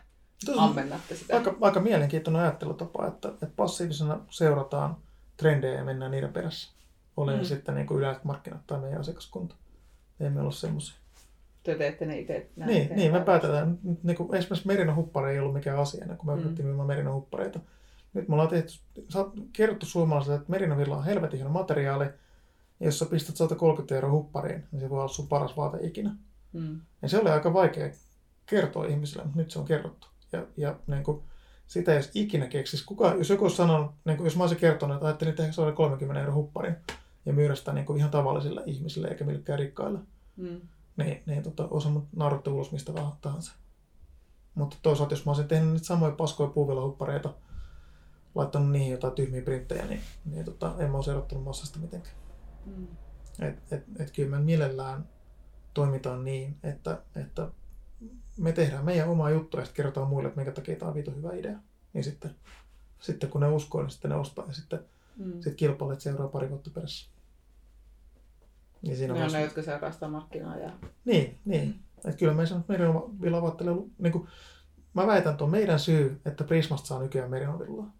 ammennatte 0.58 1.16
sitä? 1.16 1.36
Aika, 1.36 1.56
aika 1.60 1.80
mielenkiintoinen 1.80 2.42
ajattelutapa, 2.42 3.06
että, 3.06 3.28
että 3.28 3.46
passiivisena 3.56 4.20
seurataan 4.30 4.96
trendejä 5.36 5.74
ja 5.74 5.84
mennään 5.84 6.10
niiden 6.10 6.32
perässä. 6.32 6.72
Olen 7.16 7.38
mm. 7.38 7.44
sitten 7.44 7.74
niin 7.74 7.86
yleiset 7.94 8.24
markkinat 8.24 8.66
tai 8.66 8.80
meidän 8.80 9.00
asiakaskunta. 9.00 9.54
Ei 10.20 10.30
meillä 10.30 10.42
ole 10.42 10.52
semmoisia. 10.52 10.96
Te 11.62 11.74
teette 11.74 12.06
ne 12.06 12.18
itse 12.18 12.50
Niin, 12.56 12.96
niin 12.96 13.12
me 13.12 13.20
päätetään. 13.20 13.78
Niin 14.02 14.16
kuin 14.16 14.34
esimerkiksi 14.34 14.66
Merino 14.66 14.94
huppari 14.94 15.32
ei 15.32 15.38
ollut 15.38 15.54
mikään 15.54 15.78
asia, 15.78 16.06
kun 16.16 16.26
me 16.26 16.36
mm. 16.36 16.64
myymään 16.64 16.86
Merino 16.86 17.14
huppareita 17.14 17.60
nyt 18.14 18.28
me 18.28 18.34
ollaan 18.34 18.48
tehty, 18.48 18.72
kerrottu 19.52 19.86
suomalaisille, 19.86 20.36
että 20.36 20.50
merinovilla 20.50 20.96
on 20.96 21.04
helvetin 21.04 21.36
hieno 21.36 21.50
materiaali, 21.50 22.04
ja 22.80 22.86
jos 22.86 22.98
sä 22.98 23.06
pistät 23.06 23.36
130 23.36 23.94
euroa 23.94 24.12
huppariin, 24.12 24.64
niin 24.72 24.80
se 24.80 24.90
voi 24.90 24.98
olla 24.98 25.08
sun 25.08 25.28
paras 25.28 25.56
vaate 25.56 25.78
ikinä. 25.86 26.16
Mm. 26.52 26.80
Ja 27.02 27.08
se 27.08 27.18
oli 27.18 27.30
aika 27.30 27.52
vaikea 27.52 27.90
kertoa 28.46 28.86
ihmisille, 28.86 29.24
mutta 29.24 29.38
nyt 29.38 29.50
se 29.50 29.58
on 29.58 29.64
kerrottu. 29.64 30.06
Ja, 30.32 30.46
ja 30.56 30.78
niin 30.86 31.04
kuin, 31.04 31.22
sitä 31.66 31.92
jos 31.92 32.10
ikinä 32.14 32.46
keksisi. 32.46 32.84
Kuka, 32.84 33.14
jos 33.14 33.30
joku 33.30 33.44
olisi 33.44 33.56
sanonut, 33.56 33.90
niin 34.04 34.16
kuin, 34.16 34.24
jos 34.24 34.36
mä 34.36 34.42
olisin 34.42 34.58
kertonut, 34.58 34.94
että 34.94 35.06
ajattelin 35.06 35.34
tehdä 35.34 35.52
130 35.52 36.20
euroa 36.20 36.34
hupparin 36.34 36.76
ja 37.26 37.32
myydä 37.32 37.54
sitä 37.54 37.72
niin 37.72 37.86
kuin 37.86 37.98
ihan 37.98 38.10
tavallisille 38.10 38.62
ihmisille 38.66 39.08
eikä 39.08 39.24
millekään 39.24 39.58
rikkaille, 39.58 39.98
mm. 40.36 40.60
niin, 40.96 41.22
niin 41.26 41.42
tota, 41.42 41.68
olisi 41.70 41.88
naurattu 42.16 42.54
ulos 42.54 42.72
mistä 42.72 42.94
vaan 42.94 43.12
tahansa. 43.20 43.52
Mutta 44.54 44.76
toisaalta, 44.82 45.12
jos 45.14 45.26
mä 45.26 45.30
olisin 45.30 45.48
tehnyt 45.48 45.72
niitä 45.72 45.86
samoja 45.86 46.12
paskoja 46.12 46.50
puuvillahuppareita, 46.50 47.34
laittanut 48.34 48.70
niihin 48.70 48.92
jotain 48.92 49.12
tyhmiä 49.12 49.42
printtejä, 49.42 49.86
niin, 49.86 50.00
niin 50.24 50.44
tota, 50.44 50.74
en 50.78 50.90
mä 50.90 50.96
olisi 50.96 51.10
erottanut 51.10 51.44
massasta 51.44 51.78
mitenkään. 51.78 52.16
Mm. 52.66 52.86
Et, 53.40 53.72
et, 53.72 53.84
et 53.98 54.10
kyllä 54.10 54.36
me 54.36 54.44
mielellään 54.44 55.08
toimitaan 55.74 56.24
niin, 56.24 56.56
että, 56.62 57.02
että 57.16 57.48
me 58.38 58.52
tehdään 58.52 58.84
meidän 58.84 59.08
omaa 59.08 59.30
juttua 59.30 59.60
ja 59.60 59.64
sitten 59.64 59.76
kerrotaan 59.76 60.08
muille, 60.08 60.28
että 60.28 60.40
minkä 60.40 60.52
takia 60.52 60.76
tämä 60.76 60.88
on 60.88 60.94
viito 60.94 61.10
hyvä 61.10 61.32
idea. 61.32 61.58
Niin 61.92 62.04
sitten, 62.04 62.34
sitten 63.00 63.30
kun 63.30 63.40
ne 63.40 63.48
uskoo, 63.48 63.82
niin 63.82 63.90
sitten 63.90 64.10
ne 64.10 64.16
ostaa 64.16 64.46
ja 64.46 64.52
sitten 64.52 64.84
mm. 65.16 65.40
sit 65.40 65.54
kilpailijat 65.54 66.00
seuraa 66.00 66.28
pari 66.28 66.50
vuotta 66.50 66.70
perässä. 66.70 67.10
Niin 68.82 68.96
siinä 68.96 69.14
ne 69.14 69.24
on 69.24 69.32
ne, 69.32 69.42
jotka 69.42 69.62
seuraa 69.62 69.92
sitä 69.92 70.08
markkinaa. 70.08 70.56
Ja... 70.56 70.72
Niin, 71.04 71.38
niin. 71.44 71.68
Mm. 71.68 71.74
Että 71.96 72.18
kyllä 72.18 72.34
me 72.34 72.46
sanon, 72.46 72.60
että 72.60 72.72
meidän 72.72 72.94
villa 73.20 73.56
niin 73.98 74.12
kuin, 74.12 74.28
mä 74.94 75.06
väitän, 75.06 75.32
että 75.32 75.44
on 75.44 75.50
meidän 75.50 75.80
syy, 75.80 76.20
että 76.24 76.44
Prismasta 76.44 76.86
saa 76.86 77.02
nykyään 77.02 77.30
merinovillaa 77.30 77.92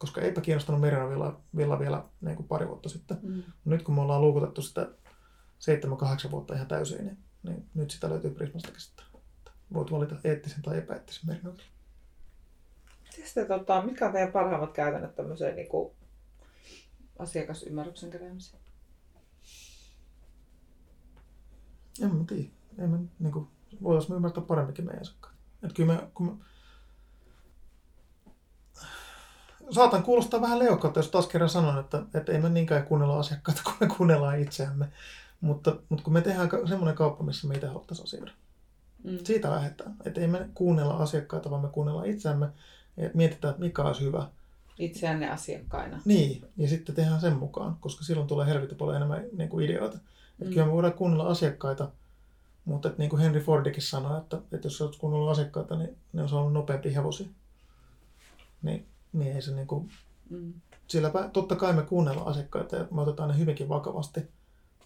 koska 0.00 0.20
eipä 0.20 0.40
kiinnostanut 0.40 0.80
Merina 0.80 1.08
Villa 1.56 1.78
vielä 1.78 2.04
niin 2.20 2.36
kuin 2.36 2.48
pari 2.48 2.68
vuotta 2.68 2.88
sitten. 2.88 3.18
Mm. 3.22 3.42
Nyt 3.64 3.82
kun 3.82 3.94
me 3.94 4.00
ollaan 4.00 4.20
luukutettu 4.20 4.62
sitä 4.62 4.88
7-8 6.26 6.30
vuotta 6.30 6.54
ihan 6.54 6.66
täysin, 6.66 7.04
niin, 7.04 7.18
niin 7.42 7.66
nyt 7.74 7.90
sitä 7.90 8.10
löytyy 8.10 8.30
Prismastakin 8.30 8.80
sitten. 8.80 9.04
Voit 9.74 9.90
valita 9.90 10.16
eettisen 10.24 10.62
tai 10.62 10.78
epäeettisen 10.78 11.40
Villa. 11.44 11.56
Sitten, 13.24 13.46
tota, 13.46 13.82
mitkä 13.82 14.06
on 14.06 14.12
teidän 14.12 14.32
parhaimmat 14.32 14.72
käytännöt 14.72 15.14
tämmöiseen 15.14 15.56
niin 15.56 15.68
kuin 15.68 15.92
asiakasymmärryksen 17.18 18.10
keräämiseen? 18.10 18.62
En 22.02 22.14
mä 22.14 22.24
tiedä. 22.24 22.48
Ei 22.78 22.86
me, 22.86 22.98
niin 23.18 23.32
kuin, 23.32 23.48
voitaisiin 23.82 24.16
ymmärtää 24.16 24.42
paremminkin 24.42 24.84
meidän 24.84 25.00
asiakkaat. 25.00 25.34
Että 25.62 25.74
kyllä 25.74 25.94
me, 25.94 26.08
kun 26.14 26.26
me, 26.26 26.32
saatan 29.70 30.02
kuulostaa 30.02 30.40
vähän 30.40 30.58
leukalta, 30.58 30.98
jos 30.98 31.10
taas 31.10 31.26
kerran 31.26 31.50
sanon, 31.50 31.78
että, 31.78 32.02
että 32.14 32.32
ei 32.32 32.40
me 32.40 32.48
niinkään 32.48 32.86
kuunnella 32.86 33.18
asiakkaita, 33.18 33.62
kun 33.64 33.74
me 33.80 33.86
kuunnellaan 33.96 34.40
itseämme. 34.40 34.88
Mutta, 35.40 35.76
mutta 35.88 36.04
kun 36.04 36.12
me 36.12 36.20
tehdään 36.20 36.48
semmoinen 36.68 36.94
kauppa, 36.94 37.24
missä 37.24 37.48
me 37.48 37.54
itse 37.54 37.66
haluttaisiin 37.66 38.04
asioida. 38.04 38.32
Mm. 39.04 39.18
Siitä 39.24 39.50
lähdetään. 39.50 39.96
Että 40.04 40.20
ei 40.20 40.26
me 40.26 40.48
kuunnella 40.54 40.94
asiakkaita, 40.94 41.50
vaan 41.50 41.62
me 41.62 41.68
kuunnellaan 41.68 42.06
itseämme 42.06 42.48
ja 42.96 43.10
mietitään, 43.14 43.50
että 43.50 43.64
mikä 43.64 43.82
olisi 43.82 44.04
hyvä. 44.04 44.26
Itseänne 44.78 45.30
asiakkaina. 45.30 46.00
Niin, 46.04 46.44
ja 46.56 46.68
sitten 46.68 46.94
tehdään 46.94 47.20
sen 47.20 47.36
mukaan, 47.36 47.76
koska 47.80 48.04
silloin 48.04 48.28
tulee 48.28 48.46
helvetin 48.46 48.76
paljon 48.76 48.96
enemmän 48.96 49.24
niin 49.36 49.48
kuin 49.48 49.64
ideoita. 49.64 49.96
Mm. 49.96 50.02
Että 50.40 50.54
kyllä 50.54 50.66
me 50.66 50.72
voidaan 50.72 50.92
kuunnella 50.92 51.26
asiakkaita, 51.26 51.90
mutta 52.64 52.88
että 52.88 52.98
niin 52.98 53.10
kuin 53.10 53.22
Henry 53.22 53.40
Fordikin 53.40 53.82
sanoi, 53.82 54.18
että, 54.18 54.38
että 54.52 54.66
jos 54.66 54.80
olet 54.80 54.96
kuunnellut 54.96 55.30
asiakkaita, 55.30 55.76
niin 55.76 55.96
ne 56.12 56.22
on 56.22 56.32
ollut 56.32 56.52
nopeampi 56.52 56.94
hevosia. 56.94 57.26
Niin 58.62 58.86
niin 59.12 59.36
ei 59.36 59.42
se, 59.42 59.54
niinku, 59.54 59.88
mm. 60.30 60.52
sillä 60.88 61.10
totta 61.32 61.56
kai 61.56 61.72
me 61.72 61.82
kuunnellaan 61.82 62.28
asiakkaita 62.28 62.76
ja 62.76 62.86
me 62.90 63.00
otetaan 63.00 63.28
ne 63.28 63.38
hyvinkin 63.38 63.68
vakavasti, 63.68 64.20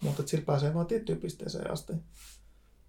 mutta 0.01 0.23
sillä 0.25 0.45
pääsee 0.45 0.73
vain 0.73 0.87
tiettyyn 0.87 1.17
pisteeseen 1.17 1.71
asti. 1.71 1.93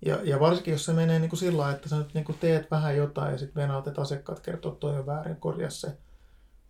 Ja, 0.05 0.19
ja 0.23 0.41
varsinkin, 0.41 0.73
jos 0.73 0.85
se 0.85 0.93
menee 0.93 1.19
niin 1.19 1.31
kuin 1.31 1.41
sillä 1.41 1.59
lailla, 1.59 1.77
että 1.77 1.89
sä 1.89 1.99
nyt 1.99 2.15
niin 2.15 2.25
kuin 2.25 2.39
teet 2.39 2.71
vähän 2.71 2.97
jotain 2.97 3.33
ja 3.33 3.39
sitten 3.39 3.63
venaat, 3.63 3.87
että 3.87 4.01
asiakkaat 4.01 4.41
kertoo, 4.41 4.73
että 4.73 4.81
toi 4.81 4.99
on 4.99 5.07
väärin, 5.07 5.37
korjaa 5.37 5.71
se, 5.71 5.99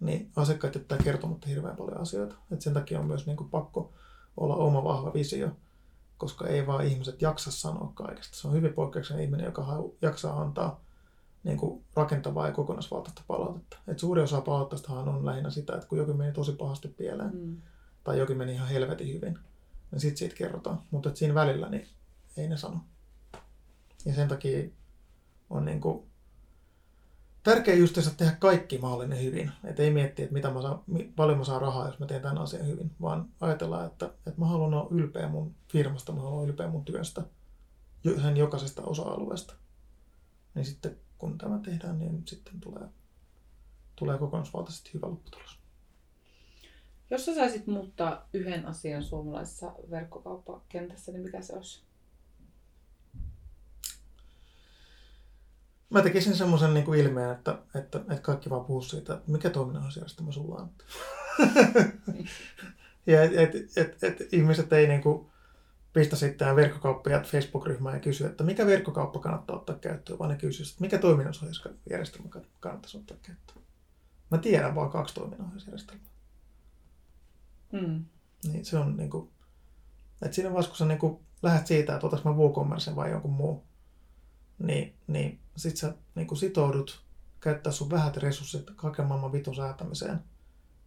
niin 0.01 0.31
asiakkaat 0.37 0.75
jättää 0.75 0.99
kertomatta 0.99 1.49
hirveän 1.49 1.77
paljon 1.77 2.01
asioita. 2.01 2.35
Et 2.51 2.63
sen 2.63 2.75
takia 2.75 3.01
on 3.01 3.07
myös 3.07 3.27
niin 3.27 3.37
kuin 3.37 3.51
pakko 3.51 3.93
olla 4.37 4.57
oma 4.57 4.85
vahva 4.85 5.13
visio, 5.15 5.51
koska 6.19 6.47
ei 6.47 6.67
vaan 6.67 6.85
ihmiset 6.85 7.23
jaksa 7.23 7.51
sanoa 7.51 7.93
kaikesta. 7.95 8.37
Se 8.37 8.49
on 8.49 8.55
hyvin 8.55 8.73
poikkeuksellinen 8.73 9.25
ihminen, 9.25 9.47
joka 9.47 9.85
jaksaa 10.03 10.41
antaa 10.41 10.81
niin 11.45 11.59
kuin 11.59 11.85
rakentavaa 11.95 12.47
ja 12.47 12.53
kokonaisvaltaista 12.53 13.23
palautetta. 13.27 13.77
Et 13.89 13.99
suuri 13.99 14.23
osa 14.23 14.41
palautteistahan 14.41 15.09
on 15.09 15.27
lähinnä 15.27 15.51
sitä, 15.51 15.75
että 15.75 15.87
kun 15.87 15.99
jokin 15.99 16.17
meni 16.17 16.33
tosi 16.33 16.53
pahasti 16.53 16.89
pieleen, 16.89 17.31
mm. 17.35 17.63
tai 18.05 18.19
jokin 18.19 18.37
meni 18.37 18.53
ihan 18.53 18.69
helvetin 18.69 19.15
hyvin, 19.15 19.39
niin 19.91 20.01
sitten 20.01 20.19
siitä 20.19 20.35
kerrotaan. 20.37 20.83
Mutta 20.91 21.11
siinä 21.15 21.35
välillä 21.35 21.69
niin 21.69 21.89
ei 22.37 22.49
ne 22.49 22.57
sano. 22.57 22.81
Ja 24.07 24.15
sen 24.15 24.29
takia 24.29 24.69
on 25.51 25.65
niin 25.65 25.81
kuin 25.81 26.07
tärkeä 27.43 27.75
just 27.75 27.99
tehdä 28.17 28.33
kaikki 28.33 28.79
mahdollinen 28.79 29.23
hyvin. 29.23 29.53
Että 29.65 29.83
ei 29.83 29.91
miettiä, 29.91 30.25
että 30.25 30.35
mitä 30.35 30.51
mä 30.51 30.63
saan, 30.63 30.83
paljon 31.17 31.39
mä 31.39 31.45
saan 31.45 31.61
rahaa, 31.61 31.87
jos 31.87 31.99
mä 31.99 32.07
teen 32.07 32.23
tämän 32.23 32.39
asian 32.39 32.67
hyvin, 32.67 32.91
vaan 33.01 33.29
ajatellaan, 33.41 33.87
että, 33.87 34.07
että 34.07 34.41
mä 34.41 34.47
haluan 34.47 34.75
olla 34.75 34.89
ylpeä 34.91 35.29
mun 35.29 35.55
firmasta, 35.73 36.13
mä 36.13 36.21
haluan 36.21 36.35
olla 36.35 36.49
ylpeä 36.49 36.69
mun 36.69 36.85
työstä, 36.85 37.23
sen 38.23 38.37
jokaisesta 38.37 38.83
osa-alueesta. 38.83 39.55
Niin 40.55 40.65
sitten 40.65 40.97
kun 41.19 41.39
tämä 41.39 41.59
tehdään, 41.59 41.99
niin 41.99 42.23
sitten 42.27 42.61
tulee, 42.61 42.89
tulee 43.97 44.19
kokonaisvaltaisesti 44.19 44.91
hyvä 44.95 45.07
lopputulos. 45.07 45.59
Jos 47.11 47.25
sä 47.25 47.35
saisit 47.35 47.67
muuttaa 47.67 48.29
yhden 48.33 48.67
asian 48.67 49.03
suomalaisessa 49.03 49.73
verkkokauppakentässä, 49.91 51.13
niin 51.13 51.23
mikä 51.23 51.43
se 51.43 51.53
olisi? 51.53 51.86
Mä 55.91 56.03
tekisin 56.03 56.37
semmoisen 56.37 56.75
niin 56.75 56.85
kuin 56.85 57.01
ilmeen, 57.01 57.31
että, 57.31 57.59
että, 57.75 57.99
että 57.99 58.23
kaikki 58.23 58.51
vaan 58.51 58.65
puhuu 58.65 58.83
siitä, 58.83 59.15
että 59.15 59.31
mikä 59.31 59.51
toiminnallisuusjärjestelmä 59.51 60.33
sulla 60.33 60.55
on. 60.55 60.71
ja 63.07 63.23
et, 63.23 63.35
et, 63.35 63.55
et, 63.77 64.05
et, 64.05 64.33
ihmiset 64.33 64.73
ei 64.73 64.89
niin 64.89 65.03
kuin 65.03 65.27
pistä 65.93 66.17
sitten 66.17 66.57
verkkokauppajat 66.57 67.27
Facebook-ryhmään 67.27 67.95
ja 67.95 68.01
kysy, 68.01 68.27
että 68.27 68.45
mikä 68.45 68.67
verkkokauppa 68.67 69.19
kannattaa 69.19 69.57
ottaa 69.57 69.77
käyttöön, 69.77 70.19
vaan 70.19 70.31
ne 70.31 70.37
kysyy, 70.37 70.67
että 70.67 70.81
mikä 70.81 70.99
toiminnallisuusjärjestelmä 70.99 72.29
kannattaisi 72.61 72.97
ottaa 72.97 73.17
käyttöön. 73.23 73.67
Mä 74.31 74.39
tiedän 74.39 74.75
vaan 74.75 74.91
kaksi 74.91 75.15
toiminnallisuusjärjestelmää. 75.15 76.07
Mm. 77.73 78.05
Niin 78.53 78.65
se 78.65 78.79
on 78.79 78.97
niin 78.97 79.11
kuin, 79.11 79.31
että 80.23 80.35
siinä 80.35 80.51
vaiheessa, 80.51 80.71
kun 80.71 80.79
sä 80.79 80.85
niin 80.85 80.99
kuin 80.99 81.19
lähdet 81.43 81.67
siitä, 81.67 81.95
että 81.95 82.07
otas 82.07 82.25
mä 82.25 82.33
WooCommercen 82.33 82.97
vai 82.97 83.11
jonkun 83.11 83.33
muu, 83.33 83.66
niin, 84.59 84.95
niin 85.07 85.41
sit 85.57 85.77
sä 85.77 85.95
niin 86.15 86.27
kuin 86.27 86.39
sitoudut 86.39 87.03
käyttää 87.41 87.73
sun 87.73 87.91
vähät 87.91 88.17
resurssit 88.17 88.71
kaiken 88.77 89.07
maailman 89.07 89.33
vitun 89.33 89.57
säätämiseen, 89.57 90.25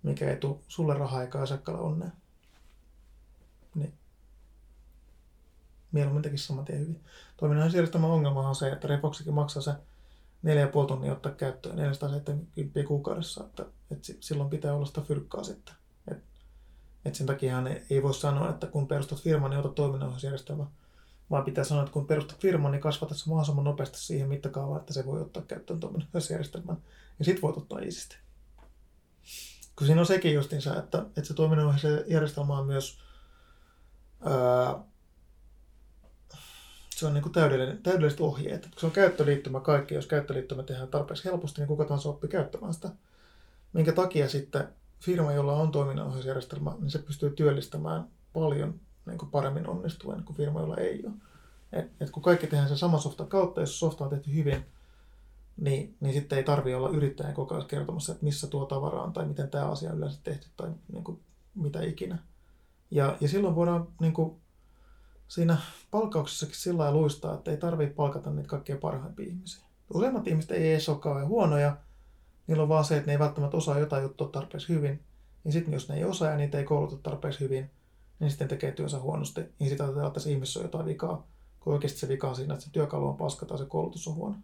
mikä 0.03 0.29
ei 0.29 0.37
tule 0.37 0.57
sulle 0.67 0.93
rahaa 0.93 1.21
eikä 1.21 1.39
asiakkaalle 1.39 1.81
onnea. 1.81 2.09
Niin. 3.75 3.93
Mieluummin 5.91 6.23
tekisi 6.23 6.47
saman 6.47 6.65
tien 6.65 6.79
hyvin. 6.79 7.03
Toiminnan 7.37 7.73
järjestelmä 7.73 8.07
ongelma 8.07 8.49
on 8.49 8.55
se, 8.55 8.71
että 8.71 8.87
Refoxikin 8.87 9.33
maksaa 9.33 9.61
se 9.61 9.71
4,5 9.71 10.87
tonnia 10.87 11.11
ottaa 11.11 11.31
käyttöön 11.31 11.75
470 11.75 12.83
kuukaudessa, 12.87 13.43
että, 13.43 13.65
että 13.91 14.13
silloin 14.19 14.49
pitää 14.49 14.73
olla 14.73 14.85
sitä 14.85 15.01
fyrkkaa 15.01 15.43
sitten. 15.43 15.75
Et, 16.11 16.23
et 17.05 17.15
sen 17.15 17.27
takia 17.27 17.63
ei 17.89 18.03
voi 18.03 18.13
sanoa, 18.13 18.49
että 18.49 18.67
kun 18.67 18.87
perustat 18.87 19.21
firman, 19.21 19.49
niin 19.49 19.59
ota 19.59 19.69
toiminnanohjausjärjestelmä 19.69 20.65
vaan 21.31 21.43
pitää 21.43 21.63
sanoa, 21.63 21.83
että 21.83 21.93
kun 21.93 22.07
perustat 22.07 22.39
firman, 22.39 22.71
niin 22.71 22.81
kasvatat 22.81 23.17
se 23.17 23.29
mahdollisimman 23.29 23.65
nopeasti 23.65 23.99
siihen 23.99 24.29
mittakaavaan, 24.29 24.79
että 24.79 24.93
se 24.93 25.05
voi 25.05 25.21
ottaa 25.21 25.43
käyttöön 25.43 25.79
tuommoinen 25.79 26.09
järjestelmän. 26.29 26.77
Ja 27.19 27.25
sit 27.25 27.41
voit 27.41 27.57
ottaa 27.57 27.79
isisti. 27.79 28.17
Kun 29.75 29.87
siinä 29.87 30.01
on 30.01 30.07
sekin 30.07 30.33
justiinsa, 30.33 30.79
että, 30.79 31.05
että 31.17 31.33
se 31.77 32.05
järjestelmä 32.07 32.57
on 32.57 32.65
myös 32.65 32.99
ää, 34.21 34.83
se 36.95 37.05
on 37.05 37.13
niin 37.13 37.21
kuin 37.21 37.33
täydellinen, 37.33 37.83
täydelliset 37.83 38.21
ohjeet. 38.21 38.61
Kun 38.61 38.79
se 38.79 38.85
on 38.85 38.91
käyttöliittymä 38.91 39.59
kaikki, 39.59 39.95
jos 39.95 40.07
käyttöliittymä 40.07 40.63
tehdään 40.63 40.87
tarpeeksi 40.87 41.25
helposti, 41.25 41.61
niin 41.61 41.67
kuka 41.67 41.83
tahansa 41.83 42.09
oppii 42.09 42.29
käyttämään 42.29 42.73
sitä. 42.73 42.89
Minkä 43.73 43.91
takia 43.91 44.29
sitten 44.29 44.67
firma, 44.99 45.33
jolla 45.33 45.53
on 45.53 45.71
toiminnanohjausjärjestelmä, 45.71 46.75
niin 46.79 46.91
se 46.91 46.99
pystyy 46.99 47.29
työllistämään 47.29 48.07
paljon 48.33 48.79
niin 49.09 49.17
kuin 49.17 49.31
paremmin 49.31 49.67
onnistuen 49.67 50.23
kuin 50.23 50.37
firma, 50.37 50.61
jolla 50.61 50.77
ei 50.77 51.03
ole. 51.05 51.13
Et, 51.73 51.91
et 51.99 52.09
kun 52.09 52.23
kaikki 52.23 52.47
tehdään 52.47 52.67
sen 52.67 52.77
saman 52.77 52.99
softan 52.99 53.27
kautta, 53.27 53.61
jos 53.61 53.79
softa 53.79 54.03
on 54.03 54.09
tehty 54.09 54.33
hyvin, 54.33 54.65
niin, 55.57 55.95
niin 55.99 56.13
sitten 56.13 56.37
ei 56.37 56.43
tarvitse 56.43 56.75
olla 56.75 56.89
yrittäjän 56.89 57.33
koko 57.33 57.55
ajan 57.55 57.67
kertomassa, 57.67 58.11
että 58.11 58.25
missä 58.25 58.47
tuo 58.47 58.65
tavara 58.65 59.01
on 59.01 59.13
tai 59.13 59.25
miten 59.25 59.49
tämä 59.49 59.65
asia 59.65 59.91
on 59.91 59.97
yleensä 59.97 60.19
tehty 60.23 60.47
tai 60.57 60.69
niin 60.93 61.03
kuin, 61.03 61.19
mitä 61.55 61.83
ikinä. 61.83 62.17
Ja, 62.91 63.17
ja 63.21 63.27
silloin 63.27 63.55
voidaan 63.55 63.87
niin 63.99 64.13
kuin, 64.13 64.35
siinä 65.27 65.57
palkauksessakin 65.91 66.55
sillä 66.55 66.83
lailla 66.83 66.99
luistaa, 66.99 67.33
että 67.33 67.51
ei 67.51 67.57
tarvitse 67.57 67.95
palkata 67.95 68.29
niitä 68.29 68.49
kaikkein 68.49 68.79
parhaimpia 68.79 69.27
ihmisiä. 69.27 69.63
Useimmat 69.93 70.27
ihmiset 70.27 70.51
ei 70.51 70.71
edes 70.71 70.89
ole 70.89 70.99
kauhean 70.99 71.27
huonoja, 71.27 71.77
niillä 72.47 72.63
on 72.63 72.69
vaan 72.69 72.85
se, 72.85 72.97
että 72.97 73.07
ne 73.07 73.13
ei 73.13 73.19
välttämättä 73.19 73.57
osaa 73.57 73.79
jotain 73.79 74.03
juttua 74.03 74.27
tarpeeksi 74.27 74.69
hyvin. 74.69 74.99
Ja 75.45 75.51
sitten 75.51 75.73
jos 75.73 75.89
ne 75.89 75.95
ei 75.95 76.03
osaa 76.03 76.29
ja 76.29 76.37
niitä 76.37 76.57
ei 76.57 76.63
kouluta 76.63 76.97
tarpeeksi 76.97 77.39
hyvin, 77.39 77.69
niin 78.19 78.29
sitten 78.29 78.47
tekee 78.47 78.71
työnsä 78.71 78.99
huonosti, 78.99 79.41
niin 79.59 79.69
sitä 79.69 79.83
ajatellaan, 79.83 80.07
että 80.07 80.19
se 80.19 80.31
ihmisessä 80.31 80.59
on 80.59 80.65
jotain 80.65 80.85
vikaa, 80.85 81.27
kun 81.59 81.73
oikeasti 81.73 81.99
se 81.99 82.07
vika 82.07 82.29
on 82.29 82.35
siinä, 82.35 82.53
että 82.53 82.65
se 82.65 82.71
työkalu 82.71 83.07
on 83.07 83.17
paska 83.17 83.45
tai 83.45 83.57
se 83.57 83.65
koulutus 83.65 84.07
on 84.07 84.15
huono. 84.15 84.35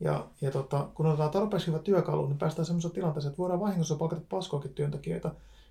Ja, 0.00 0.26
ja 0.40 0.50
tota, 0.50 0.88
kun 0.94 1.06
otetaan 1.06 1.30
tarpeeksi 1.30 1.66
hyvä 1.66 1.78
työkalu, 1.78 2.26
niin 2.26 2.38
päästään 2.38 2.66
semmoiseen 2.66 2.94
tilanteeseen, 2.94 3.30
että 3.30 3.38
voidaan 3.38 3.60
vahingossa 3.60 3.94
palkata 3.94 4.22
paskoakin 4.28 4.74
työntekijöitä, 4.74 5.30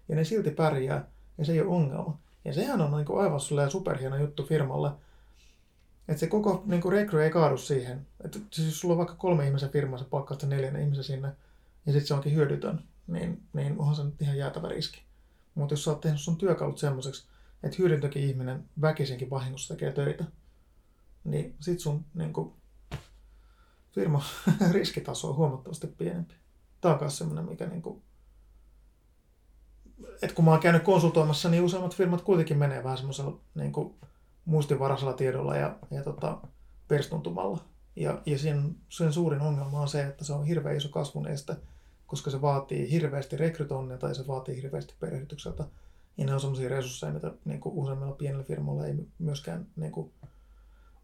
ja 0.10 0.16
ne 0.16 0.24
silti 0.24 0.52
pärjää, 0.52 1.08
ja 1.38 1.46
se 1.46 1.52
ei 1.52 1.62
ole 1.62 1.76
ongelma. 1.76 2.18
Ja 2.46 2.54
sehän 2.54 2.82
on 2.82 2.92
niin 2.92 3.06
kuin 3.06 3.22
aivan 3.22 3.70
superhieno 3.70 4.18
juttu 4.18 4.44
firmalle, 4.44 4.92
että 6.08 6.20
se 6.20 6.28
koko 6.28 6.64
niin 6.66 6.82
kuin 6.82 6.92
rekry 6.92 7.24
ei 7.24 7.30
kaadu 7.30 7.58
siihen. 7.58 8.08
Että 8.24 8.40
siis 8.52 8.68
jos 8.68 8.80
sulla 8.80 8.94
on 8.94 8.98
vaikka 8.98 9.16
kolme 9.16 9.46
ihmisen 9.46 9.70
firmaa, 9.70 10.00
sä 10.00 10.06
palkkaat 10.06 10.42
sen 10.42 10.50
neljännen 10.50 10.82
ihmisen 10.82 11.04
sinne, 11.04 11.28
ja 11.86 11.92
sitten 11.92 12.08
se 12.08 12.14
onkin 12.14 12.36
hyödytön, 12.36 12.84
niin, 13.08 13.42
niin 13.54 13.80
onhan 13.80 13.96
se 13.96 14.04
nyt 14.04 14.22
ihan 14.22 14.38
jäätävä 14.38 14.68
riski. 14.68 15.02
Mutta 15.56 15.74
jos 15.74 15.84
sä 15.84 15.92
oot 15.92 16.02
tehnyt 16.02 16.22
sun 16.22 16.38
työkalut 16.38 16.78
semmoiseksi, 16.78 17.28
että 17.64 17.78
hyödyntökin 17.80 18.24
ihminen 18.24 18.70
väkisinkin 18.82 19.30
vahingossa 19.30 19.74
tekee 19.74 19.92
töitä, 19.92 20.26
niin 21.24 21.56
sit 21.60 21.80
sun 21.80 22.06
niin 22.14 22.34
kuin, 22.34 22.54
firma 23.92 24.24
riskitaso 24.72 25.30
on 25.30 25.36
huomattavasti 25.36 25.88
pienempi. 25.88 26.34
Tämä 26.82 26.94
on 26.94 27.00
myös 27.00 27.18
semmoinen, 27.18 27.46
mikä 27.46 27.66
niin 27.66 27.82
kuin, 27.82 28.02
että 30.22 30.36
kun 30.36 30.46
mä 30.46 30.52
oon 30.52 30.60
käynyt 30.60 30.84
konsultoimassa, 30.84 31.50
niin 31.50 31.64
useimmat 31.64 31.96
firmat 31.96 32.22
kuitenkin 32.22 32.58
menee 32.58 32.84
vähän 32.84 32.98
semmoisella 32.98 33.40
niin 33.56 33.72
kuin, 33.72 33.96
muistinvaraisella 34.46 35.14
tiedolla 35.14 35.56
ja, 35.56 35.78
ja 35.92 36.04
tota, 36.04 36.42
perstuntumalla. 36.88 37.64
Ja, 37.96 38.22
ja 38.26 38.38
sen, 38.38 38.76
sen 38.90 39.14
suurin 39.14 39.42
ongelma 39.42 39.82
on 39.82 39.88
se, 39.88 40.04
että 40.04 40.26
se 40.26 40.34
on 40.34 40.46
hirveän 40.46 40.78
iso 40.78 40.90
kasvun 40.90 41.28
este 41.28 41.56
koska 42.08 42.32
se 42.32 42.42
vaatii 42.42 42.92
hirveästi 42.92 43.38
rekrytoinnia 43.38 43.98
tai 43.98 44.16
se 44.16 44.28
vaatii 44.28 44.56
hirveästi 44.56 44.94
perehdytykseltä. 45.00 45.64
Ja 46.18 46.26
ne 46.26 46.34
on 46.34 46.40
sellaisia 46.40 46.70
resursseja, 46.70 47.14
mitä 47.14 47.32
niin 47.46 47.60
kuin 47.60 47.76
useimmilla 47.76 48.16
pienillä 48.16 48.44
firmoilla 48.44 48.86
ei 48.86 48.96
myöskään 49.20 49.68
niin 49.76 49.92
kuin, 49.92 50.12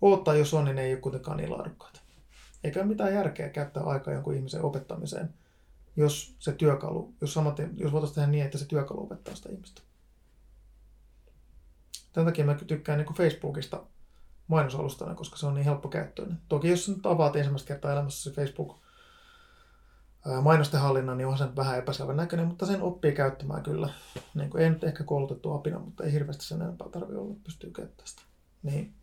odottaa, 0.02 0.36
jos 0.36 0.54
on, 0.54 0.66
niin 0.66 0.76
ne 0.76 0.84
ei 0.84 0.94
ole 0.94 1.02
kuitenkaan 1.02 1.38
niin 1.38 1.52
laadukkaita. 1.52 2.02
Eikä 2.64 2.80
ole 2.80 2.88
mitään 2.88 3.14
järkeä 3.14 3.50
käyttää 3.50 3.84
aikaa 3.84 4.14
jonkun 4.14 4.36
ihmisen 4.36 4.62
opettamiseen, 4.62 5.34
jos 5.96 6.36
se 6.40 6.52
työkalu, 6.52 7.14
jos, 7.22 7.34
samaten, 7.34 7.72
jos 7.78 7.92
voitaisiin 7.92 8.16
tehdä 8.16 8.28
niin, 8.28 8.46
että 8.46 8.58
se 8.58 8.66
työkalu 8.66 9.04
opettaa 9.04 9.36
sitä 9.36 9.50
ihmistä. 9.50 9.82
Tämän 12.14 12.26
takia 12.26 12.46
mä 12.46 12.56
tykkään 12.56 12.98
niin 12.98 13.14
Facebookista 13.14 13.84
mainosalustana, 14.48 15.16
koska 15.16 15.38
se 15.38 15.46
on 15.46 15.54
niin 15.54 15.66
helppokäyttöinen. 15.66 16.38
Toki 16.50 16.70
jos 16.70 16.90
nyt 16.90 17.06
avaat 17.06 17.36
ensimmäistä 17.36 17.68
kertaa 17.68 17.92
elämässä 17.92 18.30
se 18.30 18.36
Facebook 18.36 18.78
mainosten 20.42 20.80
hallinnan, 20.80 21.18
niin 21.18 21.28
on 21.28 21.38
sen 21.38 21.56
vähän 21.56 21.78
epäselvän 21.78 22.18
näköinen, 22.18 22.48
mutta 22.48 22.66
sen 22.66 22.82
oppii 22.82 23.12
käyttämään 23.12 23.64
kyllä. 23.64 23.90
Niin 24.34 24.50
kuin, 24.50 24.64
ei 24.64 24.70
nyt 24.70 24.84
ehkä 24.84 25.04
koulutettu 25.04 25.52
apina, 25.52 25.80
mutta 25.80 26.04
ei 26.04 26.12
hirveästi 26.12 26.46
sen 26.46 26.62
enempää 26.62 26.90
tarvitse 26.90 27.18
olla, 27.18 27.32
että 27.32 27.44
pystyy 27.44 27.72
käyttämään 27.72 28.08
sitä. 28.08 28.22
Niin, 28.64 28.94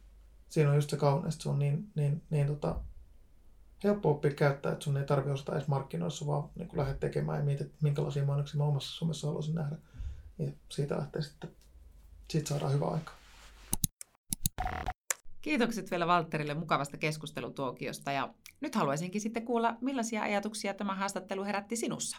siinä 0.48 0.70
on 0.70 0.76
just 0.76 0.90
se 0.90 0.96
kauneista, 0.96 1.42
se 1.42 1.48
on 1.48 1.58
niin, 1.58 1.90
niin, 1.94 2.22
niin 2.30 2.46
tota, 2.46 2.80
helppo 3.84 4.10
oppia 4.10 4.30
käyttää, 4.30 4.72
että 4.72 4.84
sun 4.84 4.96
ei 4.96 5.04
tarvitse 5.04 5.32
osata 5.32 5.52
edes 5.52 5.68
markkinoissa, 5.68 6.26
vaan 6.26 6.48
niin 6.54 6.68
kuin 6.68 6.78
lähdet 6.78 7.00
tekemään 7.00 7.38
ja 7.38 7.44
mietit, 7.44 7.72
minkälaisia 7.82 8.24
mainoksia 8.24 8.58
mä 8.58 8.64
omassa 8.64 8.96
Suomessa 8.96 9.26
haluaisin 9.26 9.54
nähdä. 9.54 9.76
Ja 10.38 10.52
siitä 10.68 10.96
lähtee 10.96 11.22
sitten, 11.22 11.50
siitä 12.30 12.48
saadaan 12.48 12.72
hyvä 12.72 12.86
aika. 12.86 13.12
Kiitokset 15.40 15.90
vielä 15.90 16.06
Valterille 16.06 16.54
mukavasta 16.54 16.96
keskustelutuokiosta 16.96 18.12
ja 18.12 18.34
nyt 18.60 18.74
haluaisinkin 18.74 19.20
sitten 19.20 19.44
kuulla, 19.44 19.76
millaisia 19.80 20.22
ajatuksia 20.22 20.74
tämä 20.74 20.94
haastattelu 20.94 21.44
herätti 21.44 21.76
sinussa. 21.76 22.16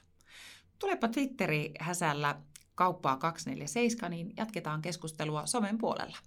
Tulepa 0.79 1.07
Twitteri 1.07 1.71
häsällä 1.79 2.35
kauppaa 2.75 3.17
247, 3.17 4.11
niin 4.11 4.33
jatketaan 4.37 4.81
keskustelua 4.81 5.45
somen 5.45 5.77
puolella. 5.77 6.17